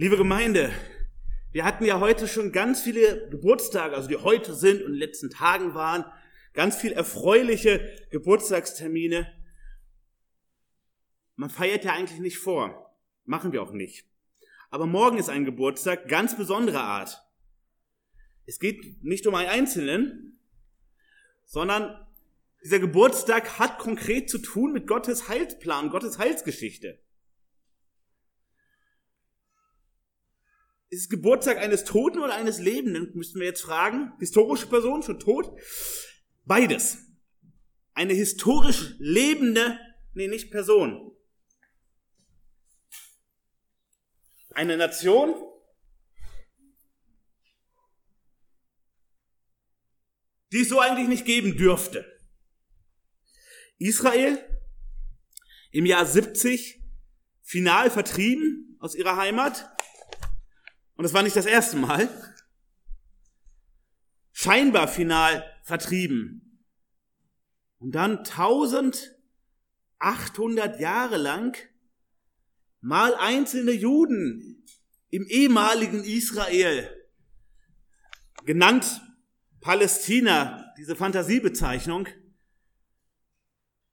Liebe 0.00 0.16
Gemeinde, 0.16 0.72
wir 1.52 1.66
hatten 1.66 1.84
ja 1.84 2.00
heute 2.00 2.26
schon 2.26 2.52
ganz 2.52 2.80
viele 2.80 3.28
Geburtstage, 3.28 3.94
also 3.94 4.08
die 4.08 4.16
heute 4.16 4.54
sind 4.54 4.80
und 4.80 4.86
in 4.86 4.92
den 4.92 4.98
letzten 4.98 5.28
Tagen 5.28 5.74
waren, 5.74 6.06
ganz 6.54 6.74
viel 6.76 6.92
erfreuliche 6.92 7.86
Geburtstagstermine. 8.10 9.30
Man 11.36 11.50
feiert 11.50 11.84
ja 11.84 11.92
eigentlich 11.92 12.18
nicht 12.18 12.38
vor, 12.38 12.96
machen 13.26 13.52
wir 13.52 13.62
auch 13.62 13.72
nicht. 13.72 14.06
Aber 14.70 14.86
morgen 14.86 15.18
ist 15.18 15.28
ein 15.28 15.44
Geburtstag 15.44 16.08
ganz 16.08 16.34
besonderer 16.34 16.84
Art. 16.84 17.22
Es 18.46 18.58
geht 18.58 19.04
nicht 19.04 19.26
um 19.26 19.34
einen 19.34 19.50
Einzelnen, 19.50 20.40
sondern 21.44 22.06
dieser 22.64 22.78
Geburtstag 22.78 23.58
hat 23.58 23.78
konkret 23.78 24.30
zu 24.30 24.38
tun 24.38 24.72
mit 24.72 24.86
Gottes 24.86 25.28
Heilsplan, 25.28 25.90
Gottes 25.90 26.16
Heilsgeschichte. 26.16 26.98
Ist 30.90 31.02
es 31.02 31.08
Geburtstag 31.08 31.58
eines 31.58 31.84
Toten 31.84 32.18
oder 32.18 32.34
eines 32.34 32.58
Lebenden? 32.58 33.12
Müssten 33.14 33.38
wir 33.38 33.46
jetzt 33.46 33.62
fragen. 33.62 34.12
Historische 34.18 34.66
Person, 34.66 35.04
schon 35.04 35.20
tot? 35.20 35.56
Beides. 36.44 36.98
Eine 37.94 38.12
historisch 38.12 38.96
lebende, 38.98 39.78
nee, 40.14 40.26
nicht 40.26 40.50
Person. 40.50 41.16
Eine 44.52 44.76
Nation, 44.76 45.32
die 50.50 50.62
es 50.62 50.68
so 50.68 50.80
eigentlich 50.80 51.08
nicht 51.08 51.24
geben 51.24 51.56
dürfte. 51.56 52.04
Israel 53.78 54.44
im 55.70 55.86
Jahr 55.86 56.04
70 56.04 56.82
final 57.42 57.90
vertrieben 57.90 58.76
aus 58.80 58.96
ihrer 58.96 59.16
Heimat 59.16 59.70
und 61.00 61.04
das 61.04 61.14
war 61.14 61.22
nicht 61.22 61.34
das 61.34 61.46
erste 61.46 61.78
Mal, 61.78 62.10
scheinbar 64.32 64.86
final 64.86 65.42
vertrieben. 65.62 66.62
Und 67.78 67.94
dann 67.94 68.18
1800 68.18 70.78
Jahre 70.78 71.16
lang 71.16 71.56
mal 72.82 73.14
einzelne 73.14 73.70
Juden 73.70 74.66
im 75.08 75.24
ehemaligen 75.24 76.04
Israel, 76.04 76.94
genannt 78.44 79.00
Palästina, 79.62 80.70
diese 80.76 80.96
Fantasiebezeichnung. 80.96 82.08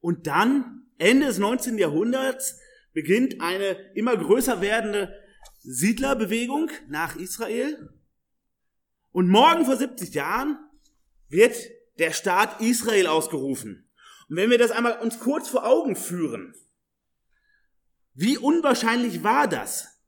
Und 0.01 0.27
dann, 0.27 0.89
Ende 0.97 1.27
des 1.27 1.37
19. 1.37 1.77
Jahrhunderts, 1.77 2.59
beginnt 2.91 3.39
eine 3.39 3.77
immer 3.95 4.17
größer 4.17 4.59
werdende 4.59 5.25
Siedlerbewegung 5.69 6.71
nach 6.87 7.17
Israel. 7.17 7.93
Und 9.11 9.27
morgen 9.27 9.65
vor 9.65 9.75
70 9.75 10.13
Jahren 10.13 10.57
wird 11.27 11.57
der 11.99 12.13
Staat 12.13 12.61
Israel 12.61 13.07
ausgerufen. 13.07 13.89
Und 14.29 14.37
wenn 14.37 14.49
wir 14.49 14.57
das 14.57 14.71
einmal 14.71 14.99
uns 14.99 15.19
kurz 15.19 15.49
vor 15.49 15.65
Augen 15.65 15.97
führen, 15.97 16.55
wie 18.13 18.37
unwahrscheinlich 18.37 19.23
war 19.23 19.49
das? 19.49 20.01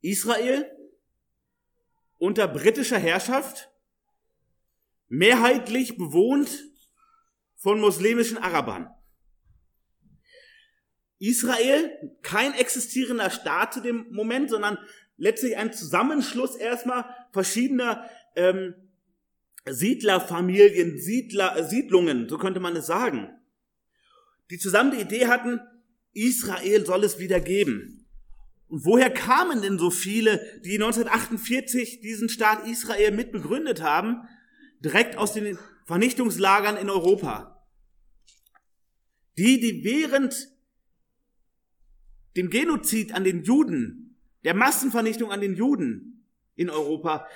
Israel 0.00 0.68
unter 2.18 2.48
britischer 2.48 2.98
Herrschaft, 2.98 3.70
mehrheitlich 5.08 5.96
bewohnt 5.96 6.50
von 7.54 7.80
muslimischen 7.80 8.36
Arabern. 8.36 8.90
Israel 11.20 11.90
kein 12.22 12.54
existierender 12.54 13.30
Staat 13.30 13.74
zu 13.74 13.80
dem 13.80 14.06
Moment, 14.10 14.50
sondern 14.50 14.78
letztlich 15.16 15.56
ein 15.56 15.72
Zusammenschluss 15.72 16.56
erstmal 16.56 17.04
verschiedener 17.30 18.08
ähm, 18.34 18.74
Siedlerfamilien, 19.68 20.98
Siedler, 20.98 21.56
äh, 21.56 21.64
Siedlungen, 21.64 22.28
so 22.28 22.38
könnte 22.38 22.58
man 22.58 22.74
es 22.74 22.86
sagen, 22.86 23.28
die 24.50 24.58
zusammen 24.58 24.92
die 24.92 25.02
Idee 25.02 25.26
hatten, 25.26 25.60
Israel 26.12 26.86
soll 26.86 27.04
es 27.04 27.18
wieder 27.18 27.38
geben. 27.38 28.08
Und 28.68 28.86
woher 28.86 29.10
kamen 29.10 29.62
denn 29.62 29.78
so 29.78 29.90
viele, 29.90 30.38
die 30.64 30.74
1948 30.74 32.00
diesen 32.00 32.28
Staat 32.30 32.66
Israel 32.66 33.12
mitbegründet 33.12 33.82
haben? 33.82 34.22
Direkt 34.82 35.18
aus 35.18 35.34
den 35.34 35.58
Vernichtungslagern 35.86 36.76
in 36.78 36.88
Europa. 36.88 37.64
Die, 39.36 39.60
die 39.60 39.84
während 39.84 40.48
dem 42.36 42.50
Genozid 42.50 43.12
an 43.12 43.24
den 43.24 43.42
Juden, 43.42 44.18
der 44.44 44.54
Massenvernichtung 44.54 45.30
an 45.30 45.40
den 45.40 45.54
Juden 45.54 46.26
in 46.54 46.70
Europa, 46.70 47.26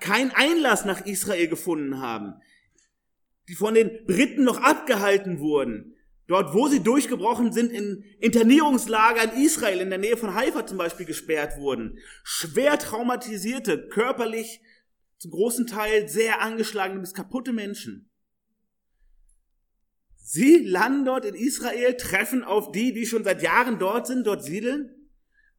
kein 0.00 0.30
Einlass 0.32 0.84
nach 0.84 1.04
Israel 1.06 1.48
gefunden 1.48 2.00
haben, 2.00 2.34
die 3.48 3.54
von 3.54 3.74
den 3.74 4.04
Briten 4.06 4.44
noch 4.44 4.60
abgehalten 4.60 5.40
wurden, 5.40 5.96
dort 6.26 6.54
wo 6.54 6.68
sie 6.68 6.80
durchgebrochen 6.80 7.52
sind, 7.52 7.72
in 7.72 8.04
Internierungslager 8.20 9.32
in 9.32 9.42
Israel, 9.42 9.80
in 9.80 9.90
der 9.90 9.98
Nähe 9.98 10.16
von 10.16 10.34
Haifa 10.34 10.66
zum 10.66 10.78
Beispiel 10.78 11.06
gesperrt 11.06 11.58
wurden, 11.58 11.98
schwer 12.22 12.78
traumatisierte, 12.78 13.88
körperlich 13.88 14.60
zum 15.18 15.32
großen 15.32 15.66
Teil 15.66 16.08
sehr 16.08 16.40
angeschlagene 16.40 17.00
bis 17.00 17.14
kaputte 17.14 17.52
Menschen. 17.52 18.07
Sie 20.30 20.58
landen 20.58 21.06
dort 21.06 21.24
in 21.24 21.34
Israel, 21.34 21.96
treffen 21.96 22.44
auf 22.44 22.70
die, 22.70 22.92
die 22.92 23.06
schon 23.06 23.24
seit 23.24 23.40
Jahren 23.40 23.78
dort 23.78 24.06
sind, 24.06 24.26
dort 24.26 24.44
siedeln. 24.44 24.94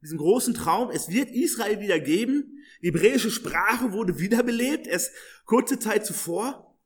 Diesen 0.00 0.16
großen 0.16 0.54
Traum, 0.54 0.92
es 0.92 1.08
wird 1.10 1.28
Israel 1.30 1.80
wieder 1.80 1.98
geben. 1.98 2.62
Die 2.80 2.86
hebräische 2.86 3.32
Sprache 3.32 3.90
wurde 3.90 4.20
wiederbelebt, 4.20 4.86
es 4.86 5.10
kurze 5.44 5.80
Zeit 5.80 6.06
zuvor. 6.06 6.78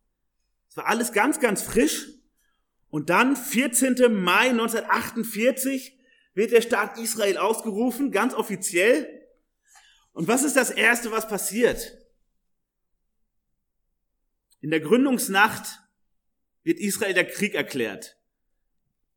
Es 0.70 0.78
war 0.78 0.86
alles 0.86 1.12
ganz, 1.12 1.40
ganz 1.40 1.60
frisch. 1.60 2.08
Und 2.88 3.10
dann, 3.10 3.36
14. 3.36 4.14
Mai 4.14 4.48
1948, 4.48 6.00
wird 6.32 6.52
der 6.52 6.62
Staat 6.62 6.96
Israel 6.96 7.36
ausgerufen, 7.36 8.10
ganz 8.10 8.32
offiziell. 8.32 9.28
Und 10.12 10.26
was 10.26 10.42
ist 10.42 10.56
das 10.56 10.70
Erste, 10.70 11.10
was 11.10 11.28
passiert? 11.28 11.98
In 14.62 14.70
der 14.70 14.80
Gründungsnacht 14.80 15.83
wird 16.64 16.80
Israel 16.80 17.14
der 17.14 17.26
Krieg 17.26 17.54
erklärt. 17.54 18.16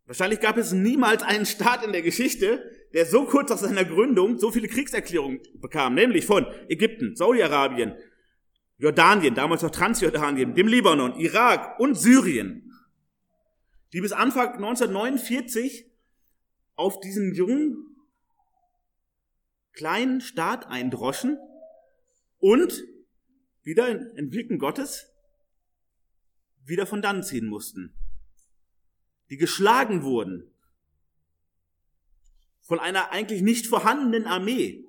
Wahrscheinlich 0.05 0.39
gab 0.39 0.57
es 0.57 0.71
niemals 0.71 1.23
einen 1.23 1.45
Staat 1.45 1.83
in 1.83 1.91
der 1.91 2.01
Geschichte, 2.01 2.71
der 2.93 3.05
so 3.05 3.25
kurz 3.25 3.49
nach 3.49 3.57
seiner 3.57 3.83
Gründung 3.83 4.37
so 4.37 4.51
viele 4.51 4.67
Kriegserklärungen 4.67 5.41
bekam, 5.55 5.95
nämlich 5.95 6.25
von 6.25 6.45
Ägypten, 6.69 7.15
Saudi-Arabien, 7.15 7.95
Jordanien, 8.77 9.35
damals 9.35 9.63
noch 9.63 9.71
Transjordanien, 9.71 10.55
dem 10.55 10.67
Libanon, 10.67 11.19
Irak 11.19 11.79
und 11.79 11.95
Syrien, 11.95 12.71
die 13.91 14.01
bis 14.01 14.11
Anfang 14.11 14.53
1949 14.53 15.91
auf 16.75 16.99
diesen 16.99 17.33
jungen, 17.33 17.83
kleinen 19.73 20.21
Staat 20.21 20.67
eindroschen 20.67 21.37
und 22.39 22.83
wieder 23.63 23.89
in 23.89 24.15
Entwicklung 24.15 24.59
Gottes 24.59 25.11
wieder 26.67 26.85
von 26.85 27.01
dann 27.01 27.23
ziehen 27.23 27.47
mussten, 27.47 27.93
die 29.29 29.37
geschlagen 29.37 30.03
wurden 30.03 30.51
von 32.61 32.79
einer 32.79 33.11
eigentlich 33.11 33.41
nicht 33.41 33.67
vorhandenen 33.67 34.25
Armee. 34.25 34.85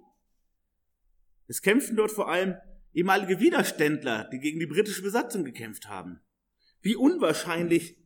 Es 1.47 1.62
kämpften 1.62 1.97
dort 1.97 2.11
vor 2.11 2.28
allem 2.28 2.56
ehemalige 2.93 3.38
Widerständler, 3.38 4.28
die 4.33 4.41
gegen 4.41 4.59
die 4.59 4.67
britische 4.67 5.03
Besatzung 5.03 5.44
gekämpft 5.44 5.88
haben. 5.88 6.21
Wie 6.83 6.97
unwahrscheinlich 6.97 7.97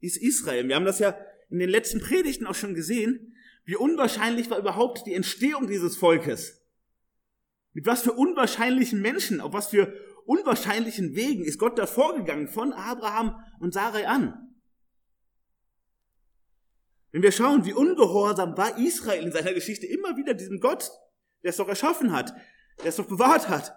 ist 0.00 0.16
Israel? 0.16 0.66
Wir 0.66 0.74
haben 0.74 0.84
das 0.84 0.98
ja 0.98 1.16
in 1.50 1.60
den 1.60 1.70
letzten 1.70 2.00
Predigten 2.00 2.46
auch 2.46 2.54
schon 2.54 2.74
gesehen. 2.74 3.36
Wie 3.64 3.76
unwahrscheinlich 3.76 4.50
war 4.50 4.58
überhaupt 4.58 5.06
die 5.06 5.14
Entstehung 5.14 5.68
dieses 5.68 5.96
Volkes? 5.96 6.60
Mit 7.72 7.86
was 7.86 8.02
für 8.02 8.12
unwahrscheinlichen 8.12 9.00
Menschen, 9.00 9.40
auf 9.40 9.52
was 9.52 9.68
für 9.68 9.94
unwahrscheinlichen 10.26 11.14
Wegen 11.14 11.44
ist 11.44 11.58
Gott 11.58 11.78
da 11.78 11.86
vorgegangen 11.86 12.48
von 12.48 12.72
Abraham 12.72 13.36
und 13.60 13.74
Sarai 13.74 14.06
an. 14.06 14.52
Wenn 17.10 17.22
wir 17.22 17.32
schauen, 17.32 17.64
wie 17.64 17.74
ungehorsam 17.74 18.56
war 18.56 18.78
Israel 18.78 19.22
in 19.22 19.32
seiner 19.32 19.52
Geschichte 19.52 19.86
immer 19.86 20.16
wieder 20.16 20.34
diesem 20.34 20.60
Gott, 20.60 20.90
der 21.42 21.50
es 21.50 21.56
doch 21.58 21.68
erschaffen 21.68 22.12
hat, 22.12 22.34
der 22.78 22.86
es 22.86 22.96
doch 22.96 23.06
bewahrt 23.06 23.48
hat. 23.48 23.74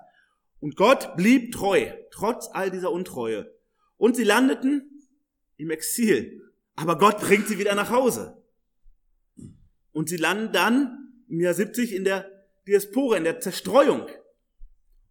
Und 0.59 0.77
Gott 0.77 1.15
blieb 1.17 1.51
treu, 1.51 1.91
trotz 2.11 2.49
all 2.51 2.71
dieser 2.71 2.91
Untreue. 2.91 3.53
Und 3.97 4.15
sie 4.15 4.23
landeten 4.23 5.03
im 5.57 5.69
Exil. 5.69 6.41
Aber 6.75 6.97
Gott 6.97 7.19
bringt 7.19 7.47
sie 7.47 7.59
wieder 7.59 7.75
nach 7.75 7.89
Hause. 7.89 8.41
Und 9.91 10.09
sie 10.09 10.17
landen 10.17 10.51
dann 10.53 11.23
im 11.27 11.39
Jahr 11.39 11.53
70 11.53 11.93
in 11.93 12.03
der 12.03 12.29
Diaspora, 12.67 13.17
in 13.17 13.23
der 13.25 13.39
Zerstreuung. 13.39 14.07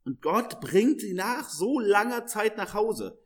Und 0.04 0.20
Gott 0.20 0.60
bringt 0.60 1.00
sie 1.00 1.14
nach 1.14 1.48
so 1.48 1.80
langer 1.80 2.26
Zeit 2.26 2.56
nach 2.56 2.74
Hause. 2.74 3.18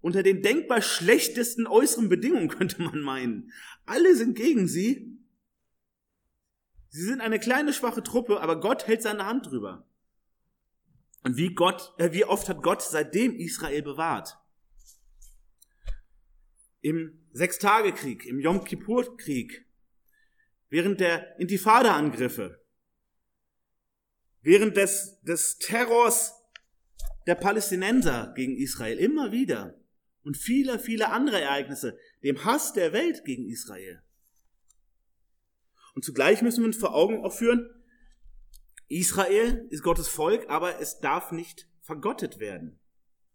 Unter 0.00 0.22
den 0.22 0.42
denkbar 0.42 0.82
schlechtesten 0.82 1.66
äußeren 1.66 2.08
Bedingungen 2.08 2.48
könnte 2.58 2.82
man 2.82 3.00
meinen. 3.00 3.52
Alle 3.86 4.14
sind 4.14 4.36
gegen 4.36 4.68
sie. 4.68 5.18
Sie 6.90 7.02
sind 7.02 7.20
eine 7.20 7.38
kleine, 7.38 7.72
schwache 7.72 8.02
Truppe, 8.02 8.40
aber 8.40 8.60
Gott 8.60 8.86
hält 8.86 9.02
seine 9.02 9.26
Hand 9.26 9.46
drüber. 9.46 9.86
Und 11.24 11.36
wie 11.36 11.54
Gott, 11.54 11.92
äh, 11.98 12.12
wie 12.12 12.24
oft 12.24 12.48
hat 12.48 12.62
Gott 12.62 12.82
seitdem 12.82 13.34
Israel 13.36 13.82
bewahrt? 13.82 14.38
Im 16.80 17.26
Sechstagekrieg, 17.32 18.24
im 18.24 18.40
Yom 18.40 18.64
Kippur-Krieg, 18.64 19.66
während 20.70 21.00
der 21.00 21.38
Intifada-Angriffe, 21.38 22.57
während 24.42 24.76
des, 24.76 25.20
des 25.22 25.58
Terrors 25.58 26.34
der 27.26 27.34
Palästinenser 27.34 28.32
gegen 28.34 28.56
Israel 28.56 28.98
immer 28.98 29.32
wieder 29.32 29.78
und 30.22 30.36
viele, 30.36 30.78
viele 30.78 31.10
andere 31.10 31.40
Ereignisse, 31.40 31.98
dem 32.22 32.44
Hass 32.44 32.72
der 32.72 32.92
Welt 32.92 33.24
gegen 33.24 33.48
Israel. 33.48 34.02
Und 35.94 36.04
zugleich 36.04 36.42
müssen 36.42 36.60
wir 36.60 36.66
uns 36.66 36.76
vor 36.76 36.94
Augen 36.94 37.24
auch 37.24 37.32
führen, 37.32 37.68
Israel 38.88 39.66
ist 39.70 39.82
Gottes 39.82 40.08
Volk, 40.08 40.48
aber 40.48 40.80
es 40.80 41.00
darf 41.00 41.32
nicht 41.32 41.68
vergottet 41.82 42.38
werden. 42.38 42.78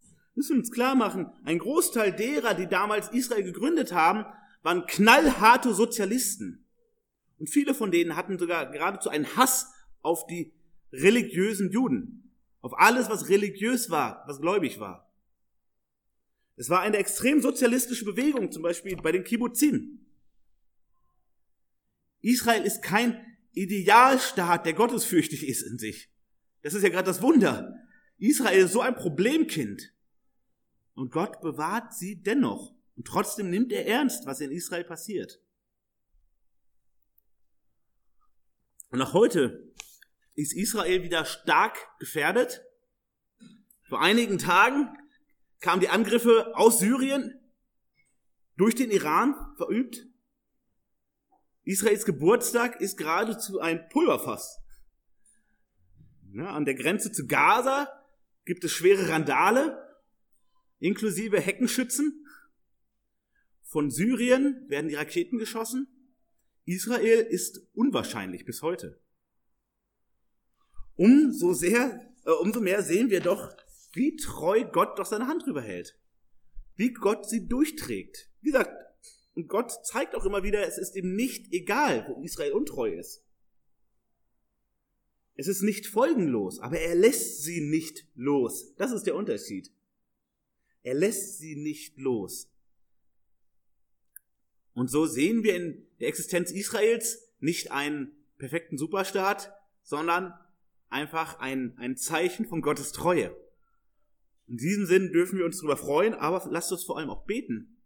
Wir 0.01 0.09
müssen 0.35 0.57
uns 0.57 0.71
klar 0.71 0.95
machen, 0.95 1.31
ein 1.44 1.59
Großteil 1.59 2.11
derer, 2.11 2.55
die 2.55 2.67
damals 2.67 3.09
Israel 3.09 3.44
gegründet 3.44 3.91
haben, 3.94 4.25
waren 4.63 4.88
knallharte 4.88 5.73
Sozialisten. 5.73 6.65
Und 7.38 7.50
viele 7.50 7.75
von 7.75 7.91
denen 7.91 8.15
hatten 8.15 8.39
sogar 8.39 8.71
geradezu 8.71 9.09
einen 9.09 9.35
Hass 9.35 9.71
auf 10.01 10.25
die 10.25 10.53
religiösen 10.94 11.72
Juden, 11.72 12.31
auf 12.62 12.78
alles, 12.78 13.10
was 13.10 13.30
religiös 13.30 13.90
war, 13.90 14.24
was 14.28 14.40
gläubig 14.40 14.80
war. 14.80 15.12
Es 16.56 16.69
war 16.69 16.81
eine 16.81 16.98
extrem 16.98 17.42
sozialistische 17.42 18.06
Bewegung, 18.06 18.51
zum 18.51 18.62
Beispiel 18.62 18.95
bei 18.95 19.12
den 19.12 19.24
Kibbutzim. 19.24 20.06
Israel 22.22 22.63
ist 22.63 22.81
kein 22.81 23.19
Idealstaat, 23.54 24.66
der 24.66 24.74
gottesfürchtig 24.74 25.48
ist 25.48 25.63
in 25.63 25.78
sich. 25.78 26.10
Das 26.62 26.74
ist 26.74 26.84
ja 26.84 26.90
gerade 26.90 27.07
das 27.07 27.22
Wunder. 27.22 27.75
Israel 28.18 28.66
ist 28.66 28.72
so 28.72 28.81
ein 28.81 28.96
Problemkind. 28.96 29.94
Und 30.94 31.12
Gott 31.12 31.42
bewahrt 31.42 31.94
sie 31.94 32.22
dennoch. 32.22 32.74
Und 32.96 33.07
trotzdem 33.07 33.50
nimmt 33.50 33.72
er 33.72 33.88
ernst, 33.88 34.25
was 34.25 34.39
in 34.39 34.51
Israel 34.51 34.84
passiert. 34.84 35.42
Und 38.89 39.01
auch 39.01 39.13
heute 39.13 39.74
ist 40.35 40.53
Israel 40.53 41.03
wieder 41.03 41.25
stark 41.25 41.77
gefährdet. 42.00 42.63
Vor 43.88 44.01
einigen 44.01 44.38
Tagen 44.38 44.89
kamen 45.59 45.81
die 45.81 45.89
Angriffe 45.89 46.56
aus 46.56 46.80
Syrien 46.80 47.39
durch 48.57 48.75
den 48.75 48.91
Iran 48.91 49.35
verübt. 49.57 50.06
Israels 51.63 52.06
Geburtstag 52.06 52.81
ist 52.81 52.97
geradezu 52.97 53.59
ein 53.59 53.88
Pulverfass. 53.89 54.59
Ja, 56.33 56.50
an 56.50 56.65
der 56.65 56.75
Grenze 56.75 57.12
zu 57.12 57.27
Gaza 57.27 57.88
gibt 58.45 58.63
es 58.63 58.71
schwere 58.71 59.09
Randale, 59.09 59.77
inklusive 60.79 61.39
Heckenschützen. 61.39 62.25
Von 63.62 63.91
Syrien 63.91 64.65
werden 64.68 64.89
die 64.89 64.95
Raketen 64.95 65.38
geschossen. 65.38 65.88
Israel 66.65 67.19
ist 67.19 67.68
unwahrscheinlich 67.74 68.45
bis 68.45 68.62
heute. 68.62 69.02
Umso 70.95 71.54
sehr, 71.54 72.00
äh, 72.25 72.31
umso 72.31 72.62
mehr 72.62 72.84
sehen 72.84 73.10
wir 73.10 73.19
doch, 73.19 73.56
wie 73.94 74.16
treu 74.16 74.63
Gott 74.66 74.98
doch 75.00 75.06
seine 75.06 75.28
Hand 75.28 75.45
drüber 75.45 75.62
hält. 75.62 75.98
Wie 76.75 76.94
Gott 76.94 77.30
sie 77.30 77.48
durchträgt. 77.48 78.30
Wie 78.42 78.51
gesagt, 78.51 78.72
und 79.36 79.48
Gott 79.48 79.72
zeigt 79.86 80.16
auch 80.16 80.25
immer 80.25 80.44
wieder, 80.44 80.68
es 80.68 80.78
ist 80.78 80.95
ihm 80.95 81.16
nicht 81.16 81.51
egal, 81.54 82.06
wo 82.07 82.22
Israel 82.22 82.54
untreu 82.54 82.94
ist. 82.94 83.24
Es 85.36 85.48
ist 85.48 85.63
nicht 85.63 85.88
folgenlos, 85.88 86.60
aber 86.60 86.80
er 86.80 86.96
lässt 86.96 87.44
sie 87.44 87.62
nicht 87.62 88.06
los. 88.13 88.75
Das 88.75 88.92
ist 88.92 89.04
der 89.04 89.16
Unterschied. 89.16 89.72
Er 90.84 90.94
lässt 90.94 91.39
sie 91.39 91.56
nicht 91.56 91.98
los. 91.98 92.51
Und 94.75 94.89
so 94.89 95.06
sehen 95.06 95.44
wir 95.44 95.56
in 95.56 95.88
der 96.00 96.10
Existenz 96.10 96.51
Israels 96.51 97.31
nicht 97.39 97.72
einen 97.72 98.12
perfekten 98.38 98.78
Superstaat, 98.78 99.51
sondern 99.81 100.34
einfach 100.94 101.40
ein, 101.40 101.78
ein 101.78 101.98
Zeichen 101.98 102.45
von 102.45 102.62
Gottes 102.62 102.92
Treue. 102.92 103.36
In 104.48 104.57
diesem 104.57 104.86
Sinn 104.86 105.12
dürfen 105.12 105.40
wir 105.40 105.45
uns 105.45 105.57
darüber 105.57 105.78
freuen, 105.78 106.13
aber 106.13 106.48
lasst 106.50 106.72
uns 106.72 106.84
vor 106.84 106.98
allem 106.98 107.10
auch 107.10 107.25
beten, 107.25 107.81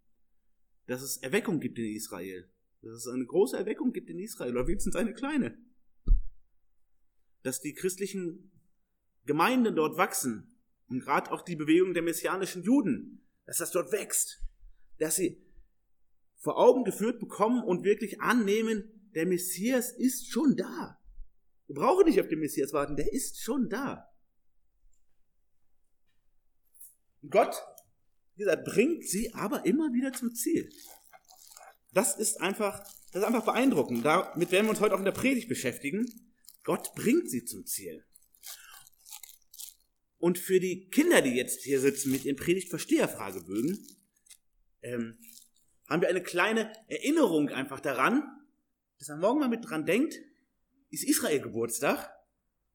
dass 0.86 1.02
es 1.02 1.18
Erweckung 1.18 1.60
gibt 1.60 1.80
in 1.80 1.86
Israel. 1.86 2.50
Dass 2.82 2.94
es 2.94 3.08
eine 3.08 3.26
große 3.26 3.58
Erweckung 3.58 3.94
gibt 3.94 4.10
in 4.10 4.20
Israel, 4.20 4.52
oder 4.52 4.68
wenigstens 4.68 4.96
eine 4.96 5.14
kleine. 5.14 5.58
Dass 7.44 7.62
die 7.62 7.74
christlichen 7.74 8.52
Gemeinden 9.26 9.76
dort 9.76 9.98
wachsen 9.98 10.56
und 10.88 11.00
gerade 11.00 11.32
auch 11.32 11.42
die 11.42 11.56
Bewegung 11.56 11.94
der 11.94 12.04
messianischen 12.04 12.64
Juden, 12.64 13.26
dass 13.46 13.58
das 13.58 13.72
dort 13.72 13.92
wächst. 13.92 14.44
Dass 15.00 15.16
sie 15.16 15.42
vor 16.38 16.58
Augen 16.58 16.84
geführt 16.84 17.20
bekommen 17.20 17.64
und 17.64 17.84
wirklich 17.84 18.22
annehmen, 18.22 19.10
der 19.16 19.26
Messias 19.26 19.92
ist 19.92 20.30
schon 20.30 20.56
da. 20.56 20.97
Wir 21.68 21.76
brauchen 21.76 22.06
nicht 22.06 22.20
auf 22.20 22.28
den 22.28 22.40
Messias 22.40 22.74
warten, 22.74 22.96
der 22.96 23.12
ist 23.12 23.42
schon 23.42 23.70
da. 23.70 24.10
Gott 27.30 27.56
wie 28.38 28.44
gesagt, 28.44 28.66
bringt 28.66 29.04
sie 29.04 29.34
aber 29.34 29.66
immer 29.66 29.92
wieder 29.94 30.14
zum 30.14 30.34
Ziel. 30.36 30.70
Das 31.92 32.16
ist 32.18 32.40
einfach, 32.40 32.84
das 33.12 33.24
ist 33.24 33.28
einfach 33.28 33.46
beeindruckend. 33.46 34.06
Damit 34.06 34.52
werden 34.52 34.68
wir 34.68 34.70
uns 34.70 34.80
heute 34.80 34.94
auch 34.94 35.00
in 35.00 35.06
der 35.06 35.12
Predigt 35.12 35.50
beschäftigen. 35.50 36.06
Gott 36.64 36.94
bringt 36.94 37.32
sie 37.32 37.46
zum 37.46 37.66
Ziel. 37.66 38.06
Und 40.20 40.38
für 40.38 40.60
die 40.60 40.88
Kinder, 40.90 41.24
die 41.24 41.32
jetzt 41.32 41.64
hier 41.64 41.80
sitzen 41.80 42.12
mit 42.12 42.26
ihren 42.26 42.36
Predigtversteherfragebögen, 42.36 43.88
ähm, 44.84 45.18
haben 45.90 46.02
wir 46.02 46.10
eine 46.10 46.22
kleine 46.22 46.72
Erinnerung 46.88 47.50
einfach 47.50 47.80
daran, 47.80 48.24
dass 49.00 49.08
man 49.08 49.20
morgen 49.20 49.40
mal 49.40 49.50
mit 49.50 49.68
dran 49.68 49.86
denkt, 49.86 50.16
ist 50.90 51.04
Israel 51.04 51.42
Geburtstag 51.42 52.10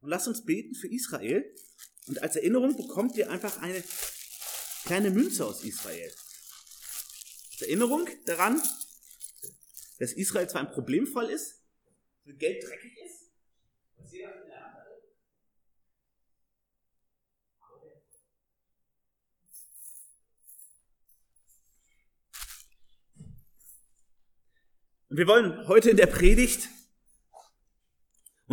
und 0.00 0.08
lasst 0.08 0.28
uns 0.28 0.44
beten 0.44 0.74
für 0.74 0.88
Israel. 0.88 1.44
Und 2.08 2.22
als 2.22 2.36
Erinnerung 2.36 2.76
bekommt 2.76 3.16
ihr 3.16 3.30
einfach 3.30 3.60
eine 3.62 3.82
kleine 4.84 5.10
Münze 5.10 5.46
aus 5.46 5.64
Israel. 5.64 6.12
Erinnerung 7.62 8.08
daran, 8.26 8.60
dass 9.98 10.12
Israel 10.12 10.48
zwar 10.48 10.62
ein 10.62 10.72
Problemfall 10.72 11.30
ist, 11.30 11.62
dass 12.24 12.36
Geld 12.36 12.62
dreckig 12.62 12.92
ist, 13.04 13.30
was 13.96 14.12
jeder 14.12 14.42
in 14.42 14.48
der 14.48 14.60
Hand 14.60 14.74
hat. 14.74 14.86
Und 25.08 25.16
wir 25.18 25.26
wollen 25.26 25.68
heute 25.68 25.90
in 25.90 25.96
der 25.96 26.06
Predigt 26.06 26.68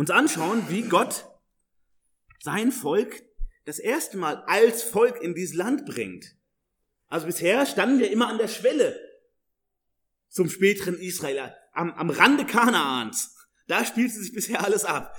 uns 0.00 0.08
anschauen, 0.08 0.64
wie 0.70 0.82
Gott 0.82 1.26
sein 2.38 2.72
Volk 2.72 3.22
das 3.66 3.78
erste 3.78 4.16
Mal 4.16 4.42
als 4.46 4.82
Volk 4.82 5.20
in 5.20 5.34
dieses 5.34 5.54
Land 5.54 5.84
bringt. 5.84 6.36
Also 7.08 7.26
bisher 7.26 7.66
standen 7.66 7.98
wir 7.98 8.10
immer 8.10 8.28
an 8.28 8.38
der 8.38 8.48
Schwelle 8.48 8.98
zum 10.30 10.48
späteren 10.48 10.98
Israel, 10.98 11.54
am, 11.72 11.92
am 11.92 12.08
Rande 12.08 12.46
Kanaans. 12.46 13.36
Da 13.66 13.84
spielte 13.84 14.14
sich 14.14 14.32
bisher 14.32 14.64
alles 14.64 14.86
ab. 14.86 15.14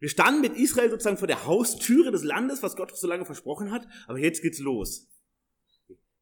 Wir 0.00 0.08
standen 0.08 0.40
mit 0.40 0.56
Israel 0.56 0.90
sozusagen 0.90 1.16
vor 1.18 1.28
der 1.28 1.46
Haustüre 1.46 2.10
des 2.10 2.24
Landes, 2.24 2.60
was 2.60 2.74
Gott 2.74 2.96
so 2.96 3.06
lange 3.06 3.24
versprochen 3.24 3.70
hat, 3.70 3.86
aber 4.08 4.18
jetzt 4.18 4.42
geht's 4.42 4.58
los. 4.58 5.08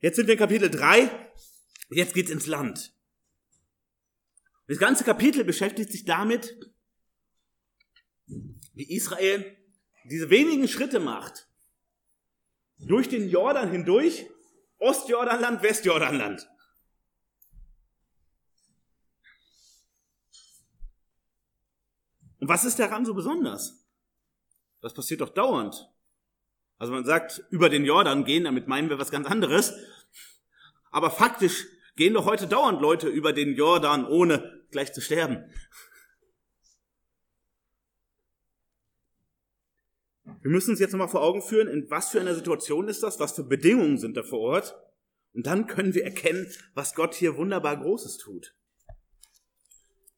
Jetzt 0.00 0.16
sind 0.16 0.26
wir 0.26 0.34
in 0.34 0.38
Kapitel 0.38 0.70
3, 0.70 1.10
jetzt 1.88 2.12
geht's 2.12 2.30
ins 2.30 2.46
Land. 2.46 2.94
Das 4.66 4.76
ganze 4.76 5.02
Kapitel 5.04 5.44
beschäftigt 5.44 5.90
sich 5.90 6.04
damit, 6.04 6.58
wie 8.74 8.94
Israel 8.94 9.56
diese 10.04 10.30
wenigen 10.30 10.68
Schritte 10.68 11.00
macht, 11.00 11.48
durch 12.78 13.08
den 13.08 13.28
Jordan 13.28 13.70
hindurch, 13.70 14.26
Ostjordanland, 14.78 15.62
Westjordanland. 15.62 16.48
Und 22.38 22.48
was 22.48 22.64
ist 22.64 22.78
daran 22.78 23.04
so 23.04 23.14
besonders? 23.14 23.86
Das 24.80 24.94
passiert 24.94 25.20
doch 25.20 25.28
dauernd. 25.28 25.90
Also 26.78 26.94
man 26.94 27.04
sagt, 27.04 27.44
über 27.50 27.68
den 27.68 27.84
Jordan 27.84 28.24
gehen, 28.24 28.44
damit 28.44 28.66
meinen 28.66 28.88
wir 28.88 28.98
was 28.98 29.10
ganz 29.10 29.26
anderes. 29.26 29.74
Aber 30.90 31.10
faktisch 31.10 31.66
gehen 31.96 32.14
doch 32.14 32.24
heute 32.24 32.46
dauernd 32.46 32.80
Leute 32.80 33.08
über 33.08 33.34
den 33.34 33.54
Jordan, 33.54 34.06
ohne 34.06 34.64
gleich 34.70 34.94
zu 34.94 35.02
sterben. 35.02 35.44
Wir 40.42 40.50
müssen 40.50 40.70
uns 40.70 40.80
jetzt 40.80 40.92
nochmal 40.92 41.08
vor 41.08 41.22
Augen 41.22 41.42
führen, 41.42 41.68
in 41.68 41.90
was 41.90 42.10
für 42.10 42.20
einer 42.20 42.34
Situation 42.34 42.88
ist 42.88 43.02
das, 43.02 43.20
was 43.20 43.32
für 43.32 43.44
Bedingungen 43.44 43.98
sind 43.98 44.16
da 44.16 44.22
vor 44.22 44.40
Ort. 44.40 44.74
Und 45.32 45.46
dann 45.46 45.66
können 45.66 45.94
wir 45.94 46.04
erkennen, 46.04 46.50
was 46.74 46.94
Gott 46.94 47.14
hier 47.14 47.36
wunderbar 47.36 47.76
Großes 47.78 48.16
tut. 48.18 48.54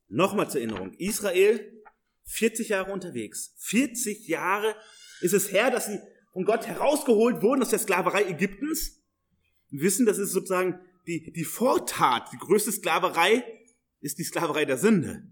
Nochmal 0.08 0.50
zur 0.50 0.60
Erinnerung. 0.60 0.94
Israel 0.94 1.82
40 2.24 2.68
Jahre 2.68 2.92
unterwegs. 2.92 3.54
40 3.58 4.28
Jahre 4.28 4.76
ist 5.20 5.34
es 5.34 5.52
her, 5.52 5.70
dass 5.70 5.86
sie 5.86 5.98
von 6.32 6.44
Gott 6.44 6.66
herausgeholt 6.66 7.42
wurden 7.42 7.62
aus 7.62 7.70
der 7.70 7.78
Sklaverei 7.78 8.24
Ägyptens. 8.24 9.02
Wir 9.70 9.82
wissen, 9.82 10.06
das 10.06 10.18
ist 10.18 10.32
sozusagen 10.32 10.80
die, 11.06 11.32
die 11.32 11.44
Vortat, 11.44 12.32
die 12.32 12.38
größte 12.38 12.72
Sklaverei 12.72 13.44
ist 14.00 14.18
die 14.18 14.24
Sklaverei 14.24 14.64
der 14.64 14.78
Sünde. 14.78 15.26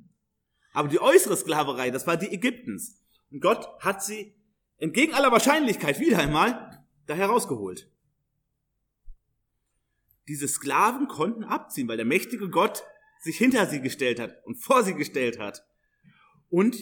Aber 0.73 0.88
die 0.88 1.00
äußere 1.00 1.37
Sklaverei, 1.37 1.90
das 1.90 2.06
war 2.06 2.16
die 2.16 2.32
Ägyptens. 2.32 3.00
Und 3.30 3.40
Gott 3.40 3.68
hat 3.80 4.02
sie 4.02 4.35
entgegen 4.80 5.14
aller 5.14 5.30
Wahrscheinlichkeit 5.30 6.00
wieder 6.00 6.18
einmal 6.18 6.84
da 7.06 7.14
herausgeholt. 7.14 7.90
Diese 10.26 10.49
Sklaven 10.49 11.08
konnten 11.08 11.44
abziehen, 11.44 11.88
weil 11.88 11.96
der 11.96 12.06
mächtige 12.06 12.49
Gott 12.50 12.82
sich 13.20 13.37
hinter 13.37 13.66
sie 13.66 13.80
gestellt 13.80 14.18
hat 14.18 14.44
und 14.44 14.56
vor 14.56 14.82
sie 14.82 14.94
gestellt 14.94 15.38
hat 15.38 15.64
und 16.49 16.76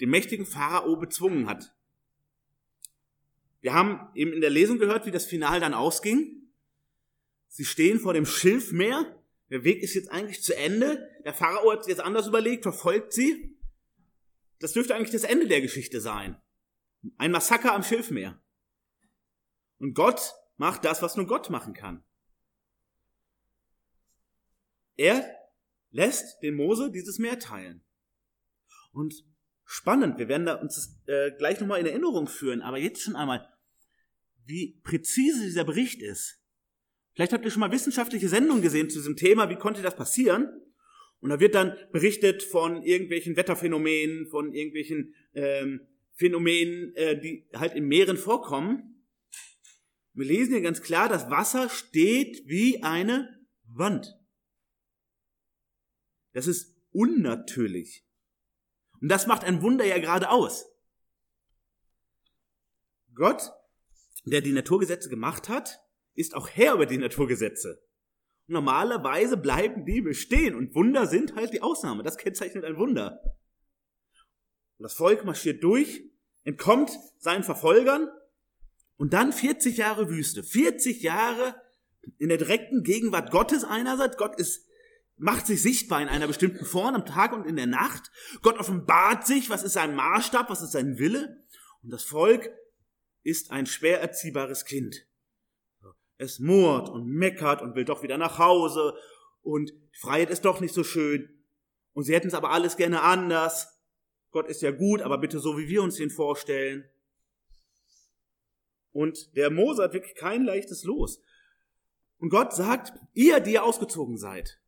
den 0.00 0.10
mächtigen 0.10 0.46
Pharao 0.46 0.96
bezwungen 0.96 1.46
hat. 1.46 1.74
Wir 3.60 3.74
haben 3.74 4.08
eben 4.14 4.32
in 4.32 4.40
der 4.40 4.50
Lesung 4.50 4.78
gehört, 4.78 5.06
wie 5.06 5.10
das 5.10 5.26
Final 5.26 5.60
dann 5.60 5.74
ausging. 5.74 6.50
Sie 7.48 7.64
stehen 7.64 8.00
vor 8.00 8.14
dem 8.14 8.26
Schilfmeer. 8.26 9.22
Der 9.50 9.64
Weg 9.64 9.82
ist 9.82 9.94
jetzt 9.94 10.10
eigentlich 10.10 10.42
zu 10.42 10.56
Ende. 10.56 11.08
Der 11.24 11.34
Pharao 11.34 11.72
hat 11.72 11.80
es 11.80 11.86
jetzt 11.86 12.00
anders 12.00 12.26
überlegt, 12.26 12.62
verfolgt 12.62 13.12
sie. 13.12 13.56
Das 14.58 14.72
dürfte 14.72 14.94
eigentlich 14.94 15.10
das 15.10 15.24
Ende 15.24 15.48
der 15.48 15.60
Geschichte 15.60 16.00
sein. 16.00 16.40
Ein 17.16 17.30
Massaker 17.30 17.74
am 17.74 17.82
Schilfmeer. 17.82 18.40
Und 19.78 19.94
Gott 19.94 20.34
macht 20.56 20.84
das, 20.84 21.02
was 21.02 21.16
nur 21.16 21.26
Gott 21.26 21.48
machen 21.50 21.72
kann. 21.72 22.04
Er 24.96 25.24
lässt 25.90 26.42
den 26.42 26.54
Mose 26.54 26.90
dieses 26.90 27.18
Meer 27.18 27.38
teilen. 27.38 27.82
Und 28.92 29.24
spannend, 29.64 30.18
wir 30.18 30.28
werden 30.28 30.46
da 30.46 30.54
uns 30.54 30.74
das, 30.74 31.00
äh, 31.06 31.30
gleich 31.38 31.60
nochmal 31.60 31.80
in 31.80 31.86
Erinnerung 31.86 32.26
führen, 32.26 32.60
aber 32.60 32.78
jetzt 32.78 33.02
schon 33.02 33.16
einmal, 33.16 33.48
wie 34.44 34.80
präzise 34.82 35.44
dieser 35.44 35.64
Bericht 35.64 36.02
ist. 36.02 36.40
Vielleicht 37.14 37.32
habt 37.32 37.44
ihr 37.44 37.50
schon 37.50 37.60
mal 37.60 37.72
wissenschaftliche 37.72 38.28
Sendungen 38.28 38.62
gesehen 38.62 38.90
zu 38.90 38.98
diesem 38.98 39.16
Thema, 39.16 39.48
wie 39.48 39.56
konnte 39.56 39.82
das 39.82 39.96
passieren? 39.96 40.48
Und 41.20 41.30
da 41.30 41.40
wird 41.40 41.54
dann 41.54 41.76
berichtet 41.92 42.42
von 42.42 42.82
irgendwelchen 42.82 43.36
Wetterphänomenen, 43.36 44.26
von 44.28 44.52
irgendwelchen 44.52 45.14
ähm, 45.34 45.86
Phänomenen, 46.20 46.94
äh, 46.96 47.18
die 47.18 47.48
halt 47.54 47.72
in 47.72 47.86
Meeren 47.86 48.18
vorkommen. 48.18 49.06
Wir 50.12 50.26
lesen 50.26 50.52
hier 50.52 50.60
ganz 50.60 50.82
klar, 50.82 51.08
das 51.08 51.30
Wasser 51.30 51.70
steht 51.70 52.46
wie 52.46 52.82
eine 52.82 53.40
Wand. 53.64 54.18
Das 56.34 56.46
ist 56.46 56.76
unnatürlich. 56.90 58.06
Und 59.00 59.08
das 59.08 59.26
macht 59.26 59.44
ein 59.44 59.62
Wunder 59.62 59.86
ja 59.86 59.96
gerade 59.96 60.28
aus. 60.28 60.66
Gott, 63.14 63.50
der 64.26 64.42
die 64.42 64.52
Naturgesetze 64.52 65.08
gemacht 65.08 65.48
hat, 65.48 65.80
ist 66.14 66.34
auch 66.34 66.50
Herr 66.50 66.74
über 66.74 66.84
die 66.84 66.98
Naturgesetze. 66.98 67.82
Normalerweise 68.46 69.38
bleiben 69.38 69.86
die 69.86 70.02
bestehen 70.02 70.54
und 70.54 70.74
Wunder 70.74 71.06
sind 71.06 71.34
halt 71.34 71.54
die 71.54 71.62
Ausnahme. 71.62 72.02
Das 72.02 72.18
kennzeichnet 72.18 72.66
ein 72.66 72.76
Wunder. 72.76 73.39
Und 74.80 74.84
das 74.84 74.94
Volk 74.94 75.26
marschiert 75.26 75.62
durch, 75.62 76.04
entkommt 76.42 76.90
seinen 77.18 77.44
Verfolgern 77.44 78.08
und 78.96 79.12
dann 79.12 79.30
40 79.30 79.76
Jahre 79.76 80.08
Wüste. 80.08 80.42
40 80.42 81.02
Jahre 81.02 81.54
in 82.16 82.30
der 82.30 82.38
direkten 82.38 82.82
Gegenwart 82.82 83.30
Gottes 83.30 83.62
einerseits. 83.62 84.16
Gott 84.16 84.40
ist 84.40 84.66
macht 85.18 85.46
sich 85.46 85.60
sichtbar 85.60 86.00
in 86.00 86.08
einer 86.08 86.26
bestimmten 86.26 86.64
Form 86.64 86.94
am 86.94 87.04
Tag 87.04 87.34
und 87.34 87.44
in 87.46 87.56
der 87.56 87.66
Nacht. 87.66 88.10
Gott 88.40 88.58
offenbart 88.58 89.26
sich, 89.26 89.50
was 89.50 89.64
ist 89.64 89.74
sein 89.74 89.94
Maßstab, 89.94 90.48
was 90.48 90.62
ist 90.62 90.72
sein 90.72 90.96
Wille. 90.96 91.44
Und 91.82 91.90
das 91.90 92.04
Volk 92.04 92.50
ist 93.22 93.50
ein 93.50 93.66
schwer 93.66 94.00
erziehbares 94.00 94.64
Kind. 94.64 95.06
Es 96.16 96.38
murrt 96.38 96.88
und 96.88 97.06
meckert 97.06 97.60
und 97.60 97.74
will 97.74 97.84
doch 97.84 98.02
wieder 98.02 98.16
nach 98.16 98.38
Hause 98.38 98.94
und 99.42 99.74
Freiheit 99.92 100.30
ist 100.30 100.46
doch 100.46 100.60
nicht 100.60 100.72
so 100.72 100.84
schön. 100.84 101.44
Und 101.92 102.04
sie 102.04 102.14
hätten 102.14 102.28
es 102.28 102.34
aber 102.34 102.50
alles 102.50 102.78
gerne 102.78 103.02
anders. 103.02 103.79
Gott 104.30 104.48
ist 104.48 104.62
ja 104.62 104.70
gut, 104.70 105.02
aber 105.02 105.18
bitte 105.18 105.40
so, 105.40 105.58
wie 105.58 105.68
wir 105.68 105.82
uns 105.82 105.96
den 105.96 106.10
vorstellen. 106.10 106.84
Und 108.92 109.36
der 109.36 109.50
Mose 109.50 109.82
hat 109.82 109.92
wirklich 109.92 110.14
kein 110.14 110.44
leichtes 110.44 110.84
Los. 110.84 111.20
Und 112.18 112.30
Gott 112.30 112.54
sagt, 112.54 112.92
ihr, 113.14 113.40
die 113.40 113.52
ihr 113.52 113.64
ausgezogen 113.64 114.18
seid, 114.18 114.60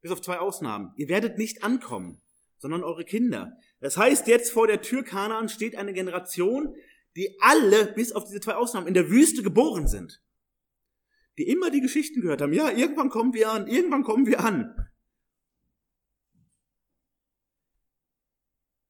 bis 0.00 0.10
auf 0.10 0.22
zwei 0.22 0.38
Ausnahmen. 0.38 0.92
Ihr 0.96 1.08
werdet 1.08 1.36
nicht 1.38 1.62
ankommen, 1.62 2.20
sondern 2.58 2.82
eure 2.82 3.04
Kinder. 3.04 3.56
Das 3.80 3.96
heißt, 3.96 4.26
jetzt 4.28 4.50
vor 4.50 4.66
der 4.66 4.82
Tür 4.82 5.02
Kanaan 5.02 5.48
steht 5.48 5.76
eine 5.76 5.92
Generation, 5.92 6.74
die 7.16 7.36
alle, 7.40 7.86
bis 7.86 8.12
auf 8.12 8.24
diese 8.24 8.40
zwei 8.40 8.54
Ausnahmen, 8.54 8.86
in 8.86 8.94
der 8.94 9.10
Wüste 9.10 9.42
geboren 9.42 9.88
sind. 9.88 10.22
Die 11.38 11.48
immer 11.48 11.70
die 11.70 11.80
Geschichten 11.80 12.22
gehört 12.22 12.40
haben. 12.40 12.52
Ja, 12.52 12.70
irgendwann 12.70 13.10
kommen 13.10 13.34
wir 13.34 13.50
an, 13.50 13.66
irgendwann 13.66 14.04
kommen 14.04 14.26
wir 14.26 14.40
an. 14.40 14.74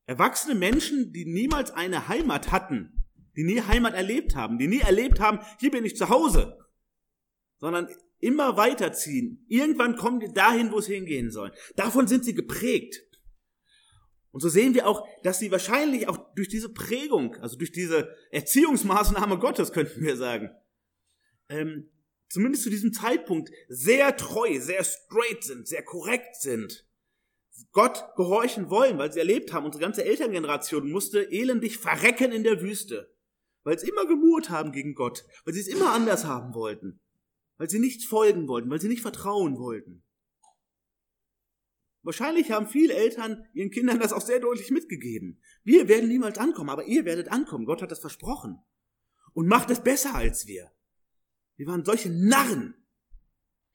Erwachsene 0.07 0.55
Menschen, 0.55 1.13
die 1.13 1.25
niemals 1.25 1.73
eine 1.73 2.09
Heimat 2.09 2.53
hatten, 2.53 3.05
die 3.37 3.45
nie 3.45 3.61
Heimat 3.61 3.95
erlebt 3.95 4.37
haben, 4.37 4.59
die 4.59 4.69
nie 4.69 4.81
erlebt 4.81 5.21
haben, 5.21 5.41
hier 5.59 5.71
bin 5.71 5.85
ich 5.85 5.97
zu 5.97 6.09
Hause, 6.09 6.59
sondern 7.59 7.89
immer 8.19 8.57
weiterziehen. 8.57 9.45
Irgendwann 9.49 9.97
kommen 9.97 10.21
die 10.21 10.33
dahin, 10.33 10.73
wo 10.73 10.79
es 10.79 10.87
hingehen 10.87 11.31
soll. 11.31 11.53
Davon 11.75 12.07
sind 12.07 12.25
sie 12.25 12.35
geprägt. 12.35 13.03
Und 14.31 14.41
so 14.41 14.49
sehen 14.49 14.75
wir 14.75 14.87
auch, 14.87 15.07
dass 15.23 15.39
sie 15.39 15.51
wahrscheinlich 15.51 16.09
auch 16.09 16.35
durch 16.35 16.49
diese 16.49 16.73
Prägung, 16.73 17.35
also 17.37 17.57
durch 17.57 17.73
diese 17.73 18.15
Erziehungsmaßnahme 18.31 19.39
Gottes, 19.39 19.73
könnten 19.73 20.03
wir 20.03 20.17
sagen, 20.17 20.51
ähm, 21.49 21.91
zumindest 22.29 22.65
zu 22.65 22.71
diesem 22.71 22.93
Zeitpunkt 22.93 23.51
sehr 23.69 24.17
treu, 24.17 24.61
sehr 24.61 24.85
straight 24.85 25.43
sind, 25.43 25.67
sehr 25.67 25.83
korrekt 25.83 26.37
sind. 26.37 26.86
Gott 27.73 28.05
gehorchen 28.17 28.71
wollen, 28.71 28.99
weil 28.99 29.13
sie 29.13 29.19
erlebt 29.19 29.53
haben, 29.53 29.67
unsere 29.67 29.83
ganze 29.83 30.05
Elterngeneration 30.05 30.91
musste 30.91 31.23
elendig 31.23 31.79
verrecken 31.79 32.33
in 32.33 32.45
der 32.45 32.61
Wüste, 32.61 33.15
weil 33.65 33.79
sie 33.79 33.89
immer 33.89 34.07
gemurrt 34.07 34.51
haben 34.51 34.73
gegen 34.73 34.95
Gott, 34.95 35.25
weil 35.45 35.55
sie 35.55 35.61
es 35.61 35.69
immer 35.69 35.93
anders 35.93 36.25
haben 36.25 36.55
wollten 36.55 37.01
weil 37.59 37.71
sie 37.71 37.79
nicht 37.79 38.05
folgen 38.05 38.49
wollten, 38.49 38.71
weil 38.71 38.81
sie 38.81 38.89
nicht 38.89 39.03
vertrauen 39.03 39.59
wollten. 39.59 40.03
Wahrscheinlich 42.03 42.53
haben 42.53 42.69
viele 42.69 42.95
Eltern 42.95 43.45
ihren 43.53 43.71
Kindern 43.71 43.99
das 43.99 44.13
auch 44.13 44.21
sehr 44.21 44.39
deutlich 44.39 44.71
mitgegeben. 44.71 45.41
Wir 45.65 45.89
werden 45.89 46.09
niemals 46.09 46.39
ankommen, 46.39 46.71
aber 46.71 46.85
ihr 46.85 47.05
werdet 47.05 47.33
ankommen. 47.33 47.67
Gott 47.67 47.83
hat 47.83 47.91
das 47.91 47.99
versprochen. 47.99 48.63
Und 49.33 49.49
macht 49.49 49.71
es 49.71 49.83
besser 49.83 50.15
als 50.15 50.47
wir. 50.47 50.71
Wir 51.57 51.67
waren 51.67 51.85
solche 51.85 52.11
Narren. 52.11 52.75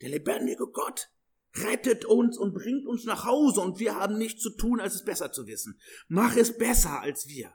Der 0.01 0.09
lebendige 0.09 0.65
Gott 0.67 1.10
rettet 1.53 2.05
uns 2.05 2.37
und 2.37 2.53
bringt 2.53 2.85
uns 2.85 3.05
nach 3.05 3.25
Hause 3.25 3.61
und 3.61 3.79
wir 3.79 3.95
haben 3.95 4.17
nichts 4.17 4.41
zu 4.41 4.55
tun, 4.55 4.79
als 4.79 4.95
es 4.95 5.03
besser 5.03 5.31
zu 5.31 5.47
wissen. 5.47 5.79
Mach 6.07 6.35
es 6.35 6.57
besser 6.57 7.01
als 7.01 7.27
wir. 7.27 7.49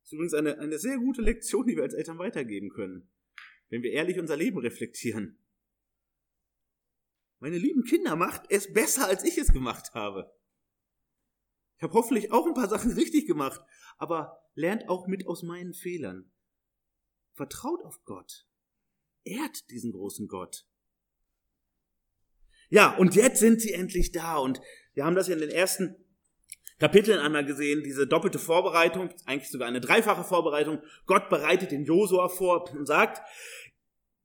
Das 0.00 0.08
ist 0.08 0.12
übrigens 0.12 0.34
eine, 0.34 0.58
eine 0.58 0.78
sehr 0.78 0.98
gute 0.98 1.22
Lektion, 1.22 1.66
die 1.66 1.76
wir 1.76 1.82
als 1.82 1.94
Eltern 1.94 2.18
weitergeben 2.18 2.70
können 2.70 3.10
wenn 3.68 3.82
wir 3.82 3.92
ehrlich 3.92 4.18
unser 4.18 4.36
Leben 4.36 4.58
reflektieren. 4.58 5.38
Meine 7.38 7.58
lieben 7.58 7.84
Kinder, 7.84 8.16
macht 8.16 8.44
es 8.48 8.72
besser, 8.72 9.06
als 9.06 9.24
ich 9.24 9.36
es 9.38 9.52
gemacht 9.52 9.92
habe. 9.94 10.34
Ich 11.76 11.82
habe 11.82 11.92
hoffentlich 11.92 12.32
auch 12.32 12.46
ein 12.46 12.54
paar 12.54 12.68
Sachen 12.68 12.92
richtig 12.92 13.26
gemacht, 13.26 13.60
aber 13.98 14.40
lernt 14.54 14.88
auch 14.88 15.06
mit 15.06 15.26
aus 15.26 15.42
meinen 15.42 15.74
Fehlern. 15.74 16.32
Vertraut 17.34 17.82
auf 17.84 18.02
Gott. 18.04 18.48
Ehrt 19.24 19.68
diesen 19.70 19.92
großen 19.92 20.28
Gott. 20.28 20.66
Ja, 22.68 22.96
und 22.96 23.14
jetzt 23.14 23.38
sind 23.38 23.60
sie 23.60 23.72
endlich 23.72 24.12
da 24.12 24.36
und 24.36 24.60
wir 24.94 25.04
haben 25.04 25.14
das 25.14 25.28
ja 25.28 25.34
in 25.34 25.40
den 25.40 25.50
ersten 25.50 25.96
Kapiteln 26.78 27.18
einmal 27.18 27.44
gesehen, 27.44 27.82
diese 27.82 28.06
doppelte 28.06 28.38
Vorbereitung, 28.38 29.10
eigentlich 29.24 29.50
sogar 29.50 29.68
eine 29.68 29.80
dreifache 29.80 30.24
Vorbereitung. 30.24 30.82
Gott 31.06 31.30
bereitet 31.30 31.70
den 31.70 31.84
Josua 31.84 32.28
vor 32.28 32.70
und 32.72 32.86
sagt, 32.86 33.22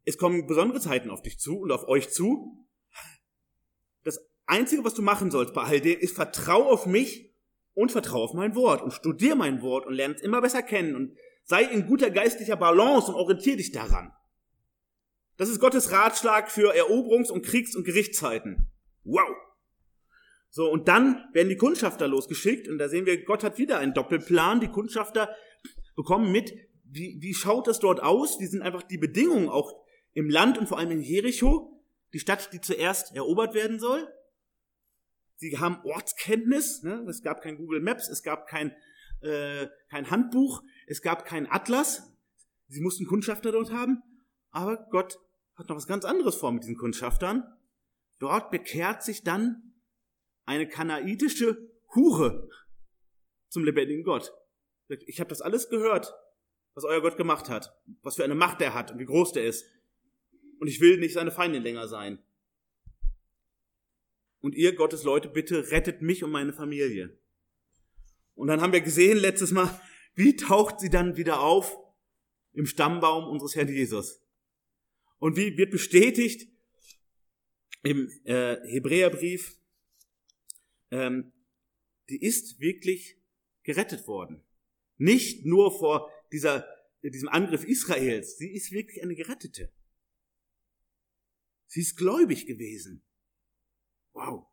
es 0.03 0.17
kommen 0.17 0.47
besondere 0.47 0.81
Zeiten 0.81 1.09
auf 1.09 1.21
dich 1.21 1.39
zu 1.39 1.59
und 1.59 1.71
auf 1.71 1.87
euch 1.87 2.09
zu. 2.09 2.65
Das 4.03 4.19
Einzige, 4.45 4.83
was 4.83 4.95
du 4.95 5.01
machen 5.01 5.31
sollst 5.31 5.53
bei 5.53 5.63
all 5.63 5.79
dem, 5.79 5.99
ist 5.99 6.15
vertrau 6.15 6.69
auf 6.69 6.85
mich 6.85 7.31
und 7.73 7.91
vertrau 7.91 8.23
auf 8.23 8.33
mein 8.33 8.55
Wort 8.55 8.81
und 8.81 8.91
studier 8.91 9.35
mein 9.35 9.61
Wort 9.61 9.85
und 9.85 9.93
lern 9.93 10.11
es 10.11 10.21
immer 10.21 10.41
besser 10.41 10.63
kennen 10.63 10.95
und 10.95 11.17
sei 11.43 11.63
in 11.63 11.87
guter 11.87 12.09
geistlicher 12.09 12.57
Balance 12.57 13.11
und 13.11 13.15
orientier 13.15 13.55
dich 13.55 13.71
daran. 13.71 14.11
Das 15.41 15.49
ist 15.49 15.59
Gottes 15.59 15.91
Ratschlag 15.91 16.51
für 16.51 16.75
Eroberungs- 16.75 17.31
und 17.31 17.43
Kriegs- 17.43 17.75
und 17.75 17.83
Gerichtszeiten. 17.83 18.67
Wow! 19.03 19.27
So, 20.51 20.69
und 20.69 20.87
dann 20.87 21.27
werden 21.33 21.49
die 21.49 21.57
Kundschafter 21.57 22.07
losgeschickt 22.07 22.67
und 22.67 22.77
da 22.77 22.89
sehen 22.89 23.07
wir, 23.07 23.23
Gott 23.23 23.43
hat 23.43 23.57
wieder 23.57 23.79
einen 23.79 23.95
Doppelplan. 23.95 24.59
Die 24.59 24.67
Kundschafter 24.67 25.35
bekommen 25.95 26.31
mit, 26.31 26.53
wie, 26.83 27.17
wie 27.21 27.33
schaut 27.33 27.67
es 27.67 27.79
dort 27.79 28.03
aus? 28.03 28.39
Wie 28.39 28.45
sind 28.45 28.61
einfach 28.61 28.83
die 28.83 28.99
Bedingungen 28.99 29.49
auch 29.49 29.83
im 30.13 30.29
Land 30.29 30.59
und 30.59 30.67
vor 30.67 30.77
allem 30.77 30.91
in 30.91 31.01
Jericho, 31.01 31.83
die 32.13 32.19
Stadt, 32.19 32.53
die 32.53 32.61
zuerst 32.61 33.15
erobert 33.15 33.55
werden 33.55 33.79
soll. 33.79 34.07
Sie 35.37 35.57
haben 35.57 35.79
Ortskenntnis. 35.83 36.83
Ne? 36.83 37.03
Es 37.09 37.23
gab 37.23 37.41
kein 37.41 37.57
Google 37.57 37.81
Maps, 37.81 38.09
es 38.09 38.21
gab 38.21 38.45
kein, 38.45 38.75
äh, 39.21 39.65
kein 39.89 40.11
Handbuch, 40.11 40.61
es 40.85 41.01
gab 41.01 41.25
kein 41.25 41.51
Atlas. 41.51 42.15
Sie 42.67 42.81
mussten 42.81 43.07
Kundschafter 43.07 43.51
dort 43.51 43.71
haben. 43.71 44.03
Aber 44.51 44.85
Gott 44.91 45.17
hat 45.61 45.69
noch 45.69 45.77
was 45.77 45.87
ganz 45.87 46.05
anderes 46.05 46.35
vor 46.35 46.51
mit 46.51 46.63
diesen 46.63 46.75
Kundschaftern. 46.77 47.43
Dort 48.19 48.51
bekehrt 48.51 49.03
sich 49.03 49.23
dann 49.23 49.73
eine 50.45 50.67
kanaitische 50.67 51.69
Hure 51.95 52.49
zum 53.49 53.63
lebendigen 53.63 54.03
Gott. 54.03 54.33
Ich 55.05 55.19
habe 55.19 55.29
das 55.29 55.41
alles 55.41 55.69
gehört, 55.69 56.13
was 56.73 56.83
euer 56.83 57.01
Gott 57.01 57.17
gemacht 57.17 57.49
hat, 57.49 57.73
was 58.01 58.15
für 58.15 58.23
eine 58.23 58.35
Macht 58.35 58.61
er 58.61 58.73
hat 58.73 58.91
und 58.91 58.99
wie 58.99 59.05
groß 59.05 59.33
der 59.33 59.45
ist. 59.45 59.65
Und 60.59 60.67
ich 60.67 60.81
will 60.81 60.97
nicht 60.97 61.13
seine 61.13 61.31
Feindin 61.31 61.63
länger 61.63 61.87
sein. 61.87 62.19
Und 64.41 64.55
ihr, 64.55 64.75
Gottes 64.75 65.03
Leute, 65.03 65.29
bitte 65.29 65.71
rettet 65.71 66.01
mich 66.01 66.23
und 66.23 66.31
meine 66.31 66.53
Familie. 66.53 67.17
Und 68.33 68.47
dann 68.47 68.61
haben 68.61 68.73
wir 68.73 68.81
gesehen 68.81 69.17
letztes 69.17 69.51
Mal, 69.51 69.79
wie 70.15 70.35
taucht 70.35 70.79
sie 70.79 70.89
dann 70.89 71.17
wieder 71.17 71.41
auf 71.41 71.77
im 72.53 72.65
Stammbaum 72.65 73.29
unseres 73.29 73.55
Herrn 73.55 73.67
Jesus. 73.67 74.20
Und 75.21 75.37
wie 75.37 75.55
wird 75.55 75.69
bestätigt 75.69 76.51
im 77.83 78.09
äh, 78.23 78.57
Hebräerbrief, 78.67 79.55
ähm, 80.89 81.31
die 82.09 82.23
ist 82.23 82.59
wirklich 82.59 83.21
gerettet 83.61 84.07
worden. 84.07 84.43
Nicht 84.97 85.45
nur 85.45 85.77
vor 85.77 86.11
dieser, 86.31 86.67
diesem 87.03 87.29
Angriff 87.29 87.63
Israels, 87.63 88.39
sie 88.39 88.51
ist 88.51 88.71
wirklich 88.71 89.03
eine 89.03 89.13
Gerettete. 89.13 89.71
Sie 91.67 91.81
ist 91.81 91.97
gläubig 91.97 92.47
gewesen. 92.47 93.03
Wow. 94.13 94.47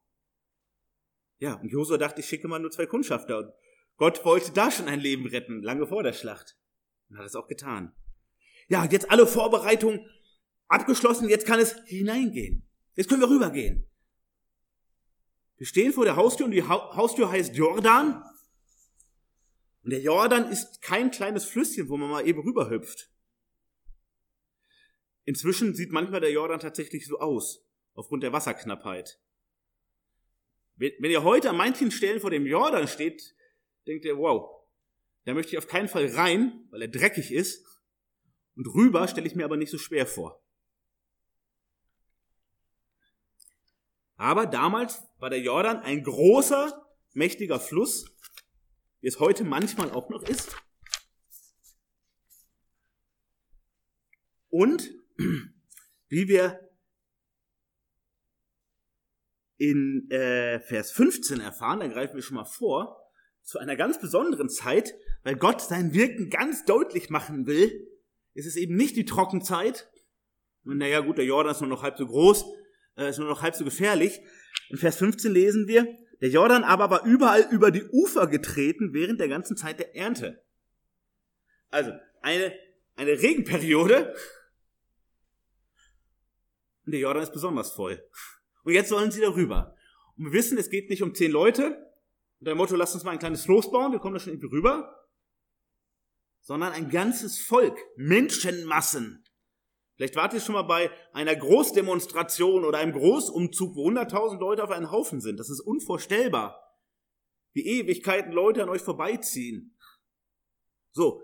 Ja, 1.39 1.55
und 1.55 1.71
Josua 1.71 1.97
dachte, 1.97 2.21
ich 2.21 2.29
schicke 2.29 2.47
mal 2.47 2.59
nur 2.59 2.71
zwei 2.71 2.85
Kundschafter. 2.85 3.39
Und 3.39 3.53
Gott 3.97 4.23
wollte 4.27 4.53
da 4.53 4.71
schon 4.71 4.87
ein 4.87 5.01
Leben 5.01 5.27
retten, 5.27 5.63
lange 5.63 5.87
vor 5.87 6.03
der 6.03 6.13
Schlacht. 6.13 6.59
Und 7.09 7.17
hat 7.17 7.25
es 7.25 7.37
auch 7.37 7.49
getan. 7.49 7.97
Ja, 8.69 8.85
jetzt 8.85 9.11
alle 9.11 9.27
Vorbereitungen 9.27 10.07
abgeschlossen, 10.69 11.29
jetzt 11.29 11.47
kann 11.47 11.61
es 11.61 11.75
hineingehen. 11.87 12.67
Jetzt 12.95 13.09
können 13.09 13.21
wir 13.21 13.31
rübergehen. 13.31 13.89
Wir 15.57 15.67
stehen 15.67 15.93
vor 15.93 16.05
der 16.05 16.17
Haustür 16.17 16.47
und 16.47 16.53
die 16.53 16.63
Haustür 16.63 17.31
heißt 17.31 17.57
Jordan. 17.57 18.23
Und 19.83 19.91
der 19.91 20.01
Jordan 20.01 20.51
ist 20.51 20.83
kein 20.83 21.11
kleines 21.11 21.45
Flüsschen, 21.45 21.89
wo 21.89 21.97
man 21.97 22.11
mal 22.11 22.27
eben 22.27 22.41
rüberhüpft. 22.41 23.11
Inzwischen 25.25 25.75
sieht 25.75 25.91
manchmal 25.91 26.21
der 26.21 26.31
Jordan 26.31 26.61
tatsächlich 26.61 27.07
so 27.07 27.19
aus, 27.19 27.67
aufgrund 27.95 28.23
der 28.23 28.33
Wasserknappheit. 28.33 29.21
Wenn 30.77 31.11
ihr 31.11 31.25
heute 31.25 31.51
an 31.51 31.57
manchen 31.57 31.91
Stellen 31.91 32.21
vor 32.21 32.31
dem 32.31 32.47
Jordan 32.47 32.87
steht, 32.87 33.35
denkt 33.87 34.05
ihr, 34.05 34.17
wow, 34.17 34.65
da 35.25 35.35
möchte 35.35 35.53
ich 35.53 35.59
auf 35.59 35.67
keinen 35.67 35.89
Fall 35.89 36.07
rein, 36.15 36.67
weil 36.71 36.83
er 36.83 36.89
dreckig 36.89 37.33
ist. 37.33 37.67
Und 38.55 38.67
rüber 38.75 39.09
stelle 39.09 39.27
ich 39.27 39.35
mir 39.35 39.45
aber 39.45 39.57
nicht 39.57 39.71
so 39.71 39.79
schwer 39.79 40.07
vor. 40.07 40.43
Aber 44.19 44.47
damals 44.47 45.01
war 45.19 45.31
der 45.31 45.41
Jordan 45.41 45.79
ein 45.79 46.03
großer, 46.03 46.85
mächtiger 47.15 47.61
Fluss, 47.61 48.05
wie 49.01 49.07
es 49.07 49.21
heute 49.21 49.45
manchmal 49.45 49.93
auch 49.93 50.11
noch 50.11 50.25
ist. 50.25 50.57
Und 54.51 54.91
wie 56.09 56.29
wir 56.29 56.69
in 59.57 60.11
äh, 60.11 60.61
Vers 60.61 60.91
15 60.93 61.41
erfahren, 61.41 61.81
da 61.81 61.87
greifen 61.87 62.17
wir 62.17 62.23
schon 62.23 62.37
mal 62.37 62.45
vor, 62.45 63.01
zu 63.43 63.59
einer 63.59 63.77
ganz 63.77 64.01
besonderen 64.01 64.49
Zeit, 64.49 64.95
weil 65.23 65.37
Gott 65.37 65.61
sein 65.61 65.95
Wirken 65.95 66.29
ganz 66.29 66.65
deutlich 66.65 67.09
machen 67.09 67.47
will, 67.47 67.89
ist 68.35 68.47
es 68.47 68.57
eben 68.57 68.75
nicht 68.75 68.97
die 68.97 69.05
Trockenzeit. 69.05 69.89
Und 70.65 70.79
naja, 70.79 71.01
gut, 71.01 71.19
der 71.19 71.25
Jordan 71.25 71.53
ist 71.53 71.61
nur 71.61 71.71
noch 71.71 71.83
halb 71.83 71.99
so 71.99 72.07
groß, 72.07 72.45
äh, 72.99 73.09
ist 73.09 73.19
nur 73.19 73.29
noch 73.29 73.43
halb 73.43 73.55
so 73.55 73.65
gefährlich. 73.65 74.21
In 74.69 74.77
Vers 74.77 74.97
15 74.97 75.33
lesen 75.33 75.69
wir, 75.69 75.87
der 76.21 76.31
Jordan 76.31 76.65
aber 76.65 76.91
war 76.91 77.05
überall 77.05 77.47
über 77.51 77.71
die 77.71 77.85
Ufer 77.85 78.27
getreten 78.27 78.93
während 78.93 79.21
der 79.21 79.29
ganzen 79.29 79.57
Zeit 79.57 79.79
der 79.79 79.95
Ernte. 79.97 80.45
Also 81.71 81.93
eine, 82.21 82.53
eine 82.97 83.13
Regenperiode 83.13 84.15
und 86.85 86.93
der 86.93 87.01
Jordan 87.01 87.23
ist 87.23 87.33
besonders 87.33 87.73
voll. 87.73 88.03
Und 88.65 88.73
jetzt 88.73 88.89
sollen 88.89 89.11
sie 89.11 89.21
darüber. 89.21 89.77
Und 90.17 90.25
wir 90.25 90.33
wissen, 90.33 90.57
es 90.57 90.71
geht 90.71 90.89
nicht 90.89 91.03
um 91.03 91.15
zehn 91.15 91.31
Leute. 91.31 91.77
Und 92.41 92.47
der 92.47 92.55
Motto, 92.55 92.77
lasst 92.77 92.95
uns 92.95 93.05
mal 93.05 93.11
ein 93.11 93.19
kleines 93.19 93.45
Floß 93.45 93.71
bauen, 93.71 93.93
wir 93.93 93.99
kommen 93.99 94.15
da 94.15 94.21
schon 94.21 94.33
irgendwie 94.33 94.57
rüber. 94.57 95.07
Sondern 96.41 96.73
ein 96.73 96.89
ganzes 96.89 97.39
Volk, 97.39 97.79
Menschenmassen, 97.97 99.23
Vielleicht 99.99 100.15
wart 100.15 100.33
ihr 100.33 100.41
schon 100.41 100.55
mal 100.55 100.63
bei 100.63 100.93
einer 101.13 101.35
Großdemonstration 101.35 102.65
oder 102.65 102.79
einem 102.79 102.93
Großumzug, 102.93 103.75
wo 103.75 103.91
100.000 103.91 104.39
Leute 104.39 104.63
auf 104.63 104.71
einen 104.71 104.93
Haufen 104.93 105.21
sind. 105.21 105.41
Das 105.41 105.51
ist 105.51 105.59
unvorstellbar. 105.59 106.63
Wie 107.53 107.67
Ewigkeiten 107.67 108.31
Leute 108.31 108.63
an 108.63 108.69
euch 108.69 108.83
vorbeiziehen. 108.83 109.77
So. 110.93 111.21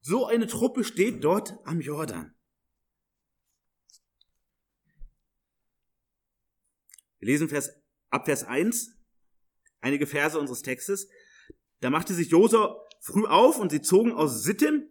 So 0.00 0.26
eine 0.26 0.48
Truppe 0.48 0.82
steht 0.82 1.22
dort 1.22 1.54
am 1.62 1.80
Jordan. 1.80 2.34
Wir 7.20 7.28
lesen 7.28 7.48
Vers, 7.48 7.70
ab 8.10 8.24
Vers 8.24 8.42
1, 8.42 8.98
einige 9.80 10.08
Verse 10.08 10.36
unseres 10.36 10.62
Textes. 10.62 11.08
Da 11.78 11.90
machte 11.90 12.14
sich 12.14 12.30
Josua 12.30 12.84
früh 13.00 13.26
auf 13.26 13.60
und 13.60 13.70
sie 13.70 13.80
zogen 13.80 14.10
aus 14.10 14.42
Sittim 14.42 14.88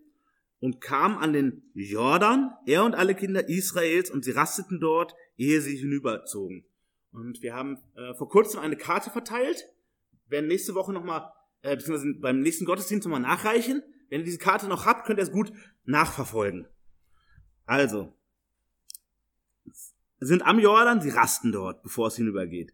und 0.59 0.81
kam 0.81 1.17
an 1.17 1.33
den 1.33 1.63
Jordan, 1.73 2.51
er 2.65 2.83
und 2.83 2.95
alle 2.95 3.15
Kinder 3.15 3.47
Israels, 3.49 4.09
und 4.09 4.23
sie 4.25 4.31
rasteten 4.31 4.79
dort, 4.79 5.15
ehe 5.37 5.61
sie 5.61 5.77
hinüberzogen. 5.77 6.65
Und 7.11 7.41
wir 7.41 7.53
haben 7.53 7.77
äh, 7.95 8.13
vor 8.15 8.29
kurzem 8.29 8.59
eine 8.59 8.75
Karte 8.75 9.09
verteilt, 9.09 9.65
werden 10.27 10.47
nächste 10.47 10.75
Woche 10.75 10.93
nochmal, 10.93 11.31
äh, 11.61 11.75
beziehungsweise 11.75 12.13
beim 12.19 12.41
nächsten 12.41 12.65
Gottesdienst 12.65 13.07
nochmal 13.07 13.21
nachreichen. 13.21 13.83
Wenn 14.09 14.21
ihr 14.21 14.25
diese 14.25 14.37
Karte 14.37 14.67
noch 14.67 14.85
habt, 14.85 15.05
könnt 15.05 15.19
ihr 15.19 15.23
es 15.23 15.31
gut 15.31 15.51
nachverfolgen. 15.85 16.67
Also, 17.65 18.13
sind 20.19 20.45
am 20.45 20.59
Jordan, 20.59 21.01
sie 21.01 21.09
rasten 21.09 21.51
dort, 21.51 21.83
bevor 21.83 22.07
es 22.07 22.15
hinübergeht. 22.15 22.73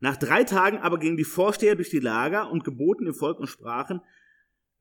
Nach 0.00 0.16
drei 0.16 0.44
Tagen 0.44 0.78
aber 0.78 0.98
gingen 0.98 1.16
die 1.16 1.24
Vorsteher 1.24 1.76
durch 1.76 1.90
die 1.90 2.00
Lager 2.00 2.50
und 2.50 2.64
geboten 2.64 3.04
dem 3.04 3.14
Volk 3.14 3.38
und 3.38 3.46
sprachen, 3.46 4.00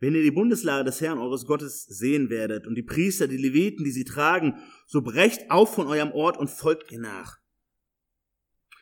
wenn 0.02 0.16
ihr 0.16 0.24
die 0.24 0.32
Bundeslade 0.32 0.84
des 0.84 1.00
Herrn 1.00 1.20
eures 1.20 1.46
Gottes 1.46 1.84
sehen 1.84 2.32
werdet 2.32 2.66
und 2.66 2.74
die 2.74 2.82
Priester, 2.82 3.28
die 3.28 3.38
Leviten, 3.38 3.86
die 3.86 3.92
sie 3.92 4.04
tragen, 4.04 4.60
so 4.88 5.02
brecht 5.04 5.52
auf 5.52 5.76
von 5.76 5.88
eurem 5.88 6.12
Ort 6.12 6.38
und 6.38 6.50
folgt 6.50 6.92
ihr 6.92 7.00
nach. 7.00 7.38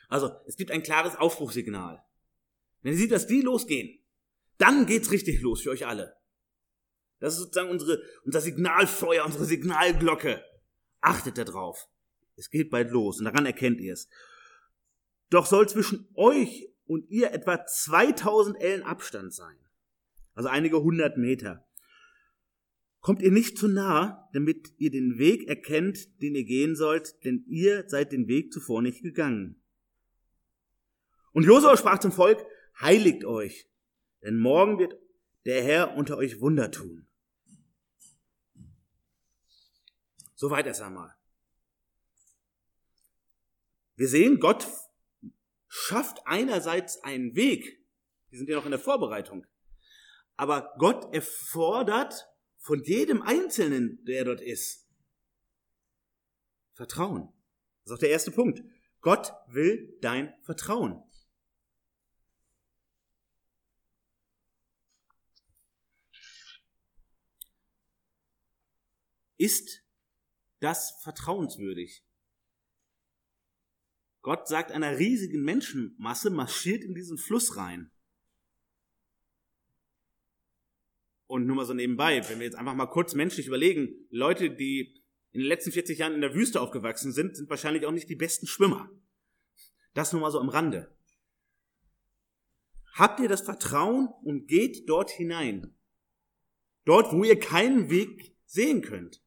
Also, 0.08 0.32
es 0.48 0.56
gibt 0.56 0.72
ein 0.72 0.82
klares 0.82 1.18
Aufbruchsignal. 1.18 2.02
Wenn 2.82 2.94
ihr 2.94 2.98
seht, 2.98 3.12
dass 3.12 3.28
die 3.28 3.42
losgehen, 3.42 4.00
dann 4.58 4.86
geht's 4.86 5.12
richtig 5.12 5.42
los 5.42 5.62
für 5.62 5.72
euch 5.72 5.86
alle. 5.86 6.16
Das 7.20 7.34
ist 7.34 7.40
sozusagen 7.40 7.70
unsere, 7.70 8.02
unser 8.24 8.40
Signalfeuer, 8.40 9.26
unsere 9.26 9.44
Signalglocke. 9.44 10.42
Achtet 11.02 11.38
darauf. 11.38 11.90
Es 12.38 12.50
geht 12.50 12.70
bald 12.70 12.92
los 12.92 13.20
und 13.20 13.26
daran 13.26 13.46
erkennt 13.46 13.82
ihr 13.82 13.92
es. 13.92 14.08
Doch 15.30 15.46
soll 15.46 15.68
zwischen 15.68 16.08
euch 16.16 16.74
und 16.86 17.10
ihr 17.10 17.34
etwa 17.34 17.66
2000 17.66 18.62
Ellen 18.62 18.84
Abstand 18.84 19.34
sein 19.34 19.58
also 20.40 20.48
einige 20.48 20.82
hundert 20.82 21.18
Meter. 21.18 21.68
Kommt 23.02 23.22
ihr 23.22 23.30
nicht 23.30 23.58
zu 23.58 23.68
nah, 23.68 24.30
damit 24.32 24.74
ihr 24.78 24.90
den 24.90 25.18
Weg 25.18 25.50
erkennt, 25.50 26.22
den 26.22 26.34
ihr 26.34 26.46
gehen 26.46 26.78
sollt, 26.78 27.26
denn 27.26 27.44
ihr 27.46 27.90
seid 27.90 28.14
den 28.14 28.30
Weg 28.30 28.54
zuvor 28.54 28.82
nicht 28.82 29.04
gegangen. 29.04 29.62
Und 31.34 31.44
Josua 31.44 31.76
sprach 31.76 32.00
zum 32.00 32.14
Volk, 32.14 32.42
heiligt 32.80 33.26
euch, 33.26 33.70
denn 34.24 34.40
morgen 34.40 34.80
wird 34.80 34.98
der 35.44 35.62
Herr 35.62 35.98
unter 35.98 36.16
euch 36.16 36.40
Wunder 36.40 36.72
tun. 36.72 37.06
Soweit 40.36 40.68
erst 40.68 40.84
einmal. 40.84 41.14
Wir 43.98 44.08
sehen, 44.08 44.40
Gott 44.40 44.66
schafft 45.68 46.20
einerseits 46.24 47.04
einen 47.04 47.36
Weg. 47.36 47.84
Wir 48.30 48.40
sind 48.40 48.48
ja 48.48 48.56
noch 48.56 48.64
in 48.64 48.72
der 48.72 48.80
Vorbereitung. 48.80 49.46
Aber 50.40 50.74
Gott 50.78 51.14
erfordert 51.14 52.30
von 52.56 52.82
jedem 52.82 53.22
Einzelnen, 53.22 54.06
der 54.06 54.24
dort 54.24 54.40
ist, 54.40 54.88
Vertrauen. 56.76 57.28
Das 57.84 57.92
ist 57.92 57.98
auch 57.98 58.00
der 58.00 58.12
erste 58.12 58.32
Punkt. 58.32 58.64
Gott 59.02 59.34
will 59.48 59.98
dein 60.00 60.34
Vertrauen. 60.44 61.04
Ist 69.36 69.84
das 70.62 71.02
vertrauenswürdig? 71.02 72.06
Gott 74.22 74.48
sagt 74.48 74.72
einer 74.72 74.98
riesigen 74.98 75.44
Menschenmasse, 75.44 76.30
marschiert 76.30 76.86
in 76.86 76.96
diesen 76.96 77.18
Fluss 77.18 77.58
rein. 77.58 77.92
Und 81.30 81.46
nur 81.46 81.58
mal 81.58 81.66
so 81.66 81.76
nebenbei, 81.76 82.28
wenn 82.28 82.40
wir 82.40 82.48
jetzt 82.48 82.58
einfach 82.58 82.74
mal 82.74 82.88
kurz 82.88 83.14
menschlich 83.14 83.46
überlegen, 83.46 83.94
Leute, 84.10 84.50
die 84.50 85.00
in 85.32 85.42
den 85.42 85.48
letzten 85.48 85.72
40 85.72 86.00
Jahren 86.00 86.16
in 86.16 86.22
der 86.22 86.34
Wüste 86.34 86.60
aufgewachsen 86.60 87.12
sind, 87.12 87.38
sind 87.38 87.52
wahrscheinlich 87.52 87.86
auch 87.86 87.92
nicht 87.92 88.10
die 88.10 88.16
besten 88.16 88.48
Schwimmer. 88.48 88.90
Das 89.94 90.12
nur 90.12 90.22
mal 90.22 90.32
so 90.32 90.40
am 90.40 90.50
Rande. 90.50 90.92
Habt 92.96 93.20
ihr 93.20 93.30
das 93.30 93.42
Vertrauen 93.42 94.08
und 94.24 94.48
geht 94.48 94.90
dort 94.90 95.12
hinein. 95.12 95.76
Dort, 96.84 97.14
wo 97.14 97.24
ihr 97.24 97.40
keinen 97.40 97.92
Weg 97.92 98.36
sehen 98.48 98.82
könnt. 98.82 99.22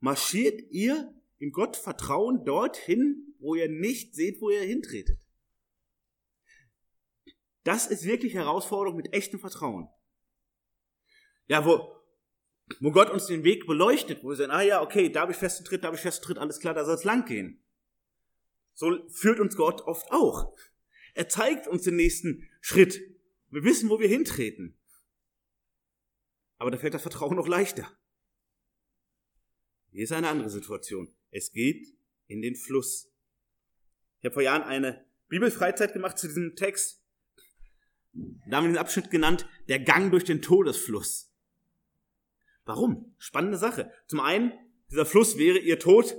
Marschiert 0.00 0.60
ihr 0.70 1.14
im 1.38 1.50
Gottvertrauen 1.52 2.44
dorthin, 2.44 3.34
wo 3.38 3.54
ihr 3.54 3.70
nicht 3.70 4.14
seht, 4.14 4.42
wo 4.42 4.50
ihr 4.50 4.60
hintretet. 4.60 5.29
Das 7.64 7.86
ist 7.86 8.04
wirklich 8.04 8.34
Herausforderung 8.34 8.96
mit 8.96 9.12
echtem 9.12 9.38
Vertrauen. 9.38 9.88
Ja, 11.46 11.64
wo, 11.66 11.94
wo 12.80 12.92
Gott 12.92 13.10
uns 13.10 13.26
den 13.26 13.44
Weg 13.44 13.66
beleuchtet, 13.66 14.22
wo 14.22 14.28
wir 14.28 14.36
sagen, 14.36 14.52
ah 14.52 14.62
ja, 14.62 14.82
okay, 14.82 15.10
da 15.10 15.22
habe 15.22 15.32
ich 15.32 15.38
festen 15.38 15.64
Tritt, 15.64 15.82
da 15.82 15.88
habe 15.88 15.96
ich 15.96 16.02
festen 16.02 16.24
Tritt, 16.24 16.38
alles 16.38 16.60
klar, 16.60 16.74
da 16.74 16.84
soll 16.84 16.94
es 16.94 17.04
lang 17.04 17.24
gehen. 17.24 17.62
So 18.74 19.08
führt 19.08 19.40
uns 19.40 19.56
Gott 19.56 19.82
oft 19.82 20.10
auch. 20.10 20.56
Er 21.14 21.28
zeigt 21.28 21.66
uns 21.66 21.82
den 21.82 21.96
nächsten 21.96 22.48
Schritt. 22.60 23.00
Wir 23.50 23.64
wissen, 23.64 23.90
wo 23.90 23.98
wir 23.98 24.08
hintreten. 24.08 24.78
Aber 26.56 26.70
da 26.70 26.78
fällt 26.78 26.94
das 26.94 27.02
Vertrauen 27.02 27.36
noch 27.36 27.48
leichter. 27.48 27.90
Hier 29.90 30.04
ist 30.04 30.12
eine 30.12 30.28
andere 30.28 30.50
Situation. 30.50 31.12
Es 31.30 31.52
geht 31.52 31.94
in 32.26 32.42
den 32.42 32.54
Fluss. 32.54 33.12
Ich 34.20 34.26
habe 34.26 34.34
vor 34.34 34.42
Jahren 34.42 34.62
eine 34.62 35.04
Bibelfreizeit 35.28 35.92
gemacht 35.92 36.18
zu 36.18 36.28
diesem 36.28 36.54
Text. 36.54 36.99
Da 38.12 38.56
haben 38.56 38.64
wir 38.64 38.72
den 38.72 38.78
Abschnitt 38.78 39.10
genannt, 39.10 39.46
der 39.68 39.80
Gang 39.80 40.10
durch 40.10 40.24
den 40.24 40.42
Todesfluss. 40.42 41.32
Warum? 42.64 43.14
Spannende 43.18 43.58
Sache. 43.58 43.92
Zum 44.06 44.20
einen, 44.20 44.52
dieser 44.90 45.06
Fluss 45.06 45.38
wäre 45.38 45.58
ihr 45.58 45.78
Tod, 45.78 46.16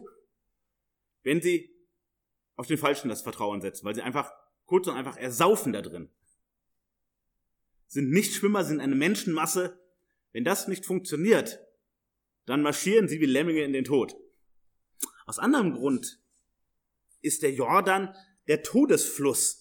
wenn 1.24 1.42
sie 1.42 1.74
auf 2.56 2.68
den 2.68 2.78
Falschen 2.78 3.10
das 3.10 3.22
Vertrauen 3.22 3.62
setzen, 3.62 3.86
weil 3.86 3.96
sie 3.96 4.02
einfach 4.02 4.32
kurz 4.66 4.88
und 4.88 4.96
einfach 4.96 5.18
ersaufen 5.18 5.74
da 5.74 5.82
drin. 5.82 6.10
Sind 7.88 8.10
nicht 8.10 8.34
Schwimmer, 8.34 8.64
sind 8.64 8.80
eine 8.80 8.96
Menschenmasse. 8.96 9.78
Wenn 10.32 10.46
das 10.46 10.68
nicht 10.70 10.86
funktioniert, 10.86 11.60
dann 12.46 12.62
marschieren 12.62 13.10
sie 13.10 13.20
wie 13.20 13.26
Lemminge 13.26 13.64
in 13.64 13.74
den 13.74 13.84
Tod. 13.84 14.16
Aus 15.26 15.40
anderem 15.40 15.74
Grund 15.74 16.22
ist 17.22 17.44
der 17.44 17.52
Jordan 17.54 18.16
der 18.48 18.64
Todesfluss. 18.64 19.61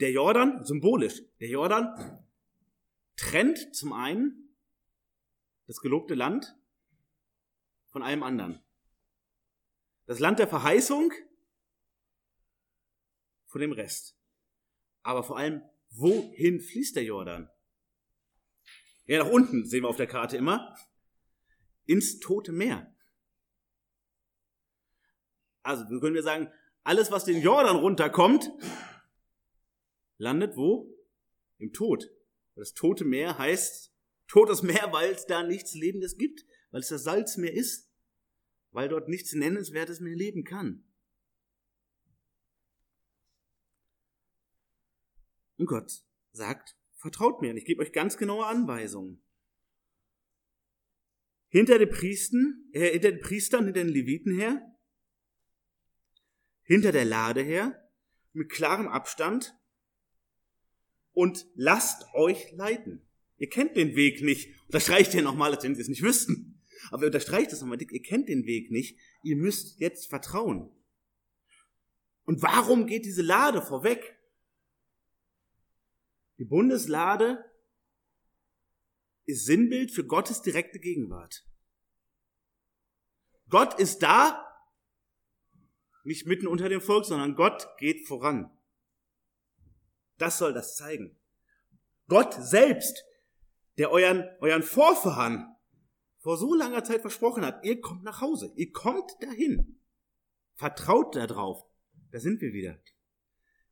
Der 0.00 0.10
Jordan, 0.10 0.64
symbolisch, 0.64 1.22
der 1.40 1.48
Jordan 1.48 2.26
trennt 3.16 3.74
zum 3.74 3.92
einen 3.92 4.56
das 5.66 5.80
gelobte 5.80 6.14
Land 6.14 6.56
von 7.90 8.02
allem 8.02 8.22
anderen. 8.22 8.62
Das 10.06 10.18
Land 10.18 10.38
der 10.38 10.48
Verheißung 10.48 11.12
von 13.46 13.60
dem 13.60 13.72
Rest. 13.72 14.16
Aber 15.02 15.22
vor 15.22 15.36
allem, 15.36 15.62
wohin 15.90 16.60
fließt 16.60 16.96
der 16.96 17.04
Jordan? 17.04 17.50
Ja, 19.04 19.22
nach 19.22 19.30
unten 19.30 19.66
sehen 19.66 19.82
wir 19.82 19.88
auf 19.88 19.96
der 19.96 20.06
Karte 20.06 20.36
immer. 20.36 20.74
Ins 21.84 22.20
Tote 22.20 22.52
Meer. 22.52 22.94
Also, 25.62 25.84
können 26.00 26.14
wir 26.14 26.22
sagen, 26.22 26.50
alles, 26.84 27.10
was 27.10 27.24
den 27.24 27.42
Jordan 27.42 27.76
runterkommt, 27.76 28.50
landet 30.20 30.56
wo? 30.56 30.96
Im 31.58 31.72
Tod. 31.72 32.10
Das 32.54 32.74
Tote 32.74 33.04
Meer 33.04 33.38
heißt 33.38 33.92
Totes 34.28 34.62
Meer, 34.62 34.88
weil 34.92 35.12
es 35.12 35.26
da 35.26 35.42
nichts 35.42 35.74
Lebendes 35.74 36.16
gibt, 36.16 36.44
weil 36.70 36.80
es 36.80 36.88
das 36.88 37.04
Salzmeer 37.04 37.52
ist, 37.52 37.90
weil 38.70 38.88
dort 38.88 39.08
nichts 39.08 39.32
Nennenswertes 39.32 40.00
mehr 40.00 40.14
leben 40.14 40.44
kann. 40.44 40.84
Und 45.56 45.66
Gott 45.66 46.04
sagt, 46.32 46.76
Vertraut 47.00 47.40
mir 47.40 47.52
und 47.52 47.56
ich 47.56 47.64
gebe 47.64 47.80
euch 47.80 47.94
ganz 47.94 48.18
genaue 48.18 48.44
Anweisungen. 48.44 49.22
Hinter 51.48 51.78
den 51.78 51.88
Priestern, 51.88 52.68
äh, 52.72 52.90
hinter 52.90 53.12
den 53.12 53.22
Priestern, 53.22 53.64
hinter 53.64 53.84
den 53.84 53.88
Leviten 53.88 54.38
her, 54.38 54.60
hinter 56.62 56.92
der 56.92 57.06
Lade 57.06 57.40
her, 57.40 57.90
mit 58.34 58.50
klarem 58.50 58.86
Abstand 58.86 59.58
und 61.12 61.46
lasst 61.54 62.04
euch 62.14 62.52
leiten. 62.52 63.06
Ihr 63.36 63.48
kennt 63.48 63.76
den 63.76 63.96
Weg 63.96 64.22
nicht. 64.22 64.54
Unterstreicht 64.66 65.14
ihr 65.14 65.22
nochmal, 65.22 65.54
als 65.54 65.64
wenn 65.64 65.74
sie 65.74 65.82
es 65.82 65.88
nicht 65.88 66.02
wüssten. 66.02 66.62
Aber 66.90 67.06
unterstreicht 67.06 67.52
es 67.52 67.60
nochmal, 67.60 67.80
ihr 67.80 68.02
kennt 68.02 68.28
den 68.28 68.44
Weg 68.44 68.70
nicht. 68.70 68.98
Ihr 69.22 69.36
müsst 69.36 69.80
jetzt 69.80 70.08
vertrauen. 70.08 70.70
Und 72.24 72.42
warum 72.42 72.86
geht 72.86 73.04
diese 73.04 73.22
Lade 73.22 73.62
vorweg? 73.62 74.16
Die 76.38 76.44
Bundeslade 76.44 77.44
ist 79.26 79.46
Sinnbild 79.46 79.90
für 79.90 80.04
Gottes 80.04 80.42
direkte 80.42 80.78
Gegenwart. 80.78 81.44
Gott 83.48 83.78
ist 83.78 83.98
da, 83.98 84.46
nicht 86.04 86.26
mitten 86.26 86.46
unter 86.46 86.68
dem 86.68 86.80
Volk, 86.80 87.04
sondern 87.04 87.34
Gott 87.34 87.68
geht 87.78 88.06
voran. 88.06 88.50
Das 90.20 90.36
soll 90.36 90.52
das 90.52 90.76
zeigen. 90.76 91.16
Gott 92.06 92.34
selbst, 92.34 93.06
der 93.78 93.90
euren, 93.90 94.28
euren 94.40 94.62
Vorfahren 94.62 95.56
vor 96.18 96.36
so 96.36 96.54
langer 96.54 96.84
Zeit 96.84 97.00
versprochen 97.00 97.42
hat, 97.42 97.64
ihr 97.64 97.80
kommt 97.80 98.02
nach 98.02 98.20
Hause, 98.20 98.52
ihr 98.54 98.70
kommt 98.70 99.10
dahin. 99.20 99.80
Vertraut 100.56 101.16
darauf. 101.16 101.64
Da 102.10 102.20
sind 102.20 102.42
wir 102.42 102.52
wieder. 102.52 102.78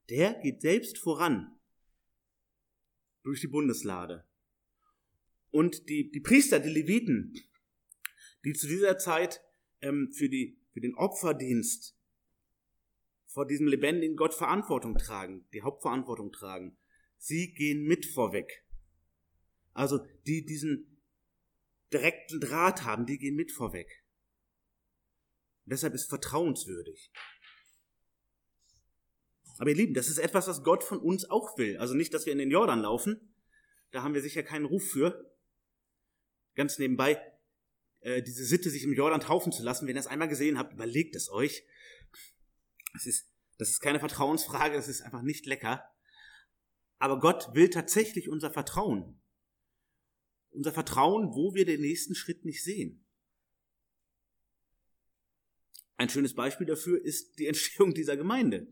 Der 0.09 0.41
geht 0.41 0.63
selbst 0.63 0.97
voran 0.97 1.61
durch 3.25 3.43
die 3.43 3.49
Bundeslade. 3.49 4.27
Und 5.51 5.91
die, 5.91 6.11
die 6.11 6.21
Priester, 6.21 6.61
die 6.61 6.71
Leviten, 6.71 7.39
die 8.45 8.55
zu 8.55 8.69
dieser 8.69 8.97
Zeit 8.97 9.43
ähm, 9.83 10.11
für, 10.13 10.31
die, 10.31 10.59
für 10.73 10.81
den 10.81 10.95
Opferdienst 10.95 11.98
vor 13.29 13.47
diesem 13.47 13.69
lebendigen 13.69 14.17
Gott 14.17 14.35
Verantwortung 14.35 14.97
tragen, 14.97 15.47
die 15.53 15.63
Hauptverantwortung 15.63 16.33
tragen, 16.33 16.77
sie 17.19 17.53
gehen 17.53 17.85
mit 17.85 18.07
vorweg. 18.07 18.65
Also 19.75 19.99
die 20.27 20.45
diesen 20.45 21.01
direkten 21.93 22.41
Draht 22.41 22.85
haben, 22.85 23.07
die 23.07 23.19
gehen 23.19 23.37
mit 23.37 23.53
vorweg. 23.53 24.05
Und 25.65 25.73
deshalb 25.73 25.95
ist 25.95 26.09
vertrauenswürdig. 26.09 27.13
Aber 29.59 29.71
ihr 29.71 29.77
Lieben, 29.77 29.95
das 29.95 30.09
ist 30.09 30.19
etwas, 30.19 30.49
was 30.49 30.63
Gott 30.63 30.83
von 30.83 30.99
uns 30.99 31.29
auch 31.29 31.59
will. 31.59 31.77
Also 31.79 31.95
nicht, 31.95 32.15
dass 32.15 32.27
wir 32.27 32.33
in 32.33 32.39
den 32.39 32.51
Jordan 32.51 32.81
laufen. 32.81 33.35
Da 33.91 34.03
haben 34.03 34.15
wir 34.15 34.23
sicher 34.23 34.43
keinen 34.43 34.65
Ruf 34.65 34.85
für. 34.85 35.33
Ganz 36.55 36.79
nebenbei, 36.79 37.21
äh, 38.01 38.23
diese 38.23 38.45
Sitte, 38.45 38.71
sich 38.71 38.85
im 38.85 38.93
Jordan 38.93 39.21
taufen 39.21 39.53
zu 39.53 39.63
lassen, 39.63 39.87
wenn 39.87 39.97
ihr 39.97 40.01
es 40.01 40.07
einmal 40.07 40.29
gesehen 40.29 40.59
habt, 40.59 40.73
überlegt 40.73 41.15
es 41.17 41.31
euch. 41.31 41.65
Das 42.93 43.07
ist, 43.07 43.31
das 43.59 43.71
ist 43.71 43.81
keine 43.81 44.01
Vertrauensfrage, 44.01 44.77
das 44.77 44.89
ist 44.89 45.03
einfach 45.03 45.23
nicht 45.23 45.47
lecker. 45.47 45.85
Aber 46.99 47.21
Gott 47.21 47.55
will 47.55 47.71
tatsächlich 47.71 48.29
unser 48.29 48.51
Vertrauen. 48.51 49.21
Unser 50.51 50.73
Vertrauen, 50.73 51.35
wo 51.35 51.55
wir 51.55 51.65
den 51.65 51.81
nächsten 51.81 52.15
Schritt 52.15 52.45
nicht 52.45 52.63
sehen. 52.63 53.05
Ein 55.97 56.09
schönes 56.09 56.35
Beispiel 56.35 56.67
dafür 56.67 57.05
ist 57.05 57.39
die 57.39 57.47
Entstehung 57.47 57.93
dieser 57.93 58.17
Gemeinde. 58.17 58.69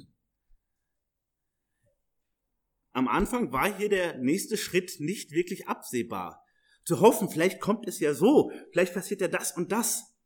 Am 2.92 3.09
Anfang 3.09 3.52
war 3.52 3.76
hier 3.76 3.88
der 3.88 4.16
nächste 4.18 4.57
Schritt 4.57 5.00
nicht 5.00 5.33
wirklich 5.33 5.68
absehbar. 5.68 6.42
Zu 6.85 7.00
hoffen, 7.00 7.29
vielleicht 7.29 7.61
kommt 7.61 7.87
es 7.88 7.98
ja 7.98 8.14
so, 8.14 8.52
vielleicht 8.72 8.94
passiert 8.94 9.20
ja 9.20 9.29
das 9.29 9.55
und 9.57 9.70
das. 9.70 10.16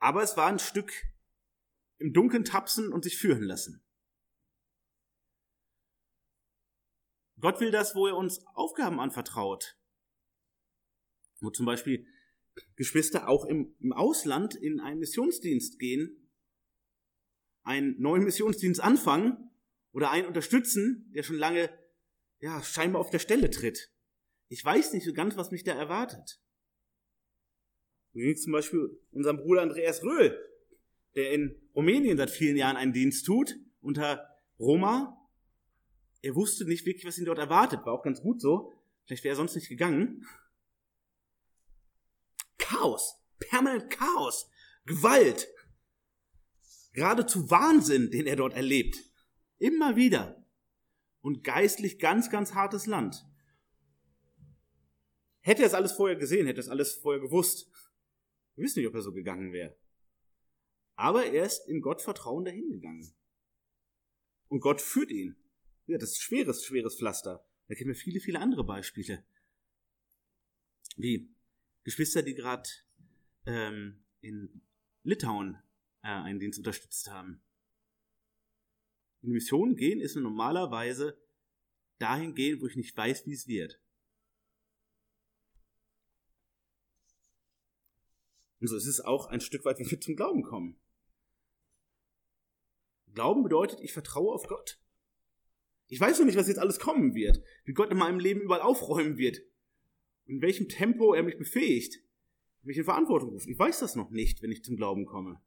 Aber 0.00 0.22
es 0.22 0.36
war 0.36 0.48
ein 0.48 0.58
Stück 0.58 0.92
im 1.98 2.12
Dunkeln 2.12 2.44
tapsen 2.44 2.92
und 2.92 3.04
sich 3.04 3.18
führen 3.18 3.42
lassen. 3.42 3.84
Gott 7.40 7.60
will 7.60 7.70
das, 7.70 7.94
wo 7.94 8.06
er 8.06 8.16
uns 8.16 8.44
Aufgaben 8.54 8.98
anvertraut. 8.98 9.78
Wo 11.40 11.50
zum 11.50 11.66
Beispiel 11.66 12.06
Geschwister 12.76 13.28
auch 13.28 13.44
im, 13.44 13.76
im 13.78 13.92
Ausland 13.92 14.56
in 14.56 14.80
einen 14.80 14.98
Missionsdienst 14.98 15.78
gehen, 15.78 16.30
einen 17.62 18.00
neuen 18.00 18.24
Missionsdienst 18.24 18.80
anfangen 18.80 19.50
oder 19.92 20.10
einen 20.10 20.26
unterstützen, 20.26 21.12
der 21.14 21.22
schon 21.22 21.36
lange, 21.36 21.70
ja, 22.40 22.62
scheinbar 22.62 23.00
auf 23.00 23.10
der 23.10 23.18
Stelle 23.18 23.50
tritt. 23.50 23.92
Ich 24.48 24.64
weiß 24.64 24.92
nicht 24.94 25.04
so 25.04 25.12
ganz, 25.12 25.36
was 25.36 25.50
mich 25.50 25.62
da 25.62 25.74
erwartet. 25.74 26.40
Es 28.14 28.42
zum 28.42 28.52
Beispiel 28.52 28.98
unserem 29.10 29.36
Bruder 29.36 29.62
Andreas 29.62 30.02
Röhl, 30.02 30.36
der 31.14 31.30
in 31.32 31.67
Rumänien 31.78 32.16
seit 32.16 32.32
vielen 32.32 32.56
Jahren 32.56 32.76
einen 32.76 32.92
Dienst 32.92 33.24
tut, 33.24 33.54
unter 33.80 34.28
Roma. 34.58 35.16
Er 36.22 36.34
wusste 36.34 36.64
nicht 36.64 36.84
wirklich, 36.84 37.06
was 37.06 37.18
ihn 37.18 37.24
dort 37.24 37.38
erwartet, 37.38 37.86
war 37.86 37.92
auch 37.92 38.02
ganz 38.02 38.20
gut 38.20 38.40
so. 38.40 38.72
Vielleicht 39.04 39.22
wäre 39.22 39.34
er 39.34 39.36
sonst 39.36 39.54
nicht 39.54 39.68
gegangen. 39.68 40.26
Chaos, 42.58 43.22
permanent 43.38 43.90
Chaos, 43.90 44.50
Gewalt, 44.86 45.46
geradezu 46.94 47.48
Wahnsinn, 47.48 48.10
den 48.10 48.26
er 48.26 48.34
dort 48.34 48.54
erlebt. 48.54 48.96
Immer 49.58 49.94
wieder. 49.94 50.44
Und 51.20 51.44
geistlich 51.44 52.00
ganz, 52.00 52.28
ganz 52.28 52.54
hartes 52.54 52.86
Land. 52.86 53.24
Hätte 55.42 55.62
er 55.62 55.68
es 55.68 55.74
alles 55.74 55.92
vorher 55.92 56.16
gesehen, 56.16 56.46
hätte 56.46 56.58
er 56.58 56.64
es 56.64 56.68
alles 56.68 56.94
vorher 56.94 57.20
gewusst. 57.20 57.70
Wir 58.56 58.64
wissen 58.64 58.80
nicht, 58.80 58.88
ob 58.88 58.96
er 58.96 59.02
so 59.02 59.12
gegangen 59.12 59.52
wäre. 59.52 59.76
Aber 60.98 61.26
er 61.26 61.44
ist 61.44 61.68
in 61.68 61.80
Gott 61.80 62.02
Vertrauen 62.02 62.44
dahingegangen. 62.44 63.14
Und 64.48 64.58
Gott 64.58 64.80
führt 64.80 65.12
ihn. 65.12 65.36
Ja, 65.86 65.96
das 65.96 66.10
ist 66.10 66.22
schweres, 66.22 66.64
schweres 66.64 66.96
Pflaster. 66.96 67.46
Da 67.68 67.76
kennen 67.76 67.90
wir 67.90 67.94
viele, 67.94 68.18
viele 68.18 68.40
andere 68.40 68.64
Beispiele. 68.64 69.24
Wie 70.96 71.30
Geschwister, 71.84 72.22
die 72.22 72.34
gerade 72.34 72.68
ähm, 73.46 74.02
in 74.22 74.60
Litauen 75.04 75.62
äh, 76.02 76.08
einen 76.08 76.40
Dienst 76.40 76.58
unterstützt 76.58 77.08
haben. 77.08 77.40
In 79.22 79.30
Mission 79.30 79.76
gehen 79.76 80.00
ist 80.00 80.16
normalerweise 80.16 81.16
dahin 82.00 82.34
gehen, 82.34 82.60
wo 82.60 82.66
ich 82.66 82.74
nicht 82.74 82.96
weiß, 82.96 83.24
wie 83.24 83.34
es 83.34 83.46
wird. 83.46 83.80
Und 88.58 88.66
so 88.66 88.76
ist 88.76 88.86
es 88.86 89.00
auch 89.00 89.26
ein 89.26 89.40
Stück 89.40 89.64
weit, 89.64 89.78
wie 89.78 89.88
wir 89.88 90.00
zum 90.00 90.16
Glauben 90.16 90.42
kommen. 90.42 90.76
Glauben 93.14 93.42
bedeutet, 93.42 93.80
ich 93.80 93.92
vertraue 93.92 94.34
auf 94.34 94.46
Gott. 94.46 94.78
Ich 95.88 96.00
weiß 96.00 96.18
noch 96.18 96.26
nicht, 96.26 96.36
was 96.36 96.48
jetzt 96.48 96.58
alles 96.58 96.78
kommen 96.78 97.14
wird, 97.14 97.42
wie 97.64 97.72
Gott 97.72 97.90
in 97.90 97.98
meinem 97.98 98.20
Leben 98.20 98.40
überall 98.40 98.60
aufräumen 98.60 99.16
wird, 99.16 99.40
in 100.26 100.42
welchem 100.42 100.68
Tempo 100.68 101.14
er 101.14 101.22
mich 101.22 101.38
befähigt, 101.38 102.02
mich 102.62 102.76
in 102.76 102.84
Verantwortung 102.84 103.30
ruft. 103.30 103.48
Ich 103.48 103.58
weiß 103.58 103.80
das 103.80 103.96
noch 103.96 104.10
nicht, 104.10 104.42
wenn 104.42 104.52
ich 104.52 104.62
zum 104.62 104.76
Glauben 104.76 105.06
komme. 105.06 105.40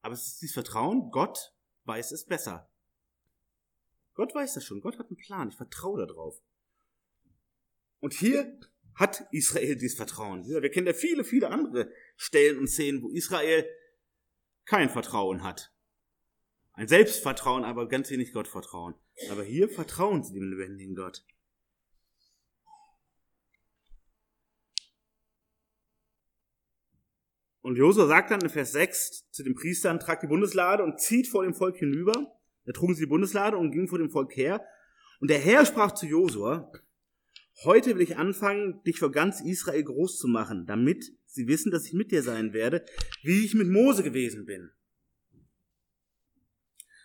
Aber 0.00 0.14
es 0.14 0.26
ist 0.26 0.42
dieses 0.42 0.54
Vertrauen, 0.54 1.10
Gott 1.10 1.52
weiß 1.84 2.12
es 2.12 2.24
besser. 2.24 2.70
Gott 4.14 4.34
weiß 4.34 4.54
das 4.54 4.64
schon, 4.64 4.80
Gott 4.80 4.98
hat 4.98 5.08
einen 5.08 5.16
Plan, 5.16 5.48
ich 5.48 5.56
vertraue 5.56 6.06
darauf. 6.06 6.40
Und 7.98 8.14
hier 8.14 8.58
hat 8.94 9.26
Israel 9.30 9.76
dieses 9.76 9.96
Vertrauen. 9.96 10.46
Wir 10.46 10.70
kennen 10.70 10.86
ja 10.86 10.94
viele, 10.94 11.24
viele 11.24 11.50
andere 11.50 11.92
Stellen 12.16 12.58
und 12.58 12.68
Szenen, 12.68 13.02
wo 13.02 13.10
Israel 13.10 13.68
kein 14.66 14.90
Vertrauen 14.90 15.42
hat. 15.42 15.72
Ein 16.72 16.88
Selbstvertrauen, 16.88 17.64
aber 17.64 17.88
ganz 17.88 18.10
wenig 18.10 18.32
Gottvertrauen. 18.32 18.94
Aber 19.30 19.42
hier 19.42 19.68
vertrauen 19.68 20.22
sie 20.22 20.34
dem 20.34 20.50
lebendigen 20.50 20.94
Gott. 20.94 21.24
Und 27.62 27.76
Josua 27.76 28.06
sagt 28.06 28.30
dann 28.30 28.42
in 28.42 28.50
Vers 28.50 28.72
6 28.72 29.30
zu 29.30 29.42
den 29.42 29.54
Priestern, 29.54 29.98
tragt 29.98 30.22
die 30.22 30.28
Bundeslade 30.28 30.84
und 30.84 31.00
zieht 31.00 31.26
vor 31.26 31.42
dem 31.42 31.54
Volk 31.54 31.76
hinüber. 31.76 32.12
Da 32.64 32.72
trugen 32.72 32.94
sie 32.94 33.04
die 33.04 33.08
Bundeslade 33.08 33.56
und 33.56 33.72
gingen 33.72 33.88
vor 33.88 33.98
dem 33.98 34.10
Volk 34.10 34.36
her. 34.36 34.64
Und 35.18 35.30
der 35.30 35.38
Herr 35.38 35.64
sprach 35.64 35.92
zu 35.92 36.06
Josua, 36.06 36.70
Heute 37.64 37.94
will 37.94 38.02
ich 38.02 38.18
anfangen, 38.18 38.82
dich 38.84 38.98
für 38.98 39.10
ganz 39.10 39.40
Israel 39.40 39.82
groß 39.82 40.18
zu 40.18 40.28
machen, 40.28 40.66
damit 40.66 41.10
sie 41.36 41.46
wissen, 41.46 41.70
dass 41.70 41.86
ich 41.86 41.92
mit 41.92 42.10
dir 42.10 42.22
sein 42.22 42.52
werde, 42.52 42.84
wie 43.22 43.44
ich 43.44 43.54
mit 43.54 43.68
Mose 43.68 44.02
gewesen 44.02 44.46
bin. 44.46 44.70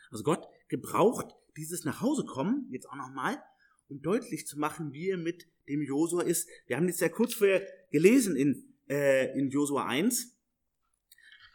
Also 0.10 0.24
Gott 0.24 0.48
gebraucht 0.67 1.36
dieses 1.56 1.84
Nachhausekommen 1.84 2.67
jetzt 2.72 2.89
auch 2.89 2.96
nochmal, 2.96 3.41
um 3.88 4.02
deutlich 4.02 4.48
zu 4.48 4.58
machen, 4.58 4.94
wie 4.94 5.10
er 5.10 5.17
mit 5.17 5.48
dem 5.67 5.82
Josua 5.82 6.24
ist. 6.24 6.50
Wir 6.65 6.78
haben 6.78 6.88
das 6.88 7.00
ja 7.00 7.10
kurz 7.10 7.34
vorher 7.34 7.67
gelesen 7.91 8.36
in, 8.36 8.76
äh, 8.89 9.38
in 9.38 9.50
Josua 9.50 9.86
1. 9.86 10.38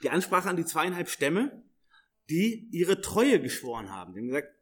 Die 0.02 0.10
Ansprache 0.10 0.48
an 0.48 0.56
die 0.56 0.64
zweieinhalb 0.64 1.08
Stämme, 1.08 1.64
die 2.28 2.68
ihre 2.70 3.00
Treue 3.00 3.40
geschworen 3.40 3.90
haben. 3.90 4.12
Die 4.12 4.20
haben 4.20 4.28
gesagt, 4.28 4.54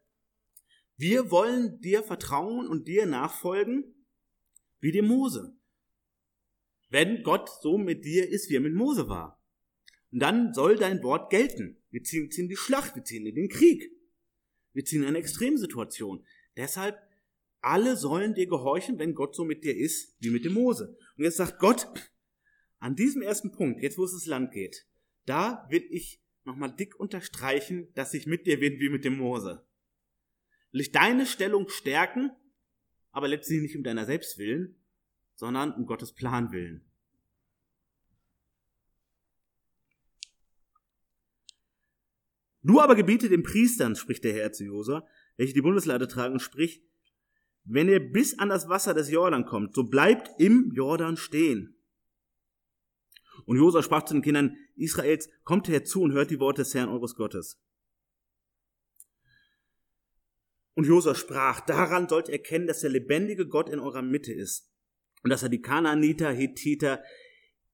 wir 0.96 1.31
wollen 1.31 1.81
dir 1.81 2.05
vertrauen 2.05 2.68
und 2.68 2.87
dir 2.87 3.07
nachfolgen 3.07 4.07
wie 4.81 4.92
dem 4.92 5.07
Mose. 5.07 5.57
Wenn 6.94 7.24
Gott 7.24 7.50
so 7.61 7.76
mit 7.76 8.04
dir 8.04 8.28
ist, 8.28 8.48
wie 8.48 8.54
er 8.54 8.61
mit 8.61 8.72
Mose 8.72 9.09
war. 9.09 9.42
Und 10.12 10.20
dann 10.20 10.54
soll 10.54 10.76
dein 10.76 11.02
Wort 11.02 11.28
gelten. 11.28 11.76
Wir 11.90 12.04
ziehen, 12.04 12.30
ziehen 12.30 12.48
die 12.48 12.54
Schlacht, 12.57 12.94
wir 12.94 13.02
ziehen 13.02 13.26
in 13.26 13.35
den 13.35 13.48
Krieg. 13.48 13.90
Wir 14.74 14.85
ziehen 14.85 15.02
in 15.02 15.09
eine 15.09 15.18
Extremsituation. 15.18 16.24
Deshalb, 16.57 16.96
alle 17.61 17.96
sollen 17.96 18.35
dir 18.35 18.46
gehorchen, 18.46 19.00
wenn 19.00 19.16
Gott 19.16 19.35
so 19.35 19.44
mit 19.44 19.64
dir 19.64 19.76
ist, 19.76 20.14
wie 20.20 20.30
mit 20.30 20.44
dem 20.44 20.52
Mose. 20.52 20.96
Und 21.16 21.24
jetzt 21.24 21.38
sagt 21.38 21.59
Gott, 21.59 21.88
an 22.78 22.94
diesem 22.94 23.22
ersten 23.22 23.50
Punkt, 23.50 23.83
jetzt 23.83 23.98
wo 23.98 24.04
es 24.04 24.12
ins 24.12 24.26
Land 24.26 24.52
geht, 24.52 24.87
da 25.26 25.66
will 25.70 25.85
ich 25.90 26.22
nochmal 26.44 26.76
dick 26.76 26.94
unterstreichen, 27.00 27.88
dass 27.94 28.14
ich 28.14 28.28
mit 28.28 28.46
dir 28.46 28.61
bin 28.61 28.78
wie 28.78 28.88
mit 28.88 29.04
dem 29.04 29.18
Mose. 29.18 29.66
Will 30.70 30.83
ich 30.83 30.92
deine 30.92 31.26
Stellung 31.26 31.68
stärken 31.68 32.30
aber 33.14 33.28
letztlich 33.28 33.62
nicht 33.62 33.76
um 33.76 33.85
deiner 33.85 34.07
selbst 34.07 34.38
willen, 34.38 34.74
sondern 35.35 35.73
um 35.73 35.87
Gottes 35.87 36.12
Plan 36.12 36.53
willen. 36.53 36.85
Du 42.62 42.81
aber 42.81 42.94
gebiete 42.94 43.29
den 43.29 43.42
Priestern, 43.42 43.94
spricht 43.94 44.25
der 44.25 44.33
Herr 44.33 44.53
zu 44.53 44.64
Josua, 44.64 45.07
welche 45.37 45.53
die 45.53 45.61
Bundeslade 45.61 46.09
tragen, 46.09 46.40
sprich, 46.40 46.83
wenn 47.64 47.88
ihr 47.88 48.01
bis 48.01 48.38
an 48.38 48.49
das 48.49 48.68
Wasser 48.68 48.94
des 48.94 49.11
Jordan 49.11 49.44
kommt, 49.44 49.75
so 49.75 49.85
bleibt 49.85 50.31
im 50.38 50.73
Jordan 50.75 51.16
stehen. 51.16 51.77
Und 53.47 53.59
Josua 53.59 53.83
sprach 53.83 54.05
zu 54.05 54.14
den 54.14 54.23
Kindern 54.23 54.57
Israels, 54.77 55.29
kommt 55.44 55.68
herzu 55.68 56.03
und 56.03 56.12
hört 56.12 56.31
die 56.31 56.40
Worte 56.40 56.62
des 56.62 56.75
Herrn 56.75 56.88
eures 56.88 57.14
Gottes. 57.14 57.61
Und 60.75 60.87
Josua 60.87 61.14
sprach, 61.14 61.61
daran 61.61 62.09
sollt 62.09 62.29
ihr 62.29 62.35
erkennen, 62.35 62.66
dass 62.66 62.81
der 62.81 62.90
lebendige 62.90 63.47
Gott 63.47 63.68
in 63.68 63.79
eurer 63.79 64.03
Mitte 64.03 64.33
ist. 64.33 64.73
Und 65.24 65.30
dass 65.30 65.42
er 65.42 65.48
die 65.48 65.62
Kanaaniter, 65.62 66.30
Hethiter, 66.30 67.02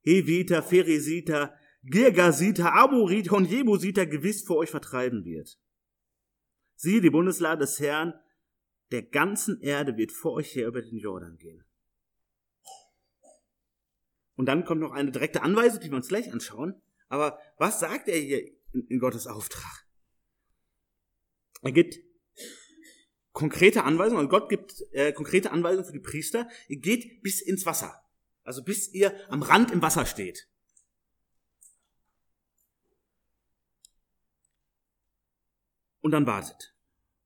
Heviter, 0.01 0.63
Pheresiter, 0.63 1.55
Girgasiter, 1.83 2.75
Amoriter 2.75 3.37
und 3.37 3.51
Jebusiter 3.51 4.07
gewiss 4.07 4.43
vor 4.43 4.57
euch 4.59 4.71
vertreiben 4.71 5.25
wird. 5.25 5.59
Siehe, 6.77 7.01
die 7.01 7.11
Bundeslade 7.11 7.61
des 7.61 7.81
Herrn 7.81 8.15
der 8.93 9.03
ganzen 9.03 9.61
Erde 9.61 9.97
wird 9.97 10.13
vor 10.13 10.33
euch 10.33 10.55
her 10.55 10.69
über 10.69 10.81
den 10.81 10.99
Jordan 10.99 11.37
gehen. 11.37 11.65
Und 14.37 14.47
dann 14.47 14.65
kommt 14.65 14.81
noch 14.81 14.93
eine 14.93 15.11
direkte 15.11 15.43
Anweisung, 15.43 15.81
die 15.81 15.91
wir 15.91 15.97
uns 15.97 16.09
gleich 16.09 16.33
anschauen. 16.33 16.81
Aber 17.09 17.39
was 17.59 17.81
sagt 17.81 18.09
er 18.09 18.19
hier 18.19 18.51
in 18.73 18.99
Gottes 18.99 19.27
Auftrag? 19.27 19.87
Er 21.63 21.73
gibt 21.73 21.99
konkrete 23.41 23.85
Anweisungen, 23.85 24.19
also 24.19 24.29
Gott 24.29 24.51
gibt 24.51 24.85
äh, 24.93 25.15
konkrete 25.15 25.51
Anweisungen 25.51 25.87
für 25.87 25.95
die 25.95 25.99
Priester, 25.99 26.47
ihr 26.69 26.79
geht 26.79 27.23
bis 27.23 27.41
ins 27.41 27.65
Wasser. 27.65 28.05
Also 28.45 28.63
bis 28.63 28.93
ihr 28.93 29.15
am 29.31 29.43
Rand 29.43 29.71
im 29.71 29.81
Wasser 29.81 30.05
steht. 30.05 30.47
Und 36.03 36.11
dann 36.11 36.27
wartet. 36.27 36.75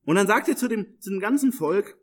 Und 0.04 0.14
dann 0.14 0.28
sagt 0.28 0.48
er 0.48 0.56
zu 0.56 0.68
dem, 0.68 1.00
zu 1.00 1.10
dem 1.10 1.18
ganzen 1.18 1.52
Volk, 1.52 1.98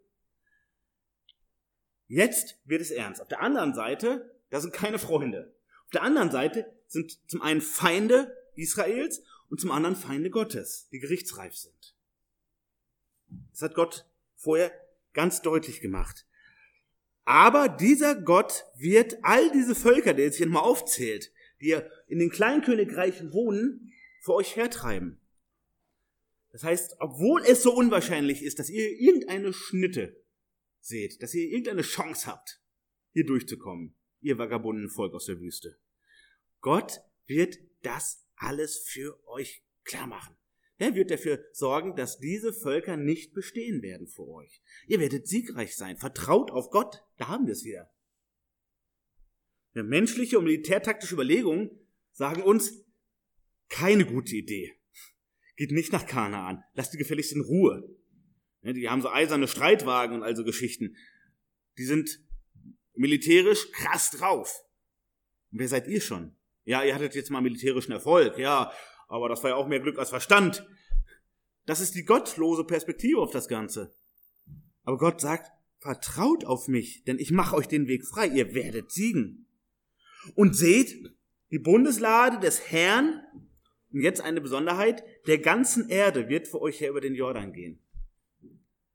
jetzt 2.08 2.60
wird 2.65 2.82
es 2.82 2.91
ernst. 2.91 3.21
Auf 3.21 3.30
der 3.30 3.41
anderen 3.41 3.74
Seite, 3.74 4.30
da 4.50 4.60
sind 4.60 4.74
keine 4.74 5.00
Freunde. 5.00 5.56
Auf 5.86 5.91
der 5.91 6.04
anderen 6.04 6.32
Seite 6.32 6.69
sind 6.88 7.17
zum 7.30 7.41
einen 7.41 7.62
Feinde 7.62 8.36
Israels 8.56 9.21
und 9.50 9.62
zum 9.62 9.71
anderen 9.71 9.95
Feinde 9.95 10.30
Gottes, 10.30 10.89
die 10.91 11.00
gerichtsreif 11.00 11.56
sind. 11.56 11.95
Das 13.52 13.62
hat 13.62 13.76
Gott 13.76 14.06
vorher 14.36 14.72
ganz 15.13 15.41
deutlich 15.41 15.82
gemacht. 15.82 16.26
Aber 17.26 17.70
dieser 17.70 18.15
Gott 18.15 18.65
wird 18.76 19.17
all 19.24 19.52
diese 19.52 19.76
Völker, 19.76 20.13
die 20.13 20.24
jetzt 20.24 20.38
hier 20.38 20.48
nochmal 20.48 20.63
aufzählt, 20.63 21.32
die 21.62 21.78
in 22.08 22.20
den 22.20 22.32
Kleinkönigreichen 22.32 23.32
wohnen, 23.32 23.94
für 24.22 24.34
euch 24.34 24.56
hertreiben. 24.56 25.20
Das 26.52 26.63
heißt, 26.63 26.98
obwohl 27.00 27.44
es 27.46 27.63
so 27.63 27.74
unwahrscheinlich 27.74 28.44
ist, 28.44 28.60
dass 28.60 28.70
ihr 28.70 29.00
irgendeine 29.00 29.54
Schnitte 29.54 30.22
seht, 30.80 31.22
dass 31.22 31.34
ihr 31.34 31.48
irgendeine 31.48 31.84
Chance 31.84 32.28
habt, 32.28 32.62
hier 33.13 33.26
durchzukommen, 33.26 33.96
ihr 34.20 34.38
vagabunden 34.38 34.89
Volk 34.89 35.13
aus 35.13 35.26
der 35.26 35.39
Wüste, 35.39 35.80
Gott 36.60 37.02
wird 37.26 37.60
das 37.84 38.26
alles 38.36 38.80
für 38.80 39.17
euch 39.28 39.63
klar 39.84 40.08
machen. 40.08 40.36
Er 40.82 40.96
wird 40.96 41.12
dafür 41.12 41.46
sorgen, 41.52 41.96
dass 41.96 42.17
diese 42.17 42.52
Völker 42.52 42.98
nicht 42.98 43.36
bestehen 43.36 43.84
werden 43.84 44.08
vor 44.08 44.28
euch. 44.30 44.63
Ihr 44.88 45.00
werdet 45.00 45.28
siegreich 45.28 45.76
sein. 45.76 45.96
Vertraut 45.98 46.50
auf 46.50 46.72
Gott. 46.72 47.04
Da 47.17 47.28
haben 47.28 47.46
wir 47.46 47.52
es 47.52 47.63
wieder. 47.63 47.94
Ja, 49.76 49.84
menschliche 49.84 50.39
und 50.39 50.46
militärtaktische 50.46 51.13
Überlegungen 51.13 51.70
sagen 52.13 52.41
uns, 52.41 52.84
keine 53.70 54.08
gute 54.08 54.36
Idee. 54.36 54.74
Geht 55.56 55.70
nicht 55.70 55.91
nach 55.91 56.08
Kanaan. 56.08 56.63
Lasst 56.74 56.96
die 56.96 56.98
gefälligst 56.98 57.34
in 57.34 57.41
Ruhe. 57.41 57.88
Die 58.63 58.89
haben 58.89 59.04
so 59.04 59.10
eiserne 59.12 59.48
Streitwagen 59.48 60.15
und 60.15 60.24
also 60.24 60.44
Geschichten. 60.44 60.98
Die 61.78 61.86
sind 61.86 62.10
militärisch 62.96 63.72
krass 63.72 64.10
drauf. 64.10 64.63
Und 65.52 65.60
wer 65.60 65.67
seid 65.67 65.88
ihr 65.88 66.02
schon? 66.02 66.36
Ja, 66.63 66.84
ihr 66.84 66.96
hattet 66.96 67.13
jetzt 67.13 67.30
mal 67.30 67.41
militärischen 67.41 67.91
Erfolg, 67.91 68.39
ja, 68.39 68.72
aber 69.12 69.28
das 69.28 69.43
war 69.43 69.52
ja 69.52 69.56
auch 69.58 69.67
mehr 69.67 69.82
Glück 69.82 70.00
als 70.00 70.10
Verstand. 70.10 70.65
Das 71.65 71.82
ist 71.82 71.95
die 71.95 72.06
gottlose 72.06 72.63
Perspektive 72.63 73.19
auf 73.19 73.32
das 73.32 73.47
Ganze. 73.47 73.93
Aber 74.84 74.97
Gott 74.97 75.21
sagt, 75.21 75.52
vertraut 75.80 76.45
auf 76.45 76.67
mich, 76.67 77.04
denn 77.04 77.19
ich 77.19 77.32
mache 77.32 77.56
euch 77.56 77.67
den 77.67 77.88
Weg 77.88 78.06
frei, 78.06 78.28
ihr 78.28 78.54
werdet 78.54 78.91
siegen. 78.91 79.47
Und 80.36 80.56
seht, 80.56 81.12
die 81.52 81.60
Bundeslade 81.60 82.39
des 82.39 82.71
Herrn, 82.71 83.21
und 83.91 84.02
jetzt 84.02 84.21
eine 84.21 84.39
Besonderheit, 84.39 85.04
der 85.28 85.39
ganzen 85.39 85.89
Erde 85.89 86.30
wird 86.30 86.47
für 86.47 86.62
euch 86.62 86.80
her 86.80 86.89
über 86.89 87.02
den 87.02 87.15
Jordan 87.15 87.52
gehen. 87.52 87.80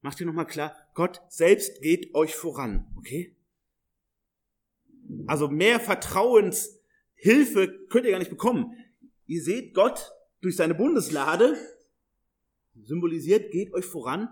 Macht 0.01 0.21
ihr 0.21 0.27
nochmal 0.27 0.47
klar, 0.47 0.75
Gott 0.95 1.21
selbst 1.29 1.83
geht 1.83 2.15
euch 2.15 2.35
voran, 2.35 2.87
okay? 2.97 3.37
Also 5.27 5.49
mehr 5.49 5.79
Vertrauenshilfe 5.79 7.87
könnt 7.91 8.07
ihr 8.07 8.13
gar 8.13 8.19
nicht 8.19 8.31
bekommen. 8.31 8.75
Ihr 9.27 9.43
seht 9.43 9.75
Gott 9.75 10.13
durch 10.41 10.57
seine 10.57 10.75
Bundeslade, 10.75 11.57
symbolisiert, 12.75 13.51
geht 13.51 13.73
euch 13.73 13.85
voran. 13.85 14.29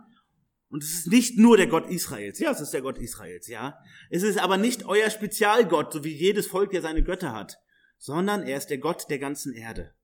Und 0.69 0.83
es 0.83 0.93
ist 0.93 1.07
nicht 1.07 1.39
nur 1.39 1.57
der 1.57 1.69
Gott 1.69 1.89
Israels. 1.89 2.39
Ja, 2.41 2.51
es 2.51 2.61
ist 2.61 2.73
der 2.73 2.83
Gott 2.83 2.99
Israels, 2.99 3.47
ja. 3.47 3.79
Es 4.11 4.23
ist 4.23 4.39
aber 4.39 4.57
nicht 4.57 4.85
euer 4.87 5.11
Spezialgott, 5.11 5.93
so 5.93 6.05
wie 6.05 6.13
jedes 6.13 6.47
Volk, 6.47 6.71
der 6.71 6.83
seine 6.83 7.05
Götter 7.05 7.33
hat, 7.33 7.59
sondern 7.99 8.43
er 8.43 8.57
ist 8.57 8.69
der 8.69 8.79
Gott 8.79 9.09
der 9.09 9.19
ganzen 9.19 9.55
Erde. 9.55 9.95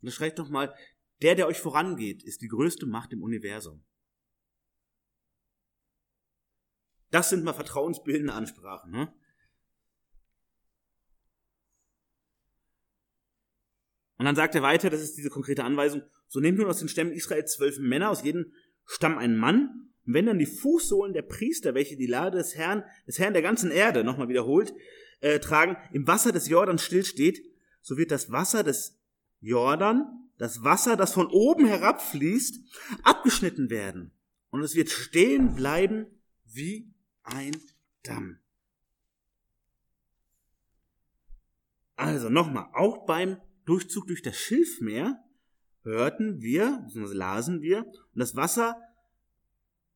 Und 0.00 0.06
das 0.06 0.14
schreibt 0.14 0.38
doch 0.38 0.48
mal, 0.48 0.74
der, 1.22 1.34
der 1.34 1.46
euch 1.46 1.60
vorangeht, 1.60 2.24
ist 2.24 2.42
die 2.42 2.48
größte 2.48 2.84
Macht 2.86 3.12
im 3.12 3.22
Universum. 3.22 3.84
Das 7.10 7.30
sind 7.30 7.44
mal 7.44 7.52
vertrauensbildende 7.52 8.32
Ansprachen. 8.32 8.90
Ne? 8.90 9.14
Und 14.22 14.26
dann 14.26 14.36
sagt 14.36 14.54
er 14.54 14.62
weiter, 14.62 14.88
das 14.88 15.02
ist 15.02 15.16
diese 15.16 15.30
konkrete 15.30 15.64
Anweisung, 15.64 16.02
so 16.28 16.38
nehmt 16.38 16.56
nun 16.56 16.68
aus 16.68 16.78
den 16.78 16.86
Stämmen 16.86 17.10
Israel 17.10 17.44
zwölf 17.44 17.80
Männer, 17.80 18.08
aus 18.08 18.22
jedem 18.22 18.52
Stamm 18.86 19.18
ein 19.18 19.36
Mann, 19.36 19.90
und 20.06 20.14
wenn 20.14 20.26
dann 20.26 20.38
die 20.38 20.46
Fußsohlen 20.46 21.12
der 21.12 21.22
Priester, 21.22 21.74
welche 21.74 21.96
die 21.96 22.06
Lade 22.06 22.38
des 22.38 22.54
Herrn, 22.54 22.84
des 23.04 23.18
Herrn 23.18 23.32
der 23.32 23.42
ganzen 23.42 23.72
Erde, 23.72 24.04
nochmal 24.04 24.28
wiederholt, 24.28 24.74
äh, 25.22 25.40
tragen, 25.40 25.76
im 25.92 26.06
Wasser 26.06 26.30
des 26.30 26.48
Jordan 26.48 26.78
stillsteht, 26.78 27.42
so 27.80 27.96
wird 27.96 28.12
das 28.12 28.30
Wasser 28.30 28.62
des 28.62 28.96
Jordan, 29.40 30.06
das 30.38 30.62
Wasser, 30.62 30.96
das 30.96 31.14
von 31.14 31.26
oben 31.26 31.66
herabfließt, 31.66 32.60
abgeschnitten 33.02 33.70
werden. 33.70 34.12
Und 34.50 34.62
es 34.62 34.76
wird 34.76 34.88
stehen 34.88 35.56
bleiben 35.56 36.06
wie 36.44 36.94
ein 37.24 37.56
Damm. 38.04 38.38
Also 41.96 42.28
nochmal, 42.28 42.68
auch 42.72 43.04
beim 43.04 43.38
Durchzug 43.64 44.06
durch 44.06 44.22
das 44.22 44.36
Schilfmeer 44.36 45.22
hörten 45.82 46.40
wir, 46.40 46.82
beziehungsweise 46.84 47.18
lasen 47.18 47.62
wir, 47.62 47.86
und 47.86 48.18
das 48.18 48.36
Wasser 48.36 48.80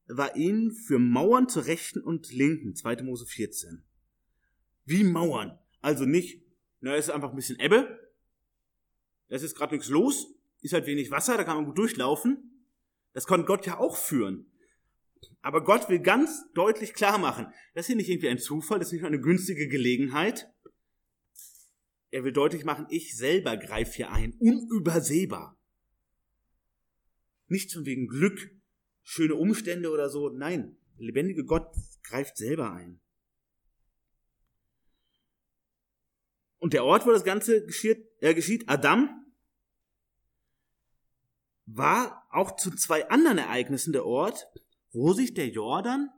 war 0.08 0.36
ihnen 0.36 0.72
für 0.72 0.98
Mauern 0.98 1.48
zur 1.48 1.66
rechten 1.66 2.00
und 2.00 2.32
linken, 2.32 2.74
2. 2.74 3.02
Mose 3.02 3.26
14. 3.26 3.82
Wie 4.84 5.04
Mauern. 5.04 5.58
Also 5.80 6.04
nicht, 6.04 6.42
na, 6.80 6.94
ist 6.94 7.10
einfach 7.10 7.30
ein 7.30 7.36
bisschen 7.36 7.58
Ebbe, 7.58 8.00
es 9.28 9.42
ist 9.42 9.56
gerade 9.56 9.74
nichts 9.74 9.88
los, 9.88 10.34
ist 10.62 10.72
halt 10.72 10.86
wenig 10.86 11.10
Wasser, 11.10 11.36
da 11.36 11.44
kann 11.44 11.56
man 11.56 11.66
gut 11.66 11.78
durchlaufen. 11.78 12.64
Das 13.12 13.26
konnte 13.26 13.46
Gott 13.46 13.66
ja 13.66 13.78
auch 13.78 13.96
führen. 13.96 14.46
Aber 15.42 15.64
Gott 15.64 15.88
will 15.88 16.00
ganz 16.00 16.44
deutlich 16.54 16.92
klar 16.92 17.18
machen, 17.18 17.46
das 17.74 17.84
ist 17.84 17.86
hier 17.86 17.96
nicht 17.96 18.08
irgendwie 18.08 18.28
ein 18.28 18.38
Zufall, 18.38 18.78
das 18.78 18.88
ist 18.88 18.92
nicht 18.92 19.02
nur 19.02 19.10
eine 19.10 19.20
günstige 19.20 19.68
Gelegenheit, 19.68 20.52
er 22.10 22.24
will 22.24 22.32
deutlich 22.32 22.64
machen, 22.64 22.86
ich 22.88 23.16
selber 23.16 23.56
greife 23.56 23.92
hier 23.92 24.10
ein, 24.10 24.32
unübersehbar. 24.34 25.58
Nicht 27.48 27.72
von 27.72 27.84
wegen 27.84 28.08
Glück, 28.08 28.50
schöne 29.02 29.34
Umstände 29.34 29.90
oder 29.90 30.08
so, 30.08 30.30
nein, 30.30 30.76
der 30.98 31.06
lebendige 31.06 31.44
Gott 31.44 31.74
greift 32.02 32.36
selber 32.36 32.72
ein. 32.72 33.00
Und 36.58 36.72
der 36.72 36.84
Ort, 36.84 37.06
wo 37.06 37.12
das 37.12 37.24
Ganze 37.24 37.64
geschieht, 37.64 38.08
äh, 38.20 38.34
geschieht 38.34 38.68
Adam, 38.68 39.24
war 41.66 42.26
auch 42.30 42.56
zu 42.56 42.70
zwei 42.74 43.08
anderen 43.08 43.38
Ereignissen 43.38 43.92
der 43.92 44.06
Ort, 44.06 44.46
wo 44.92 45.12
sich 45.12 45.34
der 45.34 45.48
Jordan 45.48 46.10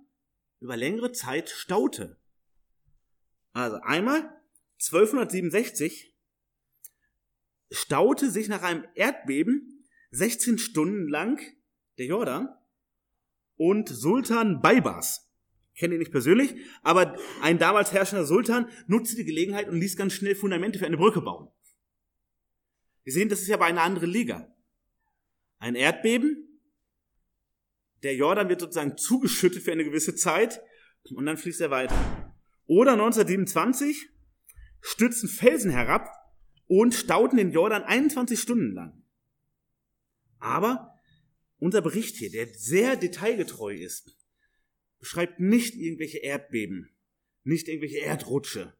über 0.60 0.76
längere 0.76 1.12
Zeit 1.12 1.48
staute. 1.48 2.18
Also 3.52 3.78
einmal 3.82 4.37
1267 4.80 6.14
staute 7.70 8.30
sich 8.30 8.48
nach 8.48 8.62
einem 8.62 8.86
Erdbeben 8.94 9.84
16 10.10 10.58
Stunden 10.58 11.08
lang 11.08 11.40
der 11.98 12.06
Jordan 12.06 12.48
und 13.56 13.88
Sultan 13.88 14.62
Baybars, 14.62 15.28
kenne 15.76 15.94
ihn 15.94 15.98
nicht 15.98 16.12
persönlich, 16.12 16.54
aber 16.82 17.18
ein 17.42 17.58
damals 17.58 17.92
herrschender 17.92 18.24
Sultan 18.24 18.70
nutzte 18.86 19.16
die 19.16 19.24
Gelegenheit 19.24 19.68
und 19.68 19.80
ließ 19.80 19.96
ganz 19.96 20.12
schnell 20.12 20.36
Fundamente 20.36 20.78
für 20.78 20.86
eine 20.86 20.96
Brücke 20.96 21.20
bauen. 21.20 21.50
Wir 23.02 23.12
sehen, 23.12 23.28
das 23.28 23.40
ist 23.40 23.48
ja 23.48 23.56
bei 23.56 23.66
einer 23.66 23.82
anderen 23.82 24.10
Liga. 24.10 24.54
Ein 25.58 25.74
Erdbeben, 25.74 26.60
der 28.02 28.14
Jordan 28.14 28.48
wird 28.48 28.60
sozusagen 28.60 28.96
zugeschüttet 28.96 29.62
für 29.62 29.72
eine 29.72 29.84
gewisse 29.84 30.14
Zeit 30.14 30.60
und 31.10 31.26
dann 31.26 31.36
fließt 31.36 31.60
er 31.60 31.70
weiter. 31.70 32.36
Oder 32.66 32.92
1927 32.92 34.10
stürzen 34.80 35.28
Felsen 35.28 35.70
herab 35.70 36.08
und 36.66 36.94
stauten 36.94 37.36
den 37.36 37.52
Jordan 37.52 37.82
21 37.82 38.38
Stunden 38.38 38.72
lang. 38.72 39.02
Aber 40.38 40.94
unser 41.58 41.80
Bericht 41.80 42.16
hier, 42.16 42.30
der 42.30 42.48
sehr 42.54 42.96
detailgetreu 42.96 43.74
ist, 43.74 44.16
beschreibt 44.98 45.40
nicht 45.40 45.74
irgendwelche 45.74 46.18
Erdbeben, 46.18 46.94
nicht 47.42 47.68
irgendwelche 47.68 47.98
Erdrutsche, 47.98 48.76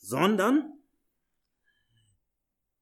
sondern 0.00 0.72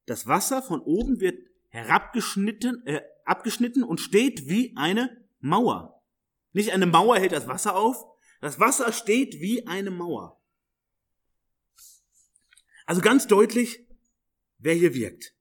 das 0.07 0.27
Wasser 0.27 0.63
von 0.63 0.81
oben 0.81 1.21
wird 1.21 1.39
herabgeschnitten, 1.69 2.85
äh, 2.87 3.03
abgeschnitten 3.25 3.85
und 3.85 4.01
steht 4.01 4.49
wie 4.49 4.77
eine 4.77 5.25
Mauer. 5.39 6.03
Nicht 6.53 6.73
eine 6.73 6.87
Mauer 6.87 7.19
hält 7.19 7.33
das 7.33 7.47
Wasser 7.47 7.77
auf, 7.77 8.05
das 8.41 8.59
Wasser 8.59 8.93
steht 8.93 9.41
wie 9.41 9.67
eine 9.67 9.91
Mauer. 9.91 10.40
Also 12.91 13.03
ganz 13.03 13.29
deutlich, 13.29 13.87
wer 14.59 14.75
hier 14.75 14.95
wirkt. 14.95 15.33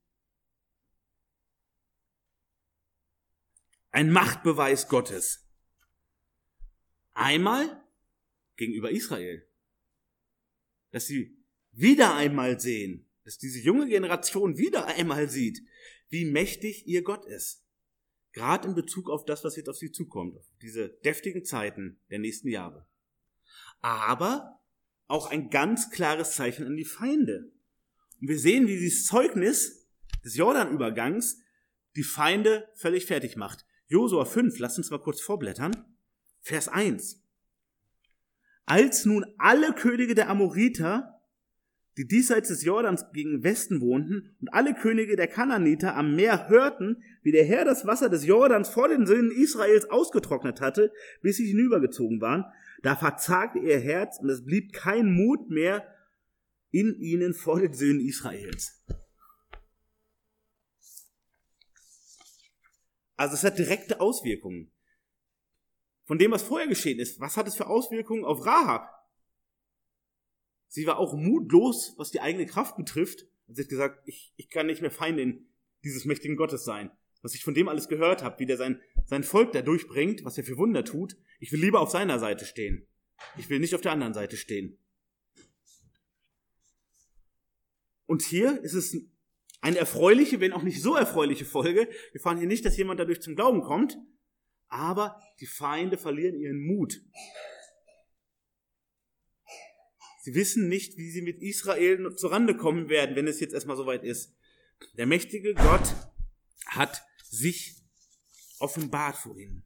Ein 3.89 4.12
Machtbeweis 4.12 4.88
Gottes. 4.88 5.49
Einmal 7.13 7.83
gegenüber 8.55 8.91
Israel. 8.91 9.49
Dass 10.91 11.07
sie 11.07 11.43
wieder 11.71 12.13
einmal 12.13 12.59
sehen, 12.59 13.09
dass 13.23 13.39
diese 13.39 13.57
junge 13.57 13.88
Generation 13.88 14.59
wieder 14.59 14.85
einmal 14.85 15.27
sieht, 15.27 15.59
wie 16.09 16.25
mächtig 16.25 16.85
ihr 16.85 17.01
Gott 17.01 17.25
ist. 17.25 17.65
Gerade 18.31 18.67
in 18.67 18.75
Bezug 18.75 19.09
auf 19.09 19.25
das, 19.25 19.43
was 19.43 19.55
jetzt 19.55 19.69
auf 19.69 19.77
sie 19.77 19.91
zukommt, 19.91 20.38
auf 20.38 20.45
diese 20.62 20.89
deftigen 21.03 21.43
Zeiten 21.43 21.99
der 22.12 22.19
nächsten 22.19 22.49
Jahre. 22.49 22.88
Aber 23.79 24.58
auch 25.10 25.29
ein 25.29 25.49
ganz 25.49 25.89
klares 25.89 26.35
Zeichen 26.35 26.65
an 26.65 26.77
die 26.77 26.85
Feinde. 26.85 27.51
Und 28.21 28.29
wir 28.29 28.39
sehen, 28.39 28.67
wie 28.67 28.77
dieses 28.77 29.05
Zeugnis 29.05 29.87
des 30.23 30.35
Jordanübergangs 30.35 31.41
die 31.95 32.03
Feinde 32.03 32.69
völlig 32.75 33.05
fertig 33.05 33.35
macht. 33.35 33.65
Josua 33.87 34.23
5, 34.23 34.60
lasst 34.60 34.77
uns 34.77 34.91
mal 34.91 35.01
kurz 35.01 35.19
vorblättern. 35.19 35.73
Vers 36.41 36.67
1. 36.67 37.21
Als 38.65 39.05
nun 39.05 39.25
alle 39.39 39.73
Könige 39.73 40.13
der 40.13 40.29
Amoriter, 40.29 41.18
die 42.00 42.08
diesseits 42.08 42.47
des 42.47 42.63
Jordans 42.63 43.12
gegen 43.12 43.43
Westen 43.43 43.81
wohnten, 43.81 44.33
und 44.39 44.47
alle 44.54 44.73
Könige 44.73 45.17
der 45.17 45.27
Kananiter 45.27 45.97
am 45.97 46.15
Meer 46.15 46.47
hörten, 46.47 47.04
wie 47.23 47.33
der 47.33 47.43
Herr 47.43 47.65
das 47.65 47.85
Wasser 47.85 48.08
des 48.08 48.25
Jordans 48.25 48.69
vor 48.69 48.87
den 48.87 49.06
Söhnen 49.06 49.31
Israels 49.31 49.83
ausgetrocknet 49.89 50.62
hatte, 50.62 50.93
bis 51.21 51.35
sie 51.35 51.47
hinübergezogen 51.47 52.21
waren, 52.21 52.45
da 52.83 52.95
verzagte 52.95 53.60
ihr 53.60 53.77
Herz 53.79 54.17
und 54.21 54.29
es 54.29 54.45
blieb 54.45 54.71
kein 54.71 55.12
Mut 55.12 55.50
mehr 55.50 55.93
in 56.71 56.95
ihnen 57.02 57.33
vor 57.33 57.60
den 57.60 57.73
Söhnen 57.73 58.00
Israels. 58.00 58.81
Also 63.17 63.33
es 63.33 63.43
hat 63.43 63.60
direkte 63.60 64.00
Auswirkungen. 64.00 64.71
Von 66.06 66.17
dem, 66.17 66.31
was 66.31 66.43
vorher 66.43 66.69
geschehen 66.69 67.00
ist, 67.00 67.19
was 67.19 67.35
hat 67.35 67.50
es 67.50 67.58
für 67.58 67.67
Auswirkungen 67.67 68.23
auf 68.23 68.45
Rahab? 68.45 68.98
Sie 70.69 70.85
war 70.85 70.99
auch 70.99 71.13
mutlos, 71.13 71.95
was 71.97 72.11
die 72.11 72.21
eigene 72.21 72.45
Kraft 72.45 72.77
betrifft. 72.77 73.25
Und 73.47 73.55
sie 73.55 73.63
hat 73.63 73.69
gesagt, 73.69 74.01
ich, 74.05 74.33
ich 74.37 74.49
kann 74.49 74.67
nicht 74.67 74.81
mehr 74.81 74.91
Feindin 74.91 75.49
dieses 75.83 76.05
mächtigen 76.05 76.37
Gottes 76.37 76.63
sein. 76.63 76.91
Was 77.21 77.35
ich 77.35 77.43
von 77.43 77.55
dem 77.55 77.67
alles 77.67 77.89
gehört 77.89 78.23
habe, 78.23 78.39
wie 78.39 78.45
der 78.45 78.55
sein, 78.55 78.79
sein 79.05 79.23
Volk 79.23 79.51
da 79.51 79.61
durchbringt, 79.61 80.23
was 80.23 80.37
er 80.37 80.43
für 80.43 80.57
Wunder 80.57 80.85
tut. 80.85 81.17
Ich 81.39 81.51
will 81.51 81.59
lieber 81.59 81.81
auf 81.81 81.89
seiner 81.89 82.19
Seite 82.19 82.45
stehen. 82.45 82.87
Ich 83.37 83.49
will 83.49 83.59
nicht 83.59 83.75
auf 83.75 83.81
der 83.81 83.91
anderen 83.91 84.13
Seite 84.13 84.37
stehen. 84.37 84.77
Und 88.05 88.21
hier 88.21 88.61
ist 88.61 88.73
es 88.73 88.95
eine 89.61 89.77
erfreuliche, 89.77 90.39
wenn 90.39 90.53
auch 90.53 90.63
nicht 90.63 90.81
so 90.81 90.95
erfreuliche 90.95 91.45
Folge. 91.45 91.89
Wir 92.11 92.21
fahren 92.21 92.37
hier 92.37 92.47
nicht, 92.47 92.63
dass 92.63 92.77
jemand 92.77 92.99
dadurch 92.99 93.21
zum 93.21 93.35
Glauben 93.35 93.61
kommt, 93.61 93.97
aber 94.67 95.19
die 95.39 95.45
Feinde 95.45 95.97
verlieren 95.97 96.39
ihren 96.39 96.59
Mut. 96.59 97.01
Sie 100.21 100.35
wissen 100.35 100.67
nicht, 100.67 100.97
wie 100.97 101.09
sie 101.09 101.21
mit 101.21 101.41
Israel 101.41 102.15
zurande 102.15 102.55
kommen 102.55 102.89
werden, 102.89 103.15
wenn 103.15 103.27
es 103.27 103.39
jetzt 103.39 103.53
erstmal 103.53 103.77
soweit 103.77 104.03
ist. 104.03 104.35
Der 104.97 105.05
mächtige 105.05 105.53
Gott 105.53 105.95
hat 106.65 107.03
sich 107.29 107.75
offenbart 108.59 109.15
vor 109.15 109.37
ihnen. 109.37 109.65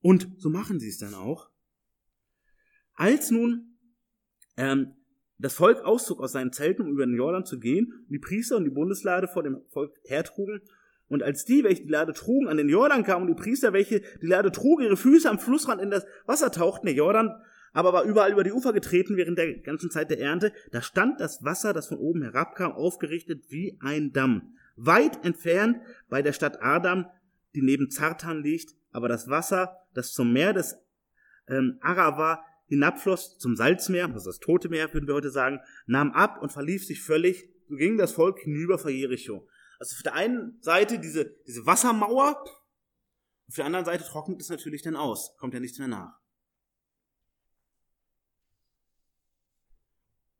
Und 0.00 0.28
so 0.38 0.50
machen 0.50 0.80
sie 0.80 0.88
es 0.88 0.98
dann 0.98 1.14
auch. 1.14 1.50
Als 2.94 3.30
nun 3.30 3.78
ähm, 4.56 4.94
das 5.38 5.54
Volk 5.54 5.80
auszog 5.80 6.20
aus 6.20 6.32
seinen 6.32 6.52
Zelten, 6.52 6.82
um 6.82 6.92
über 6.92 7.06
den 7.06 7.16
Jordan 7.16 7.44
zu 7.44 7.58
gehen, 7.58 7.92
und 7.92 8.12
die 8.12 8.18
Priester 8.18 8.56
und 8.56 8.64
die 8.64 8.70
Bundeslade 8.70 9.28
vor 9.28 9.42
dem 9.42 9.62
Volk 9.68 9.94
hertrugen, 10.04 10.62
und 11.08 11.22
als 11.22 11.44
die, 11.44 11.64
welche 11.64 11.84
die 11.84 11.90
Lade 11.90 12.12
trugen, 12.12 12.48
an 12.48 12.56
den 12.56 12.68
Jordan 12.68 13.04
kamen, 13.04 13.28
und 13.28 13.36
die 13.36 13.42
Priester, 13.42 13.72
welche 13.72 14.00
die 14.22 14.26
Lade 14.26 14.50
trugen, 14.52 14.84
ihre 14.84 14.96
Füße 14.96 15.28
am 15.28 15.38
Flussrand 15.38 15.80
in 15.80 15.90
das 15.90 16.06
Wasser 16.26 16.50
tauchten, 16.50 16.86
der 16.86 16.94
Jordan 16.94 17.34
aber 17.76 17.92
war 17.92 18.04
überall 18.04 18.32
über 18.32 18.42
die 18.42 18.52
Ufer 18.52 18.72
getreten 18.72 19.18
während 19.18 19.36
der 19.36 19.58
ganzen 19.58 19.90
Zeit 19.90 20.10
der 20.10 20.18
Ernte, 20.18 20.50
da 20.72 20.80
stand 20.80 21.20
das 21.20 21.44
Wasser, 21.44 21.74
das 21.74 21.88
von 21.88 21.98
oben 21.98 22.22
herabkam, 22.22 22.72
aufgerichtet 22.72 23.44
wie 23.50 23.76
ein 23.80 24.14
Damm. 24.14 24.54
Weit 24.76 25.22
entfernt 25.26 25.82
bei 26.08 26.22
der 26.22 26.32
Stadt 26.32 26.62
Adam, 26.62 27.04
die 27.54 27.60
neben 27.60 27.90
Zartan 27.90 28.42
liegt, 28.42 28.74
aber 28.92 29.08
das 29.08 29.28
Wasser, 29.28 29.76
das 29.92 30.14
zum 30.14 30.32
Meer 30.32 30.54
des 30.54 30.78
ähm, 31.48 31.76
Arava 31.82 32.42
hinabfloss, 32.64 33.36
zum 33.36 33.56
Salzmeer, 33.56 34.08
das 34.08 34.22
ist 34.22 34.26
das 34.26 34.40
Tote 34.40 34.70
Meer, 34.70 34.94
würden 34.94 35.06
wir 35.06 35.14
heute 35.14 35.30
sagen, 35.30 35.60
nahm 35.84 36.12
ab 36.12 36.40
und 36.40 36.52
verlief 36.52 36.86
sich 36.86 37.02
völlig, 37.02 37.50
so 37.68 37.76
ging 37.76 37.98
das 37.98 38.12
Volk 38.12 38.38
hinüber 38.38 38.78
vor 38.78 38.90
Jericho. 38.90 39.46
Also 39.78 39.94
auf 39.96 40.02
der 40.02 40.14
einen 40.14 40.60
Seite 40.62 40.98
diese, 40.98 41.36
diese 41.46 41.66
Wassermauer, 41.66 42.44
auf 43.48 43.54
der 43.54 43.64
anderen 43.64 43.84
Seite 43.84 44.04
trocknet 44.04 44.40
es 44.40 44.48
natürlich 44.48 44.82
dann 44.82 44.96
aus, 44.96 45.36
kommt 45.36 45.54
ja 45.54 45.60
nichts 45.60 45.78
mehr 45.78 45.88
nach. 45.88 46.18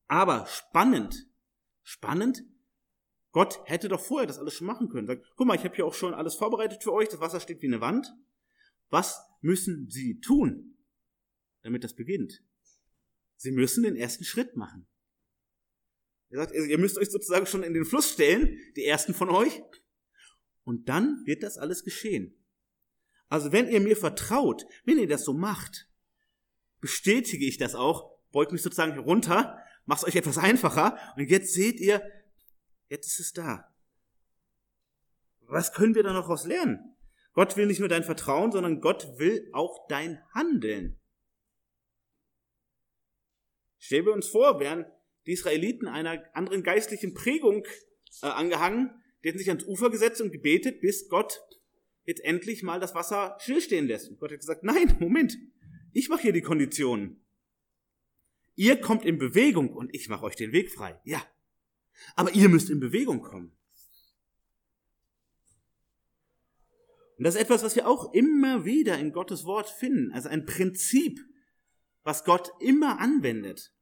Aber 0.09 0.47
spannend, 0.47 1.29
spannend, 1.83 2.45
Gott 3.33 3.61
hätte 3.65 3.89
doch 3.89 4.01
vorher 4.01 4.27
das 4.27 4.39
alles 4.39 4.55
schon 4.55 4.67
machen 4.67 4.89
können. 4.89 5.07
Sagt, 5.07 5.27
guck 5.37 5.47
mal, 5.47 5.57
ich 5.57 5.65
habe 5.65 5.75
hier 5.75 5.85
auch 5.85 5.95
schon 5.95 6.15
alles 6.15 6.37
vorbereitet 6.37 6.83
für 6.83 6.93
euch, 6.93 7.09
das 7.09 7.21
Wasser 7.21 7.41
steht 7.41 7.61
wie 7.61 7.67
eine 7.67 7.81
Wand. 7.81 8.15
Was 8.89 9.21
müssen 9.41 9.91
Sie 9.91 10.21
tun, 10.21 10.79
damit 11.63 11.85
das 11.85 11.95
beginnt? 11.95 12.43
Sie 13.37 13.51
müssen 13.51 13.83
den 13.83 13.97
ersten 13.97 14.25
Schritt 14.25 14.57
machen. 14.57 14.87
Er 16.29 16.39
sagt, 16.39 16.53
ihr 16.55 16.79
müsst 16.79 16.99
euch 16.99 17.11
sozusagen 17.11 17.47
schon 17.47 17.63
in 17.63 17.75
den 17.75 17.85
Fluss 17.85 18.13
stellen, 18.13 18.59
die 18.77 18.85
ersten 18.85 19.15
von 19.15 19.31
euch, 19.31 19.63
und 20.65 20.89
dann 20.89 21.23
wird 21.25 21.43
das 21.43 21.59
alles 21.59 21.85
geschehen. 21.85 22.35
Also 23.29 23.53
wenn 23.53 23.69
ihr 23.69 23.81
mir 23.81 23.97
vertraut, 23.97 24.67
wenn 24.85 24.99
ihr 24.99 25.07
das 25.07 25.25
so 25.25 25.33
macht, 25.33 25.89
bestätige 26.81 27.47
ich 27.47 27.57
das 27.57 27.75
auch, 27.75 28.19
beug 28.33 28.51
mich 28.53 28.63
sozusagen 28.63 28.93
herunter, 28.93 29.59
mach's 29.85 30.05
euch 30.05 30.17
etwas 30.17 30.39
einfacher, 30.39 30.99
und 31.17 31.31
jetzt 31.31 31.55
seht 31.55 31.81
ihr, 31.81 32.03
jetzt 32.89 33.07
ist 33.07 33.21
es 33.21 33.33
da. 33.33 33.73
Was 35.43 35.73
können 35.73 35.95
wir 35.95 36.03
da 36.03 36.13
noch 36.13 36.23
daraus 36.23 36.45
lernen? 36.45 36.97
Gott 37.33 37.57
will 37.57 37.67
nicht 37.67 37.81
nur 37.81 37.89
dein 37.89 38.03
Vertrauen, 38.03 38.51
sondern 38.51 38.81
Gott 38.81 39.19
will 39.19 39.49
auch 39.53 39.87
dein 39.89 40.21
Handeln. 40.35 40.99
Stellen 43.79 44.07
wir 44.07 44.13
uns 44.13 44.27
vor, 44.27 44.59
wären 44.59 44.87
die 45.27 45.33
Israeliten 45.33 45.89
einer 45.89 46.23
anderen 46.35 46.63
geistlichen 46.63 47.15
Prägung 47.15 47.67
äh, 48.23 48.27
angehangen, 48.27 48.91
die 49.23 49.29
hätten 49.29 49.39
sich 49.39 49.49
ans 49.49 49.65
Ufer 49.65 49.91
gesetzt 49.91 50.21
und 50.21 50.33
gebetet, 50.33 50.81
bis 50.81 51.09
Gott 51.09 51.41
jetzt 52.05 52.23
endlich 52.23 52.63
mal 52.63 52.79
das 52.79 52.95
Wasser 52.95 53.37
stillstehen 53.41 53.87
lässt. 53.87 54.09
Und 54.09 54.21
Gott 54.21 54.31
hat 54.31 54.39
gesagt, 54.39 54.63
nein, 54.63 54.97
Moment, 55.01 55.37
ich 55.93 56.09
mache 56.09 56.23
hier 56.23 56.33
die 56.33 56.43
Konditionen. 56.43 57.25
Ihr 58.55 58.81
kommt 58.81 59.05
in 59.05 59.19
Bewegung 59.19 59.71
und 59.73 59.95
ich 59.95 60.09
mache 60.09 60.25
euch 60.25 60.37
den 60.37 60.53
Weg 60.53 60.71
frei. 60.71 61.01
Ja. 61.05 61.23
Aber 62.15 62.33
ihr 62.33 62.49
müsst 62.49 62.71
in 62.71 62.81
Bewegung 62.81 63.23
kommen. 63.23 63.57
Und 67.19 67.25
das 67.25 67.35
ist 67.35 67.41
etwas, 67.41 67.63
was 67.63 67.77
wir 67.77 67.89
auch 67.89 68.13
immer 68.13 68.65
wieder 68.65 68.99
in 68.99 69.13
Gottes 69.13 69.45
Wort 69.45 69.69
finden. 69.69 70.13
Also 70.13 70.29
ein 70.29 70.47
Prinzip, 70.47 71.19
was 72.03 72.25
Gott 72.25 72.51
immer 72.61 73.01
anwendet. 73.01 73.76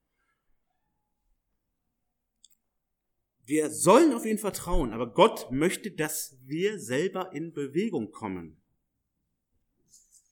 Wir 3.46 3.70
sollen 3.70 4.14
auf 4.14 4.24
ihn 4.24 4.38
vertrauen, 4.38 4.92
aber 4.92 5.12
Gott 5.12 5.50
möchte, 5.50 5.90
dass 5.90 6.38
wir 6.44 6.78
selber 6.78 7.32
in 7.32 7.52
Bewegung 7.52 8.10
kommen. 8.10 8.60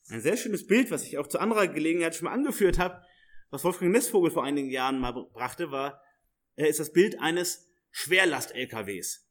Ein 0.09 0.23
sehr 0.23 0.37
schönes 0.37 0.67
Bild, 0.67 0.91
was 0.91 1.05
ich 1.05 1.19
auch 1.19 1.27
zu 1.27 1.39
anderer 1.39 1.69
Gelegenheit 1.69 2.15
schon 2.15 2.25
mal 2.25 2.33
angeführt 2.33 2.79
habe, 2.79 3.05
was 3.51 3.65
Wolfgang 3.65 3.93
Nessvogel 3.93 4.31
vor 4.31 4.45
einigen 4.45 4.71
Jahren 4.71 4.99
mal 4.99 5.13
brachte, 5.33 5.71
war, 5.71 6.03
ist 6.57 6.81
das 6.81 6.93
Bild 6.93 7.21
eines 7.21 7.69
Schwerlast-LKWs. 7.91 9.29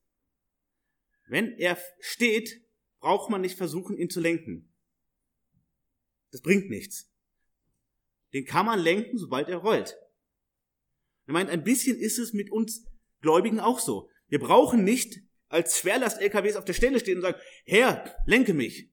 Wenn 1.27 1.57
er 1.57 1.77
steht, 1.99 2.61
braucht 2.99 3.31
man 3.31 3.41
nicht 3.41 3.57
versuchen, 3.57 3.97
ihn 3.97 4.09
zu 4.09 4.19
lenken. 4.19 4.71
Das 6.31 6.41
bringt 6.41 6.69
nichts. 6.69 7.11
Den 8.33 8.45
kann 8.45 8.65
man 8.65 8.79
lenken, 8.79 9.17
sobald 9.17 9.49
er 9.49 9.57
rollt. 9.57 9.97
Er 11.25 11.33
meint, 11.33 11.49
ein 11.49 11.63
bisschen 11.63 11.97
ist 11.97 12.19
es 12.19 12.33
mit 12.33 12.51
uns 12.51 12.85
Gläubigen 13.21 13.59
auch 13.59 13.79
so. 13.79 14.09
Wir 14.27 14.39
brauchen 14.39 14.83
nicht 14.83 15.21
als 15.49 15.77
Schwerlast-LKWs 15.79 16.55
auf 16.55 16.65
der 16.65 16.73
Stelle 16.73 16.99
stehen 16.99 17.17
und 17.17 17.23
sagen, 17.23 17.39
Herr, 17.65 18.15
lenke 18.25 18.53
mich. 18.53 18.89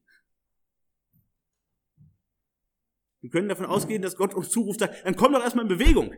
Wir 3.21 3.31
können 3.31 3.49
davon 3.49 3.67
ausgehen, 3.67 4.03
dass 4.03 4.17
Gott 4.17 4.35
uns 4.35 4.51
zuruft, 4.51 4.81
sagt, 4.81 5.05
dann 5.05 5.17
komm 5.17 5.33
doch 5.33 5.43
erstmal 5.43 5.65
in 5.65 5.79
Bewegung. 5.79 6.15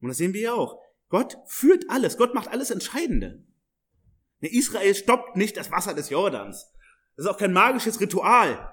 Und 0.00 0.08
das 0.08 0.18
sehen 0.18 0.34
wir 0.34 0.40
ja 0.40 0.52
auch. 0.54 0.80
Gott 1.08 1.38
führt 1.46 1.88
alles. 1.88 2.16
Gott 2.16 2.34
macht 2.34 2.48
alles 2.48 2.70
Entscheidende. 2.70 3.44
Israel 4.40 4.94
stoppt 4.94 5.36
nicht 5.36 5.56
das 5.56 5.72
Wasser 5.72 5.94
des 5.94 6.10
Jordans. 6.10 6.72
Das 7.16 7.24
ist 7.24 7.30
auch 7.30 7.38
kein 7.38 7.52
magisches 7.52 8.00
Ritual. 8.00 8.72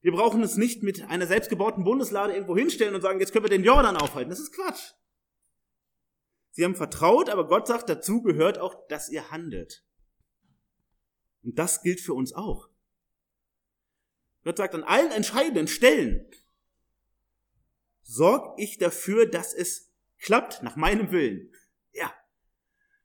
Wir 0.00 0.12
brauchen 0.12 0.42
es 0.42 0.56
nicht 0.56 0.82
mit 0.82 1.02
einer 1.08 1.26
selbstgebauten 1.26 1.82
Bundeslade 1.82 2.32
irgendwo 2.32 2.56
hinstellen 2.56 2.94
und 2.94 3.00
sagen, 3.00 3.18
jetzt 3.18 3.32
können 3.32 3.44
wir 3.44 3.50
den 3.50 3.64
Jordan 3.64 3.96
aufhalten. 3.96 4.30
Das 4.30 4.38
ist 4.38 4.54
Quatsch. 4.54 4.92
Sie 6.50 6.64
haben 6.64 6.74
vertraut, 6.74 7.28
aber 7.28 7.46
Gott 7.46 7.66
sagt, 7.66 7.88
dazu 7.88 8.22
gehört 8.22 8.58
auch, 8.58 8.86
dass 8.88 9.08
ihr 9.08 9.30
handelt. 9.30 9.84
Und 11.42 11.58
das 11.58 11.82
gilt 11.82 12.00
für 12.00 12.14
uns 12.14 12.32
auch. 12.32 12.68
Gott 14.44 14.56
sagt, 14.56 14.74
an 14.74 14.84
allen 14.84 15.10
entscheidenden 15.10 15.68
Stellen 15.68 16.26
sorg 18.02 18.58
ich 18.58 18.78
dafür, 18.78 19.26
dass 19.26 19.52
es 19.52 19.92
klappt 20.18 20.62
nach 20.62 20.76
meinem 20.76 21.10
Willen. 21.10 21.52
Ja. 21.92 22.12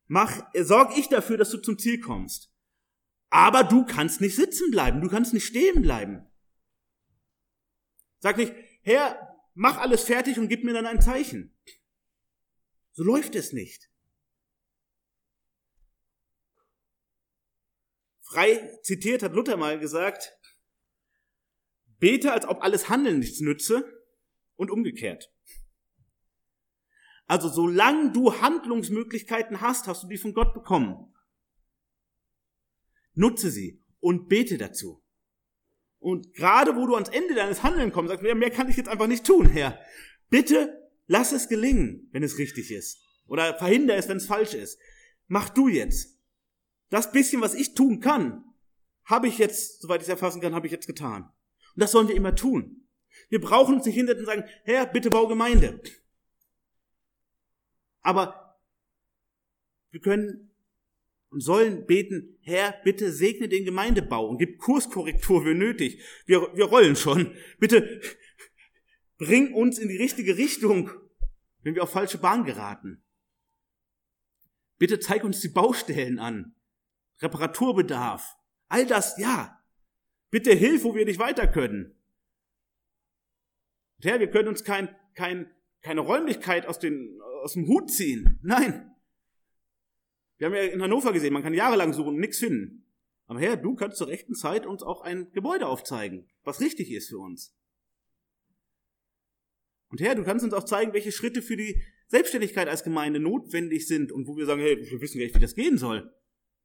Mach, 0.08 0.46
sorg 0.56 0.98
ich 0.98 1.10
dafür, 1.10 1.38
dass 1.38 1.50
du 1.52 1.58
zum 1.58 1.78
Ziel 1.78 2.00
kommst. 2.00 2.52
Aber 3.30 3.64
du 3.64 3.86
kannst 3.86 4.22
nicht 4.22 4.36
sitzen 4.36 4.72
bleiben, 4.72 5.02
du 5.02 5.10
kannst 5.10 5.34
nicht 5.34 5.46
stehen 5.46 5.82
bleiben. 5.82 6.26
Sag 8.20 8.38
nicht, 8.38 8.54
Herr, 8.84 9.38
mach 9.54 9.78
alles 9.78 10.04
fertig 10.04 10.40
und 10.40 10.48
gib 10.48 10.64
mir 10.64 10.74
dann 10.74 10.86
ein 10.86 11.02
Zeichen. 11.02 11.53
So 12.94 13.04
läuft 13.04 13.36
es 13.36 13.54
nicht. 13.54 13.90
Frei 18.22 18.80
zitiert 18.82 19.22
hat 19.22 19.34
Luther 19.34 19.58
mal 19.58 19.80
gesagt, 19.80 20.36
bete, 22.00 22.32
als 22.32 22.48
ob 22.48 22.64
alles 22.64 22.90
Handeln 22.90 23.20
nichts 23.20 23.40
nütze 23.42 24.04
und 24.56 24.72
umgekehrt. 24.72 25.32
Also 27.26 27.50
solange 27.50 28.12
du 28.12 28.42
Handlungsmöglichkeiten 28.42 29.62
hast, 29.62 29.88
hast 29.88 30.04
du 30.04 30.08
die 30.08 30.18
von 30.18 30.34
Gott 30.34 30.54
bekommen. 30.54 31.16
Nutze 33.14 33.50
sie 33.50 33.84
und 34.00 34.28
bete 34.30 34.58
dazu. 34.58 35.04
Und 36.00 36.34
gerade 36.34 36.76
wo 36.76 36.86
du 36.86 36.96
ans 36.96 37.10
Ende 37.10 37.34
deines 37.34 37.64
Handelns 37.64 37.94
kommst, 37.94 38.10
sagst 38.10 38.26
du, 38.26 38.36
mehr 38.36 38.52
kann 38.52 38.70
ich 38.70 38.78
jetzt 38.78 38.90
einfach 38.90 39.08
nicht 39.08 39.26
tun, 39.26 39.48
Herr. 39.48 39.80
Bitte 40.30 40.83
lass 41.08 41.32
es 41.32 41.48
gelingen, 41.48 42.10
wenn 42.12 42.24
es 42.24 42.38
richtig 42.38 42.72
ist. 42.72 43.04
Oder 43.26 43.58
verhindere 43.58 43.98
es, 43.98 44.08
wenn 44.08 44.18
es 44.18 44.26
falsch 44.26 44.54
ist. 44.54 44.78
Mach 45.28 45.50
du 45.50 45.68
jetzt. 45.68 46.20
Das 46.90 47.12
bisschen, 47.12 47.42
was 47.42 47.56
ich 47.56 47.74
tun 47.74 48.00
kann, 48.00 48.44
habe 49.06 49.28
ich 49.28 49.38
jetzt, 49.38 49.82
soweit 49.82 50.02
ich 50.02 50.08
es 50.08 50.10
erfassen 50.10 50.42
kann, 50.42 50.56
habe 50.56 50.68
ich 50.68 50.74
jetzt 50.74 50.88
getan. 50.88 51.24
Und 51.76 51.82
das 51.82 51.92
sollen 51.92 52.08
wir 52.08 52.16
immer 52.16 52.36
tun. 52.36 52.88
Wir 53.30 53.42
brauchen 53.42 53.76
uns 53.76 53.86
nicht 53.86 53.96
hinsetzen 53.96 54.22
und 54.22 54.26
sagen, 54.26 54.44
Herr, 54.64 54.86
bitte 54.86 55.10
bau 55.10 55.28
Gemeinde. 55.28 55.82
Aber 58.02 58.60
wir 59.92 60.02
können 60.02 60.52
und 61.30 61.42
sollen 61.42 61.88
beten, 61.88 62.38
Herr, 62.42 62.76
bitte 62.84 63.12
segne 63.12 63.50
den 63.50 63.66
Gemeindebau 63.66 64.28
und 64.28 64.38
gib 64.38 64.60
Kurskorrektur, 64.60 65.46
wie 65.46 65.56
nötig. 65.56 66.00
Wir, 66.28 66.42
wir 66.56 66.66
rollen 66.66 66.96
schon. 66.96 67.36
Bitte 67.60 68.02
bring 69.18 69.54
uns 69.54 69.78
in 69.78 69.90
die 69.90 69.98
richtige 69.98 70.38
Richtung, 70.38 70.92
wenn 71.62 71.76
wir 71.76 71.84
auf 71.84 71.92
falsche 71.92 72.18
Bahn 72.18 72.44
geraten. 72.44 73.04
Bitte 74.78 75.00
zeig 75.00 75.24
uns 75.24 75.40
die 75.40 75.50
Baustellen 75.50 76.20
an. 76.20 76.56
Reparaturbedarf. 77.22 78.36
All 78.68 78.86
das, 78.86 79.18
ja. 79.18 79.62
Bitte 80.30 80.54
hilf, 80.54 80.84
wo 80.84 80.96
wir 80.96 81.06
nicht 81.06 81.20
weiter 81.20 81.48
können. 81.48 81.96
Herr, 84.02 84.20
wir 84.20 84.30
können 84.30 84.50
uns 84.50 84.64
kein, 84.64 84.94
kein, 85.14 85.50
keine 85.82 86.02
Räumlichkeit 86.02 86.66
aus, 86.66 86.80
den, 86.80 87.20
aus 87.44 87.54
dem 87.54 87.68
Hut 87.68 87.92
ziehen. 87.92 88.40
Nein. 88.42 88.94
Wir 90.38 90.48
haben 90.48 90.56
ja 90.56 90.64
in 90.64 90.82
Hannover 90.82 91.14
gesehen, 91.14 91.34
man 91.34 91.44
kann 91.44 91.54
jahrelang 91.54 91.94
suchen 91.94 92.16
und 92.16 92.20
nichts 92.20 92.40
finden. 92.40 92.86
Aber 93.28 93.40
Herr, 93.40 93.56
du 93.56 93.76
kannst 93.76 93.98
zur 93.98 94.08
rechten 94.08 94.36
Zeit 94.36 94.66
uns 94.66 94.84
auch 94.84 95.02
ein 95.02 95.32
Gebäude 95.32 95.68
aufzeigen, 95.68 96.28
was 96.44 96.60
richtig 96.60 96.92
ist 96.92 97.10
für 97.10 97.20
uns. 97.20 97.56
Und 99.94 100.02
Herr, 100.02 100.16
du 100.16 100.24
kannst 100.24 100.44
uns 100.44 100.56
auch 100.56 100.64
zeigen, 100.64 100.92
welche 100.94 101.12
Schritte 101.12 101.44
für 101.44 101.56
die 101.56 101.80
Selbstständigkeit 102.08 102.68
als 102.68 102.84
Gemeinde 102.84 103.20
notwendig 103.20 103.88
sind 103.88 104.12
und 104.12 104.26
wo 104.26 104.36
wir 104.36 104.48
sagen, 104.48 104.60
hey, 104.60 104.76
wir 104.76 105.02
wissen 105.02 105.20
gar 105.20 105.26
nicht, 105.26 105.36
wie 105.36 105.40
das 105.40 105.54
gehen 105.54 105.78
soll. 105.78 106.12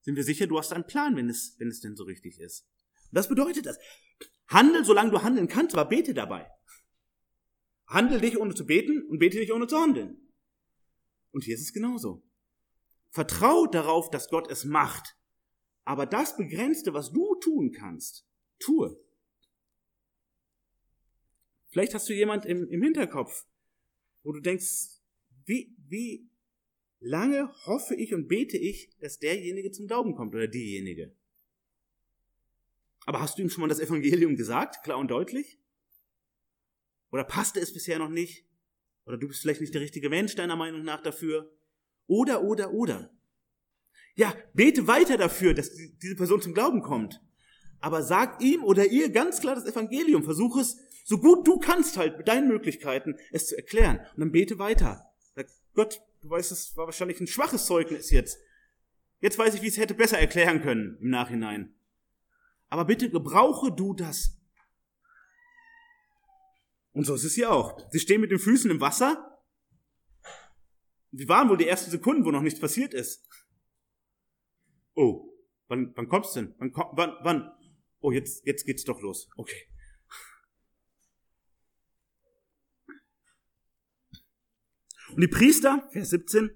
Sind 0.00 0.16
wir 0.16 0.24
sicher, 0.24 0.46
du 0.46 0.56
hast 0.56 0.72
einen 0.72 0.86
Plan, 0.86 1.14
wenn 1.14 1.28
es, 1.28 1.54
wenn 1.58 1.68
es 1.68 1.80
denn 1.80 1.94
so 1.94 2.04
richtig 2.04 2.40
ist. 2.40 2.66
Und 3.10 3.16
das 3.18 3.28
bedeutet 3.28 3.66
das. 3.66 3.78
Handel, 4.46 4.82
solange 4.82 5.10
du 5.10 5.22
handeln 5.22 5.46
kannst, 5.46 5.76
aber 5.76 5.86
bete 5.90 6.14
dabei. 6.14 6.50
Handel 7.86 8.18
dich 8.18 8.38
ohne 8.38 8.54
zu 8.54 8.64
beten 8.64 9.06
und 9.10 9.18
bete 9.18 9.36
dich 9.36 9.52
ohne 9.52 9.66
zu 9.66 9.76
handeln. 9.76 10.32
Und 11.30 11.44
hier 11.44 11.54
ist 11.54 11.60
es 11.60 11.74
genauso. 11.74 12.26
Vertrau 13.10 13.66
darauf, 13.66 14.08
dass 14.08 14.30
Gott 14.30 14.50
es 14.50 14.64
macht. 14.64 15.18
Aber 15.84 16.06
das 16.06 16.34
Begrenzte, 16.38 16.94
was 16.94 17.12
du 17.12 17.34
tun 17.42 17.72
kannst, 17.72 18.26
tue. 18.58 18.98
Vielleicht 21.68 21.94
hast 21.94 22.08
du 22.08 22.14
jemand 22.14 22.46
im, 22.46 22.68
im 22.68 22.82
Hinterkopf, 22.82 23.46
wo 24.22 24.32
du 24.32 24.40
denkst, 24.40 25.00
wie, 25.44 25.74
wie 25.88 26.28
lange 27.00 27.50
hoffe 27.66 27.94
ich 27.94 28.14
und 28.14 28.28
bete 28.28 28.56
ich, 28.56 28.90
dass 29.00 29.18
derjenige 29.18 29.70
zum 29.70 29.86
Glauben 29.86 30.14
kommt 30.14 30.34
oder 30.34 30.48
diejenige? 30.48 31.12
Aber 33.06 33.20
hast 33.20 33.38
du 33.38 33.42
ihm 33.42 33.50
schon 33.50 33.62
mal 33.62 33.68
das 33.68 33.80
Evangelium 33.80 34.36
gesagt, 34.36 34.82
klar 34.82 34.98
und 34.98 35.10
deutlich? 35.10 35.58
Oder 37.10 37.24
passte 37.24 37.60
es 37.60 37.72
bisher 37.72 37.98
noch 37.98 38.10
nicht? 38.10 38.44
Oder 39.06 39.16
du 39.16 39.28
bist 39.28 39.40
vielleicht 39.40 39.62
nicht 39.62 39.72
der 39.72 39.80
richtige 39.80 40.10
Mensch 40.10 40.34
deiner 40.34 40.56
Meinung 40.56 40.82
nach 40.82 41.02
dafür? 41.02 41.50
Oder, 42.06 42.42
oder, 42.42 42.72
oder. 42.72 43.10
Ja, 44.14 44.34
bete 44.52 44.86
weiter 44.86 45.16
dafür, 45.16 45.54
dass 45.54 45.72
diese 45.74 46.16
Person 46.16 46.42
zum 46.42 46.52
Glauben 46.52 46.82
kommt. 46.82 47.22
Aber 47.80 48.02
sag 48.02 48.42
ihm 48.42 48.64
oder 48.64 48.86
ihr 48.86 49.10
ganz 49.10 49.40
klar 49.40 49.54
das 49.54 49.64
Evangelium. 49.64 50.24
Versuch 50.24 50.58
es, 50.58 50.76
so 51.08 51.16
gut 51.16 51.48
du 51.48 51.58
kannst 51.58 51.96
halt 51.96 52.18
mit 52.18 52.28
deinen 52.28 52.48
Möglichkeiten, 52.48 53.16
es 53.32 53.46
zu 53.46 53.56
erklären. 53.56 53.98
Und 54.12 54.20
dann 54.20 54.30
bete 54.30 54.58
weiter. 54.58 55.10
Sag, 55.34 55.46
Gott, 55.72 56.02
du 56.20 56.28
weißt, 56.28 56.52
es 56.52 56.76
war 56.76 56.84
wahrscheinlich 56.84 57.18
ein 57.18 57.26
schwaches 57.26 57.64
Zeugnis 57.64 58.10
jetzt. 58.10 58.38
Jetzt 59.20 59.38
weiß 59.38 59.54
ich, 59.54 59.62
wie 59.62 59.68
ich 59.68 59.72
es 59.72 59.78
hätte 59.78 59.94
besser 59.94 60.18
erklären 60.18 60.60
können 60.60 60.98
im 61.00 61.08
Nachhinein. 61.08 61.74
Aber 62.68 62.84
bitte 62.84 63.08
gebrauche 63.08 63.72
du 63.72 63.94
das. 63.94 64.38
Und 66.92 67.04
so 67.04 67.14
ist 67.14 67.24
es 67.24 67.36
hier 67.36 67.52
auch. 67.52 67.80
Sie 67.90 68.00
stehen 68.00 68.20
mit 68.20 68.30
den 68.30 68.38
Füßen 68.38 68.70
im 68.70 68.82
Wasser. 68.82 69.40
Wie 71.10 71.26
waren 71.26 71.48
wohl 71.48 71.56
die 71.56 71.68
ersten 71.68 71.90
Sekunden, 71.90 72.26
wo 72.26 72.30
noch 72.30 72.42
nichts 72.42 72.60
passiert 72.60 72.92
ist? 72.92 73.26
Oh, 74.92 75.32
wann, 75.68 75.90
wann 75.96 76.08
kommt's 76.08 76.34
denn? 76.34 76.54
Wann, 76.58 76.70
wann, 76.74 77.16
wann? 77.22 77.50
Oh, 78.00 78.12
jetzt, 78.12 78.44
jetzt 78.44 78.66
geht's 78.66 78.84
doch 78.84 79.00
los. 79.00 79.30
Okay. 79.36 79.68
Und 85.18 85.22
die 85.22 85.36
Priester, 85.36 85.84
Vers 85.90 86.10
17, 86.10 86.48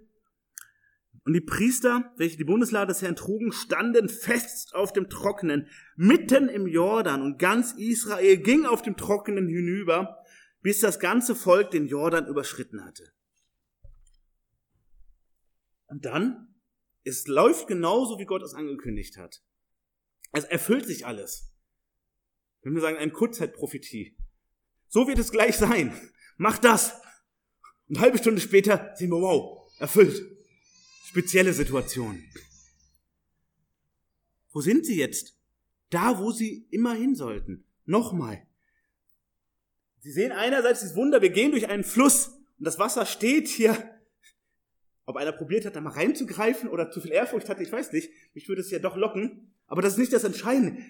und 1.24 1.32
die 1.32 1.40
Priester, 1.40 2.12
welche 2.16 2.36
die 2.36 2.44
Bundeslade 2.44 2.92
des 2.92 3.02
Herrn 3.02 3.16
trugen, 3.16 3.50
standen 3.50 4.08
fest 4.08 4.72
auf 4.76 4.92
dem 4.92 5.10
Trockenen, 5.10 5.66
mitten 5.96 6.48
im 6.48 6.68
Jordan, 6.68 7.22
und 7.22 7.38
ganz 7.40 7.72
Israel 7.72 8.36
ging 8.36 8.64
auf 8.64 8.80
dem 8.80 8.96
Trockenen 8.96 9.48
hinüber, 9.48 10.16
bis 10.60 10.78
das 10.78 11.00
ganze 11.00 11.34
Volk 11.34 11.72
den 11.72 11.88
Jordan 11.88 12.28
überschritten 12.28 12.84
hatte. 12.84 13.12
Und 15.88 16.04
dann, 16.04 16.54
es 17.02 17.26
läuft 17.26 17.66
genauso, 17.66 18.20
wie 18.20 18.26
Gott 18.26 18.44
es 18.44 18.54
angekündigt 18.54 19.16
hat. 19.16 19.42
Es 20.30 20.44
erfüllt 20.44 20.86
sich 20.86 21.04
alles. 21.04 21.52
Wenn 22.60 22.74
wir 22.74 22.80
sagen, 22.80 22.96
ein 22.96 23.12
Kurzzeitprophetie. 23.12 24.16
So 24.86 25.08
wird 25.08 25.18
es 25.18 25.32
gleich 25.32 25.56
sein. 25.56 26.00
Mach 26.36 26.58
das. 26.58 27.01
Eine 27.93 28.01
halbe 28.01 28.16
Stunde 28.16 28.40
später 28.40 28.95
sehen 28.97 29.11
wir, 29.11 29.20
wow, 29.20 29.70
erfüllt. 29.78 30.24
Spezielle 31.05 31.53
Situation. 31.53 32.24
Wo 34.51 34.62
sind 34.62 34.86
sie 34.86 34.97
jetzt? 34.97 35.36
Da, 35.90 36.18
wo 36.18 36.30
sie 36.30 36.66
immer 36.70 36.95
hin 36.95 37.14
sollten. 37.14 37.66
Nochmal. 37.84 38.47
Sie 40.01 40.11
sehen 40.11 40.32
einerseits 40.32 40.80
das 40.80 40.97
Wunder, 40.97 41.20
wir 41.20 41.28
gehen 41.28 41.51
durch 41.51 41.68
einen 41.68 41.84
Fluss 41.84 42.28
und 42.59 42.64
das 42.64 42.78
Wasser 42.78 43.05
steht 43.05 43.49
hier. 43.49 43.76
Ob 45.05 45.16
einer 45.16 45.32
probiert 45.32 45.66
hat, 45.66 45.76
da 45.76 45.82
mal 45.82 45.90
reinzugreifen 45.90 46.70
oder 46.70 46.90
zu 46.90 47.03
viel 47.03 47.12
Ehrfurcht 47.12 47.51
hatte, 47.51 47.62
ich 47.62 47.72
weiß 47.72 47.93
nicht. 47.93 48.11
Mich 48.32 48.49
würde 48.49 48.62
es 48.62 48.70
ja 48.70 48.78
doch 48.78 48.97
locken. 48.97 49.53
Aber 49.66 49.82
das 49.82 49.95
ist 49.95 49.99
nicht 49.99 50.14
das 50.14 50.24
Entscheidende. 50.24 50.82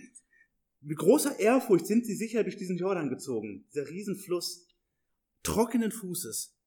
Mit 0.82 0.98
großer 0.98 1.40
Ehrfurcht 1.40 1.88
sind 1.88 2.06
sie 2.06 2.14
sicher 2.14 2.44
durch 2.44 2.56
diesen 2.56 2.76
Jordan 2.76 3.08
gezogen. 3.08 3.66
Dieser 3.74 3.88
Riesenfluss. 3.88 4.68
Trockenen 5.42 5.90
Fußes. 5.90 6.61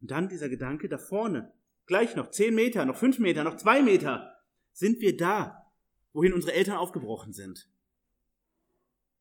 Und 0.00 0.10
dann 0.10 0.28
dieser 0.28 0.48
Gedanke 0.48 0.88
da 0.88 0.98
vorne. 0.98 1.52
Gleich 1.86 2.16
noch 2.16 2.30
zehn 2.30 2.54
Meter, 2.54 2.84
noch 2.84 2.96
fünf 2.96 3.18
Meter, 3.18 3.44
noch 3.44 3.56
zwei 3.56 3.82
Meter. 3.82 4.36
Sind 4.72 5.00
wir 5.00 5.16
da, 5.16 5.72
wohin 6.12 6.32
unsere 6.32 6.52
Eltern 6.52 6.76
aufgebrochen 6.76 7.32
sind? 7.32 7.70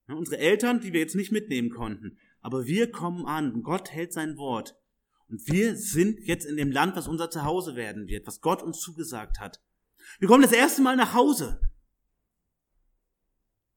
Ja, 0.08 0.16
unsere 0.16 0.38
Eltern, 0.38 0.82
die 0.82 0.94
wir 0.94 1.00
jetzt 1.00 1.16
nicht 1.16 1.32
mitnehmen 1.32 1.70
konnten. 1.70 2.18
Aber 2.42 2.66
wir 2.66 2.92
kommen 2.92 3.26
an 3.26 3.64
Gott 3.64 3.92
hält 3.92 4.14
sein 4.14 4.38
Wort. 4.38 4.76
Und 5.28 5.48
wir 5.48 5.76
sind 5.76 6.20
jetzt 6.22 6.46
in 6.46 6.58
dem 6.58 6.72
Land, 6.72 6.96
was 6.96 7.08
unser 7.08 7.32
Zuhause 7.32 7.76
werden 7.76 8.08
wird, 8.08 8.28
was 8.28 8.42
Gott 8.42 8.62
uns 8.62 8.80
zugesagt 8.80 9.40
hat. 9.40 9.62
Wir 10.20 10.28
kommen 10.28 10.44
das 10.44 10.52
erste 10.52 10.82
Mal 10.82 10.96
nach 10.96 11.14
Hause. 11.14 11.60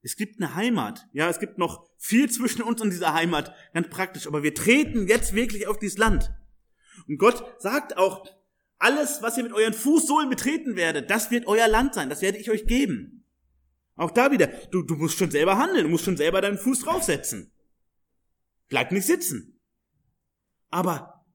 Es 0.01 0.15
gibt 0.15 0.39
eine 0.39 0.55
Heimat. 0.55 1.07
Ja, 1.11 1.29
es 1.29 1.39
gibt 1.39 1.57
noch 1.57 1.89
viel 1.97 2.29
zwischen 2.29 2.61
uns 2.61 2.81
und 2.81 2.91
dieser 2.91 3.13
Heimat, 3.13 3.53
ganz 3.73 3.89
praktisch. 3.89 4.27
Aber 4.27 4.43
wir 4.43 4.53
treten 4.53 5.07
jetzt 5.07 5.33
wirklich 5.33 5.67
auf 5.67 5.79
dieses 5.79 5.97
Land. 5.97 6.31
Und 7.09 7.17
Gott 7.17 7.43
sagt 7.59 7.97
auch, 7.97 8.25
alles, 8.77 9.21
was 9.21 9.35
ihr 9.37 9.43
mit 9.43 9.51
euren 9.51 9.73
Fußsohlen 9.73 10.29
betreten 10.29 10.75
werdet, 10.75 11.09
das 11.09 11.31
wird 11.31 11.47
euer 11.47 11.67
Land 11.67 11.95
sein. 11.95 12.09
Das 12.09 12.21
werde 12.21 12.37
ich 12.37 12.49
euch 12.49 12.65
geben. 12.65 13.25
Auch 13.95 14.11
da 14.11 14.31
wieder, 14.31 14.47
du, 14.47 14.83
du 14.83 14.95
musst 14.95 15.17
schon 15.17 15.31
selber 15.31 15.57
handeln, 15.57 15.83
du 15.83 15.89
musst 15.89 16.05
schon 16.05 16.15
selber 16.15 16.39
deinen 16.39 16.57
Fuß 16.57 16.81
draufsetzen. 16.81 17.51
Bleib 18.69 18.93
nicht 18.93 19.05
sitzen. 19.05 19.59
Aber, 20.69 21.25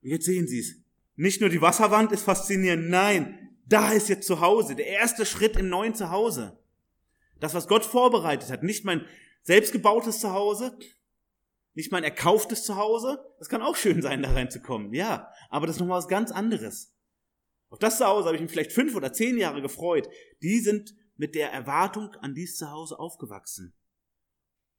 jetzt 0.00 0.24
sehen 0.24 0.46
Sie 0.46 0.60
es. 0.60 0.76
Nicht 1.16 1.40
nur 1.40 1.50
die 1.50 1.60
Wasserwand 1.60 2.12
ist 2.12 2.22
faszinierend, 2.22 2.88
nein, 2.88 3.50
da 3.66 3.92
ist 3.92 4.08
jetzt 4.08 4.26
zu 4.26 4.40
Hause, 4.40 4.76
der 4.76 4.86
erste 4.86 5.26
Schritt 5.26 5.56
im 5.56 5.68
neuen 5.68 5.94
Zuhause. 5.94 6.58
Das, 7.40 7.54
was 7.54 7.68
Gott 7.68 7.84
vorbereitet 7.84 8.50
hat, 8.50 8.62
nicht 8.62 8.84
mein 8.84 9.04
selbstgebautes 9.42 10.20
Zuhause, 10.20 10.78
nicht 11.78 11.92
mein 11.92 12.02
erkauftes 12.02 12.64
Zuhause. 12.64 13.24
Das 13.38 13.48
kann 13.48 13.62
auch 13.62 13.76
schön 13.76 14.02
sein, 14.02 14.20
da 14.20 14.32
reinzukommen, 14.32 14.92
ja. 14.92 15.32
Aber 15.48 15.68
das 15.68 15.76
ist 15.76 15.80
nochmal 15.80 15.98
was 15.98 16.08
ganz 16.08 16.32
anderes. 16.32 16.92
Auf 17.68 17.78
das 17.78 17.98
Zuhause 17.98 18.26
habe 18.26 18.34
ich 18.34 18.42
mich 18.42 18.50
vielleicht 18.50 18.72
fünf 18.72 18.96
oder 18.96 19.12
zehn 19.12 19.38
Jahre 19.38 19.62
gefreut. 19.62 20.08
Die 20.42 20.58
sind 20.58 20.96
mit 21.14 21.36
der 21.36 21.52
Erwartung 21.52 22.10
an 22.16 22.34
dieses 22.34 22.56
Zuhause 22.56 22.98
aufgewachsen. 22.98 23.76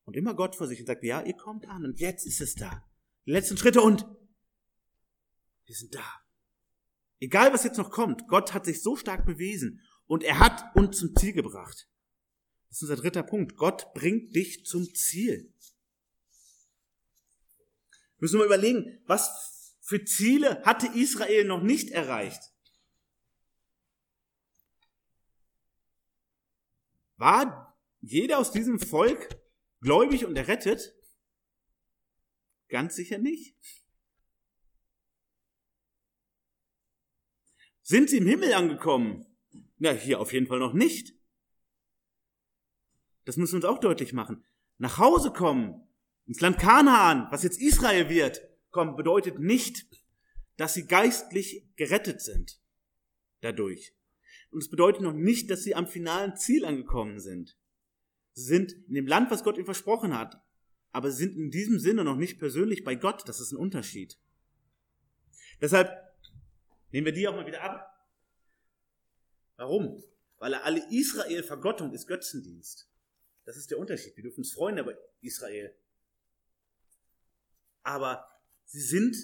Und 0.04 0.18
immer 0.18 0.34
Gott 0.34 0.58
vor 0.58 0.68
sich 0.68 0.82
und 0.82 0.88
sagt, 0.88 1.06
ja, 1.06 1.22
ihr 1.22 1.38
kommt 1.38 1.70
an 1.70 1.86
und 1.86 2.02
jetzt 2.02 2.28
ist 2.28 2.42
es 2.42 2.56
da. 2.56 2.84
Die 3.26 3.32
letzten 3.32 3.56
Schritte 3.56 3.82
und 3.82 4.06
wir 5.68 5.76
sind 5.76 5.96
da. 5.96 6.04
Egal 7.22 7.54
was 7.54 7.64
jetzt 7.64 7.78
noch 7.78 7.92
kommt, 7.92 8.28
Gott 8.28 8.54
hat 8.54 8.66
sich 8.66 8.82
so 8.82 8.98
stark 8.98 9.26
bewiesen 9.26 9.80
und 10.06 10.22
er 10.22 10.40
hat 10.40 10.76
uns 10.76 10.98
zum 10.98 11.16
Ziel 11.16 11.32
gebracht. 11.32 11.88
Das 12.68 12.80
ist 12.80 12.82
unser 12.82 12.98
dritter 12.98 13.24
Punkt. 13.24 13.56
Gott 13.56 13.94
bringt 13.94 14.36
dich 14.36 14.66
zum 14.66 14.84
Ziel. 14.94 15.54
Wir 18.20 18.26
müssen 18.26 18.40
mal 18.40 18.46
überlegen, 18.46 19.02
was 19.06 19.78
für 19.80 20.04
Ziele 20.04 20.62
hatte 20.66 20.88
Israel 20.88 21.46
noch 21.46 21.64
nicht 21.64 21.90
erreicht? 21.92 22.42
War 27.16 27.80
jeder 28.02 28.40
aus 28.40 28.52
diesem 28.52 28.80
Volk 28.80 29.42
gläubig 29.80 30.26
und 30.26 30.36
errettet? 30.36 30.94
Ganz 32.68 32.96
sicher 32.96 33.18
nicht. 33.18 33.56
Sind 37.82 38.10
sie 38.10 38.18
im 38.18 38.28
Himmel 38.28 38.54
angekommen? 38.54 39.26
Na, 39.78 39.92
hier 39.92 40.20
auf 40.20 40.34
jeden 40.34 40.48
Fall 40.48 40.60
noch 40.60 40.74
nicht. 40.74 41.16
Das 43.26 43.38
müssen 43.38 43.54
wir 43.54 43.68
uns 43.68 43.78
auch 43.78 43.80
deutlich 43.80 44.12
machen. 44.12 44.46
Nach 44.78 44.98
Hause 44.98 45.32
kommen, 45.32 45.89
ins 46.30 46.42
Land 46.42 46.60
Kanaan, 46.60 47.28
was 47.32 47.42
jetzt 47.42 47.60
Israel 47.60 48.08
wird, 48.08 48.48
kommen, 48.70 48.96
bedeutet 48.96 49.40
nicht, 49.40 49.88
dass 50.58 50.76
sie 50.76 50.86
geistlich 50.86 51.68
gerettet 51.76 52.22
sind 52.22 52.62
dadurch. 53.42 53.96
Und 54.52 54.62
es 54.62 54.70
bedeutet 54.70 55.02
noch 55.02 55.14
nicht, 55.14 55.50
dass 55.50 55.64
sie 55.64 55.74
am 55.74 55.88
finalen 55.88 56.36
Ziel 56.38 56.66
angekommen 56.66 57.20
sind. 57.20 57.58
Sie 58.34 58.44
sind 58.44 58.74
in 58.74 58.94
dem 58.94 59.08
Land, 59.08 59.32
was 59.32 59.44
Gott 59.44 59.58
ihnen 59.58 59.66
versprochen 59.66 60.16
hat, 60.16 60.40
aber 60.92 61.12
sie 61.12 61.24
sind 61.24 61.36
in 61.36 61.50
diesem 61.50 61.80
Sinne 61.80 62.04
noch 62.04 62.16
nicht 62.16 62.38
persönlich 62.38 62.84
bei 62.84 62.94
Gott. 62.94 63.28
Das 63.28 63.40
ist 63.40 63.52
ein 63.52 63.58
Unterschied. 63.58 64.20
Deshalb 65.62 65.92
nehmen 66.92 67.06
wir 67.06 67.14
die 67.14 67.28
auch 67.28 67.36
mal 67.36 67.48
wieder 67.48 67.64
ab. 67.64 67.92
Warum? 69.56 70.04
Weil 70.38 70.54
alle 70.54 70.86
Israel 70.92 71.42
Vergottung 71.42 71.92
ist 71.92 72.06
Götzendienst. 72.06 72.88
Das 73.46 73.58
ist 73.58 73.72
der 73.72 73.80
Unterschied. 73.80 74.16
Wir 74.16 74.24
dürfen 74.24 74.42
uns 74.42 74.54
freuen 74.54 74.78
über 74.78 74.96
Israel. 75.22 75.76
Aber 77.90 78.30
sie 78.66 78.82
sind, 78.82 79.16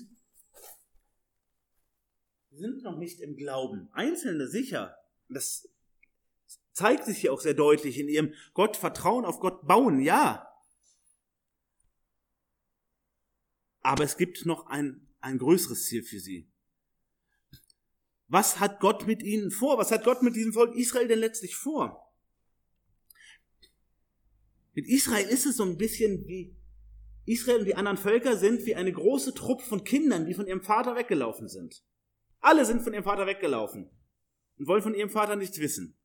sind 2.50 2.82
noch 2.82 2.98
nicht 2.98 3.20
im 3.20 3.36
Glauben. 3.36 3.90
Einzelne 3.92 4.48
sicher. 4.48 4.98
Das 5.30 5.70
zeigt 6.72 7.06
sich 7.06 7.20
hier 7.20 7.32
auch 7.32 7.42
sehr 7.42 7.54
deutlich 7.54 8.00
in 8.00 8.10
ihrem 8.10 8.34
Gott 8.56 8.76
Vertrauen 8.76 9.24
auf 9.24 9.40
Gott 9.40 9.68
bauen. 9.68 10.00
Ja. 10.00 10.52
Aber 13.82 14.04
es 14.04 14.18
gibt 14.18 14.48
noch 14.48 14.66
ein, 14.66 15.14
ein 15.20 15.38
größeres 15.38 15.86
Ziel 15.86 16.02
für 16.02 16.20
sie. 16.20 16.52
Was 18.26 18.60
hat 18.60 18.80
Gott 18.80 19.06
mit 19.06 19.22
ihnen 19.22 19.52
vor? 19.52 19.78
Was 19.78 19.92
hat 19.92 20.04
Gott 20.04 20.24
mit 20.24 20.36
diesem 20.36 20.54
Volk 20.54 20.76
Israel 20.76 21.08
denn 21.08 21.20
letztlich 21.20 21.56
vor? 21.56 22.12
Mit 24.74 24.88
Israel 24.88 25.28
ist 25.28 25.46
es 25.46 25.58
so 25.58 25.64
ein 25.64 25.78
bisschen 25.78 26.26
wie 26.26 26.58
Israel 27.26 27.60
und 27.60 27.66
die 27.66 27.76
anderen 27.76 27.98
Völker 27.98 28.38
sind 28.38 28.66
wie 28.66 28.76
eine 28.76 28.92
große 28.92 29.34
Truppe 29.34 29.64
von 29.64 29.84
Kindern, 29.84 30.26
die 30.26 30.34
von 30.34 30.48
ihrem 30.48 30.62
Vater 30.62 30.96
weggelaufen 30.96 31.48
sind. 31.48 31.84
Alle 32.40 32.66
sind 32.66 32.84
von 32.84 32.94
ihrem 32.94 33.04
Vater 33.04 33.26
weggelaufen 33.26 33.90
und 34.58 34.68
wollen 34.68 34.84
von 34.84 34.94
ihrem 34.94 35.10
Vater 35.10 35.36
nichts 35.36 35.60
wissen. 35.60 35.98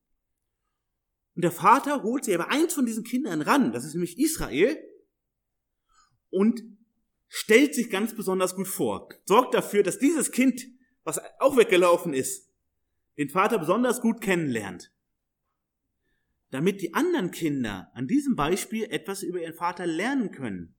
Und 1.34 1.42
der 1.42 1.52
Vater 1.52 2.02
holt 2.02 2.24
sich 2.24 2.34
aber 2.34 2.50
eins 2.50 2.74
von 2.74 2.86
diesen 2.86 3.04
Kindern 3.04 3.42
ran, 3.42 3.72
das 3.72 3.84
ist 3.84 3.94
nämlich 3.94 4.18
Israel, 4.18 4.78
und 6.30 6.62
stellt 7.28 7.74
sich 7.74 7.90
ganz 7.90 8.14
besonders 8.14 8.56
gut 8.56 8.68
vor, 8.68 9.08
sorgt 9.24 9.54
dafür, 9.54 9.82
dass 9.82 9.98
dieses 9.98 10.32
Kind 10.32 10.66
was 11.04 11.20
auch 11.38 11.56
weggelaufen 11.56 12.12
ist, 12.12 12.50
den 13.16 13.30
Vater 13.30 13.58
besonders 13.58 14.00
gut 14.00 14.20
kennenlernt. 14.20 14.92
Damit 16.50 16.82
die 16.82 16.94
anderen 16.94 17.30
Kinder 17.30 17.90
an 17.94 18.06
diesem 18.06 18.34
Beispiel 18.34 18.84
etwas 18.84 19.22
über 19.22 19.40
ihren 19.40 19.54
Vater 19.54 19.86
lernen 19.86 20.30
können. 20.30 20.74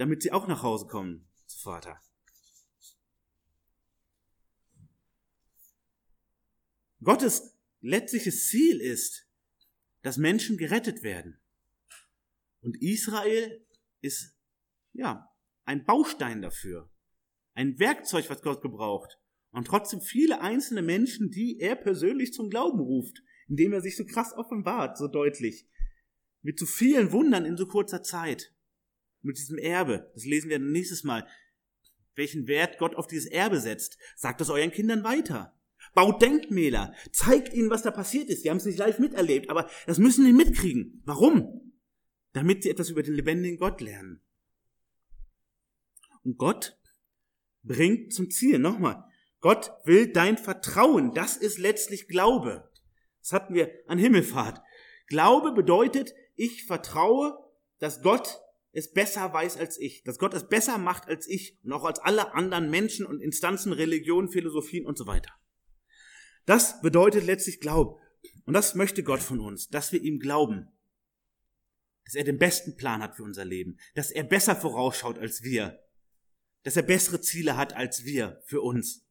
Damit 0.00 0.22
sie 0.22 0.32
auch 0.32 0.48
nach 0.48 0.62
Hause 0.62 0.86
kommen 0.86 1.28
zu 1.44 1.58
Vater. 1.58 2.00
Gottes 7.02 7.54
letztliches 7.80 8.48
Ziel 8.48 8.80
ist, 8.80 9.28
dass 10.00 10.16
Menschen 10.16 10.56
gerettet 10.56 11.02
werden. 11.02 11.38
Und 12.62 12.80
Israel 12.80 13.66
ist, 14.00 14.34
ja, 14.92 15.30
ein 15.64 15.84
Baustein 15.84 16.40
dafür 16.40 16.90
ein 17.60 17.78
Werkzeug, 17.78 18.30
was 18.30 18.40
Gott 18.40 18.62
gebraucht. 18.62 19.18
Und 19.50 19.66
trotzdem 19.66 20.00
viele 20.00 20.40
einzelne 20.40 20.80
Menschen, 20.80 21.30
die 21.30 21.58
er 21.58 21.76
persönlich 21.76 22.32
zum 22.32 22.48
Glauben 22.48 22.80
ruft, 22.80 23.22
indem 23.48 23.74
er 23.74 23.82
sich 23.82 23.96
so 23.96 24.06
krass 24.06 24.32
offenbart, 24.32 24.96
so 24.96 25.08
deutlich. 25.08 25.68
Mit 26.40 26.58
so 26.58 26.64
vielen 26.64 27.12
Wundern 27.12 27.44
in 27.44 27.58
so 27.58 27.66
kurzer 27.66 28.02
Zeit. 28.02 28.54
Mit 29.22 29.38
diesem 29.38 29.58
Erbe. 29.58 30.10
Das 30.14 30.24
lesen 30.24 30.50
wir 30.50 30.58
nächstes 30.58 31.04
Mal. 31.04 31.26
Welchen 32.14 32.46
Wert 32.46 32.78
Gott 32.78 32.94
auf 32.96 33.06
dieses 33.06 33.30
Erbe 33.30 33.60
setzt. 33.60 33.98
Sagt 34.16 34.40
das 34.40 34.50
euren 34.50 34.72
Kindern 34.72 35.04
weiter. 35.04 35.54
Baut 35.94 36.22
Denkmäler. 36.22 36.94
Zeigt 37.12 37.52
ihnen, 37.52 37.70
was 37.70 37.82
da 37.82 37.90
passiert 37.90 38.28
ist. 38.28 38.44
Die 38.44 38.50
haben 38.50 38.58
es 38.58 38.64
nicht 38.64 38.78
live 38.78 38.98
miterlebt, 38.98 39.50
aber 39.50 39.68
das 39.86 39.98
müssen 39.98 40.24
sie 40.24 40.32
mitkriegen. 40.32 41.02
Warum? 41.04 41.72
Damit 42.32 42.62
sie 42.62 42.70
etwas 42.70 42.90
über 42.90 43.02
den 43.02 43.14
lebendigen 43.14 43.58
Gott 43.58 43.80
lernen. 43.80 44.22
Und 46.22 46.36
Gott 46.36 46.78
bringt 47.62 48.12
zum 48.12 48.30
Ziel. 48.30 48.58
Nochmal. 48.58 49.04
Gott 49.40 49.72
will 49.84 50.12
dein 50.12 50.38
Vertrauen. 50.38 51.14
Das 51.14 51.36
ist 51.36 51.58
letztlich 51.58 52.08
Glaube. 52.08 52.70
Das 53.20 53.32
hatten 53.32 53.54
wir 53.54 53.72
an 53.86 53.98
Himmelfahrt. 53.98 54.62
Glaube 55.06 55.52
bedeutet, 55.52 56.14
ich 56.36 56.64
vertraue, 56.64 57.36
dass 57.78 58.02
Gott 58.02 58.40
es 58.72 58.92
besser 58.92 59.32
weiß 59.32 59.56
als 59.56 59.78
ich, 59.78 60.02
dass 60.04 60.18
Gott 60.18 60.34
es 60.34 60.48
besser 60.48 60.78
macht 60.78 61.08
als 61.08 61.26
ich 61.26 61.58
und 61.64 61.72
auch 61.72 61.84
als 61.84 61.98
alle 61.98 62.34
anderen 62.34 62.70
Menschen 62.70 63.04
und 63.04 63.20
Instanzen, 63.20 63.72
Religionen, 63.72 64.28
Philosophien 64.28 64.86
und 64.86 64.96
so 64.96 65.06
weiter. 65.06 65.32
Das 66.46 66.80
bedeutet 66.80 67.24
letztlich 67.24 67.60
Glaube. 67.60 68.00
Und 68.44 68.54
das 68.54 68.74
möchte 68.74 69.02
Gott 69.02 69.20
von 69.20 69.40
uns, 69.40 69.68
dass 69.68 69.92
wir 69.92 70.00
ihm 70.00 70.18
glauben, 70.18 70.68
dass 72.04 72.14
er 72.14 72.24
den 72.24 72.38
besten 72.38 72.76
Plan 72.76 73.02
hat 73.02 73.16
für 73.16 73.22
unser 73.22 73.44
Leben, 73.44 73.78
dass 73.94 74.10
er 74.10 74.24
besser 74.24 74.56
vorausschaut 74.56 75.18
als 75.18 75.42
wir, 75.42 75.80
dass 76.62 76.76
er 76.76 76.82
bessere 76.82 77.20
Ziele 77.20 77.56
hat 77.56 77.74
als 77.74 78.04
wir 78.04 78.42
für 78.44 78.60
uns 78.60 79.06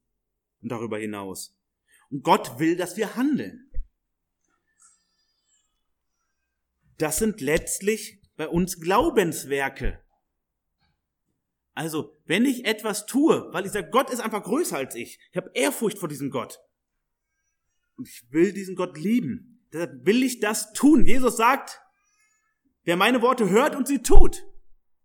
und 0.62 0.70
darüber 0.70 1.00
hinaus. 1.00 1.58
Und 2.10 2.24
Gott 2.24 2.60
will, 2.60 2.76
dass 2.76 2.98
wir 2.98 3.16
handeln. 3.16 3.72
Das 6.98 7.20
sind 7.20 7.40
letztlich 7.40 8.19
bei 8.40 8.48
uns 8.48 8.80
Glaubenswerke. 8.80 10.02
Also, 11.74 12.18
wenn 12.24 12.46
ich 12.46 12.64
etwas 12.64 13.06
tue, 13.06 13.52
weil 13.52 13.66
ich 13.66 13.74
sage, 13.74 13.90
Gott 13.90 14.10
ist 14.10 14.22
einfach 14.22 14.44
größer 14.44 14.78
als 14.78 14.96
ich, 14.96 15.20
ich 15.30 15.36
habe 15.36 15.52
Ehrfurcht 15.54 15.98
vor 15.98 16.08
diesem 16.08 16.32
Gott 16.32 16.58
und 17.98 18.08
ich 18.08 18.32
will 18.32 18.54
diesen 18.54 18.78
Gott 18.78 18.98
lieben, 18.98 19.68
deshalb 19.74 20.06
will 20.06 20.24
ich 20.24 20.40
das 20.40 20.72
tun. 20.72 21.06
Jesus 21.06 21.36
sagt, 21.36 21.82
wer 22.86 22.96
meine 22.96 23.22
Worte 23.22 23.50
hört 23.50 23.76
und 23.76 23.90
sie 23.90 24.02
tut, 24.02 24.42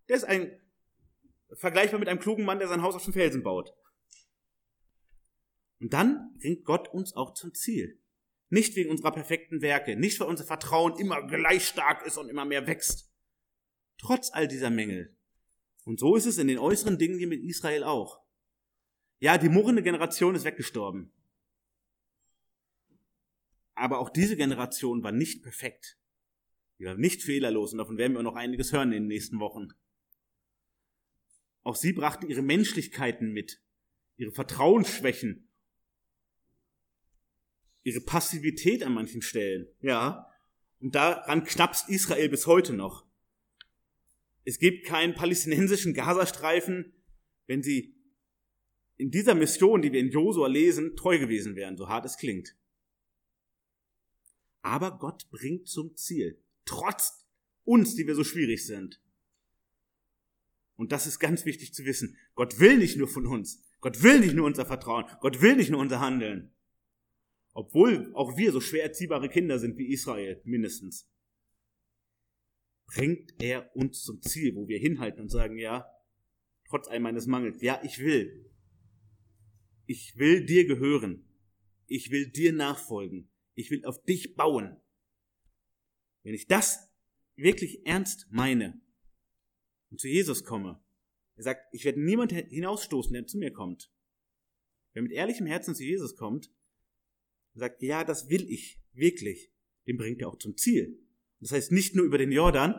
der 0.08 0.14
ist 0.14 0.24
ein 0.24 0.56
vergleichbar 1.54 1.98
mit 1.98 2.08
einem 2.08 2.20
klugen 2.20 2.44
Mann, 2.44 2.60
der 2.60 2.68
sein 2.68 2.82
Haus 2.82 2.94
auf 2.94 3.02
den 3.02 3.14
Felsen 3.14 3.42
baut. 3.42 3.74
Und 5.80 5.92
dann 5.92 6.36
bringt 6.38 6.64
Gott 6.64 6.86
uns 6.86 7.16
auch 7.16 7.34
zum 7.34 7.52
Ziel. 7.52 8.00
Nicht 8.48 8.76
wegen 8.76 8.90
unserer 8.90 9.10
perfekten 9.10 9.60
Werke, 9.60 9.96
nicht 9.96 10.20
weil 10.20 10.28
unser 10.28 10.44
Vertrauen 10.44 10.96
immer 11.00 11.26
gleich 11.26 11.66
stark 11.66 12.06
ist 12.06 12.16
und 12.16 12.28
immer 12.28 12.44
mehr 12.44 12.68
wächst. 12.68 13.10
Trotz 13.98 14.30
all 14.32 14.48
dieser 14.48 14.70
Mängel. 14.70 15.14
Und 15.84 16.00
so 16.00 16.16
ist 16.16 16.26
es 16.26 16.38
in 16.38 16.48
den 16.48 16.58
äußeren 16.58 16.98
Dingen 16.98 17.18
hier 17.18 17.28
mit 17.28 17.42
Israel 17.42 17.84
auch. 17.84 18.20
Ja, 19.20 19.38
die 19.38 19.48
murrende 19.48 19.82
Generation 19.82 20.34
ist 20.34 20.44
weggestorben. 20.44 21.10
Aber 23.74 23.98
auch 23.98 24.10
diese 24.10 24.36
Generation 24.36 25.02
war 25.02 25.12
nicht 25.12 25.42
perfekt. 25.42 25.98
Die 26.78 26.84
war 26.84 26.94
nicht 26.94 27.22
fehlerlos 27.22 27.72
und 27.72 27.78
davon 27.78 27.98
werden 27.98 28.14
wir 28.14 28.22
noch 28.22 28.36
einiges 28.36 28.72
hören 28.72 28.92
in 28.92 29.02
den 29.02 29.08
nächsten 29.08 29.40
Wochen. 29.40 29.72
Auch 31.62 31.76
sie 31.76 31.92
brachten 31.92 32.28
ihre 32.28 32.42
Menschlichkeiten 32.42 33.32
mit, 33.32 33.62
ihre 34.16 34.32
Vertrauensschwächen, 34.32 35.48
ihre 37.82 38.00
Passivität 38.00 38.82
an 38.82 38.94
manchen 38.94 39.22
Stellen, 39.22 39.68
ja. 39.80 40.30
Und 40.80 40.94
daran 40.94 41.44
knappst 41.44 41.88
Israel 41.88 42.28
bis 42.28 42.46
heute 42.46 42.74
noch. 42.74 43.06
Es 44.44 44.58
gibt 44.58 44.86
keinen 44.86 45.14
palästinensischen 45.14 45.94
Gazastreifen, 45.94 46.92
wenn 47.46 47.62
sie 47.62 47.94
in 48.96 49.10
dieser 49.10 49.34
Mission, 49.34 49.82
die 49.82 49.92
wir 49.92 50.00
in 50.00 50.10
Josua 50.10 50.46
lesen, 50.46 50.96
treu 50.96 51.18
gewesen 51.18 51.56
wären, 51.56 51.76
so 51.76 51.88
hart 51.88 52.04
es 52.04 52.16
klingt. 52.16 52.56
Aber 54.62 54.98
Gott 54.98 55.28
bringt 55.30 55.68
zum 55.68 55.96
Ziel, 55.96 56.42
trotz 56.64 57.26
uns, 57.64 57.96
die 57.96 58.06
wir 58.06 58.14
so 58.14 58.24
schwierig 58.24 58.66
sind. 58.66 59.00
Und 60.76 60.92
das 60.92 61.06
ist 61.06 61.18
ganz 61.18 61.44
wichtig 61.44 61.74
zu 61.74 61.84
wissen. 61.84 62.16
Gott 62.34 62.58
will 62.58 62.78
nicht 62.78 62.96
nur 62.96 63.08
von 63.08 63.26
uns. 63.26 63.62
Gott 63.80 64.02
will 64.02 64.20
nicht 64.20 64.34
nur 64.34 64.46
unser 64.46 64.66
Vertrauen. 64.66 65.04
Gott 65.20 65.40
will 65.40 65.56
nicht 65.56 65.70
nur 65.70 65.80
unser 65.80 66.00
Handeln. 66.00 66.52
Obwohl 67.52 68.12
auch 68.14 68.36
wir 68.36 68.50
so 68.50 68.60
schwer 68.60 68.82
erziehbare 68.82 69.28
Kinder 69.28 69.58
sind 69.58 69.78
wie 69.78 69.92
Israel, 69.92 70.40
mindestens. 70.44 71.08
Bringt 72.86 73.40
er 73.40 73.74
uns 73.74 74.02
zum 74.02 74.20
Ziel, 74.22 74.54
wo 74.54 74.68
wir 74.68 74.78
hinhalten 74.78 75.20
und 75.20 75.28
sagen, 75.30 75.58
ja, 75.58 75.90
trotz 76.68 76.88
all 76.88 77.00
meines 77.00 77.26
Mangels, 77.26 77.62
ja, 77.62 77.80
ich 77.82 77.98
will. 77.98 78.50
Ich 79.86 80.16
will 80.16 80.44
dir 80.46 80.66
gehören. 80.66 81.28
Ich 81.86 82.10
will 82.10 82.30
dir 82.30 82.52
nachfolgen. 82.52 83.30
Ich 83.54 83.70
will 83.70 83.84
auf 83.84 84.02
dich 84.04 84.34
bauen. 84.34 84.76
Wenn 86.22 86.34
ich 86.34 86.46
das 86.46 86.90
wirklich 87.36 87.86
ernst 87.86 88.26
meine, 88.30 88.80
und 89.94 90.00
zu 90.00 90.08
Jesus 90.08 90.42
komme. 90.42 90.82
Er 91.36 91.44
sagt, 91.44 91.72
ich 91.72 91.84
werde 91.84 92.02
niemand 92.02 92.32
hinausstoßen, 92.32 93.12
der 93.12 93.28
zu 93.28 93.38
mir 93.38 93.52
kommt. 93.52 93.92
Wer 94.92 95.02
mit 95.02 95.12
ehrlichem 95.12 95.46
Herzen 95.46 95.72
zu 95.76 95.84
Jesus 95.84 96.16
kommt, 96.16 96.52
sagt, 97.54 97.80
ja, 97.80 98.02
das 98.02 98.28
will 98.28 98.50
ich, 98.50 98.82
wirklich, 98.92 99.52
den 99.86 99.96
bringt 99.96 100.20
er 100.20 100.30
auch 100.30 100.38
zum 100.38 100.56
Ziel. 100.56 101.03
Das 101.44 101.52
heißt 101.52 101.72
nicht 101.72 101.94
nur 101.94 102.06
über 102.06 102.16
den 102.16 102.32
Jordan, 102.32 102.74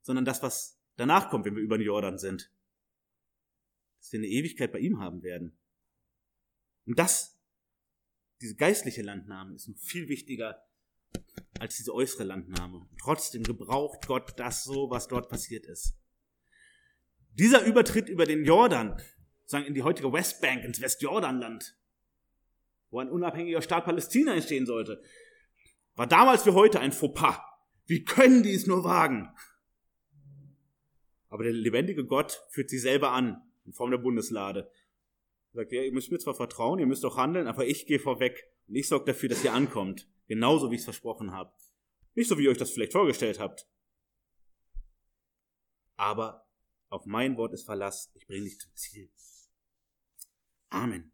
sondern 0.00 0.24
das, 0.24 0.42
was 0.42 0.80
danach 0.96 1.28
kommt, 1.28 1.44
wenn 1.44 1.56
wir 1.56 1.62
über 1.62 1.76
den 1.76 1.86
Jordan 1.86 2.16
sind. 2.16 2.50
Dass 3.98 4.12
wir 4.12 4.18
eine 4.18 4.28
Ewigkeit 4.28 4.72
bei 4.72 4.78
ihm 4.78 4.98
haben 4.98 5.22
werden. 5.22 5.58
Und 6.86 6.98
das, 6.98 7.38
diese 8.40 8.56
geistliche 8.56 9.02
Landnahme 9.02 9.54
ist 9.54 9.68
noch 9.68 9.76
viel 9.76 10.08
wichtiger 10.08 10.66
als 11.58 11.76
diese 11.76 11.92
äußere 11.92 12.24
Landnahme. 12.24 12.78
Und 12.78 12.98
trotzdem 12.98 13.42
gebraucht 13.42 14.06
Gott 14.06 14.40
das 14.40 14.64
so, 14.64 14.88
was 14.88 15.06
dort 15.06 15.28
passiert 15.28 15.66
ist. 15.66 15.98
Dieser 17.32 17.62
Übertritt 17.66 18.08
über 18.08 18.24
den 18.24 18.42
Jordan, 18.42 18.98
sagen 19.44 19.66
in 19.66 19.74
die 19.74 19.82
heutige 19.82 20.10
Westbank, 20.10 20.64
ins 20.64 20.80
Westjordanland, 20.80 21.78
wo 22.88 23.00
ein 23.00 23.10
unabhängiger 23.10 23.60
Staat 23.60 23.84
Palästina 23.84 24.32
entstehen 24.32 24.64
sollte, 24.64 25.02
war 25.94 26.06
damals 26.06 26.46
wie 26.46 26.52
heute 26.52 26.80
ein 26.80 26.92
Fauxpas. 26.92 27.49
Wie 27.90 28.04
können 28.04 28.44
die 28.44 28.54
es 28.54 28.68
nur 28.68 28.84
wagen? 28.84 29.34
Aber 31.28 31.42
der 31.42 31.52
lebendige 31.52 32.06
Gott 32.06 32.40
führt 32.48 32.70
sie 32.70 32.78
selber 32.78 33.10
an, 33.10 33.42
in 33.64 33.72
Form 33.72 33.90
der 33.90 33.98
Bundeslade. 33.98 34.70
Er 35.50 35.62
sagt, 35.62 35.72
ja, 35.72 35.82
ihr 35.82 35.90
müsst 35.90 36.12
mir 36.12 36.20
zwar 36.20 36.36
vertrauen, 36.36 36.78
ihr 36.78 36.86
müsst 36.86 37.04
auch 37.04 37.16
handeln, 37.16 37.48
aber 37.48 37.66
ich 37.66 37.86
gehe 37.86 37.98
vorweg 37.98 38.46
und 38.68 38.76
ich 38.76 38.86
sorge 38.86 39.06
dafür, 39.06 39.28
dass 39.28 39.42
ihr 39.42 39.52
ankommt. 39.52 40.08
Genauso 40.28 40.70
wie 40.70 40.76
ich 40.76 40.82
es 40.82 40.84
versprochen 40.84 41.32
habe. 41.32 41.52
Nicht 42.14 42.28
so, 42.28 42.38
wie 42.38 42.44
ihr 42.44 42.50
euch 42.50 42.58
das 42.58 42.70
vielleicht 42.70 42.92
vorgestellt 42.92 43.40
habt. 43.40 43.68
Aber 45.96 46.46
auf 46.90 47.06
mein 47.06 47.36
Wort 47.36 47.54
ist 47.54 47.64
Verlass, 47.64 48.12
ich 48.14 48.24
bringe 48.28 48.44
dich 48.44 48.60
zum 48.60 48.72
Ziel. 48.76 49.10
Amen. 50.68 51.10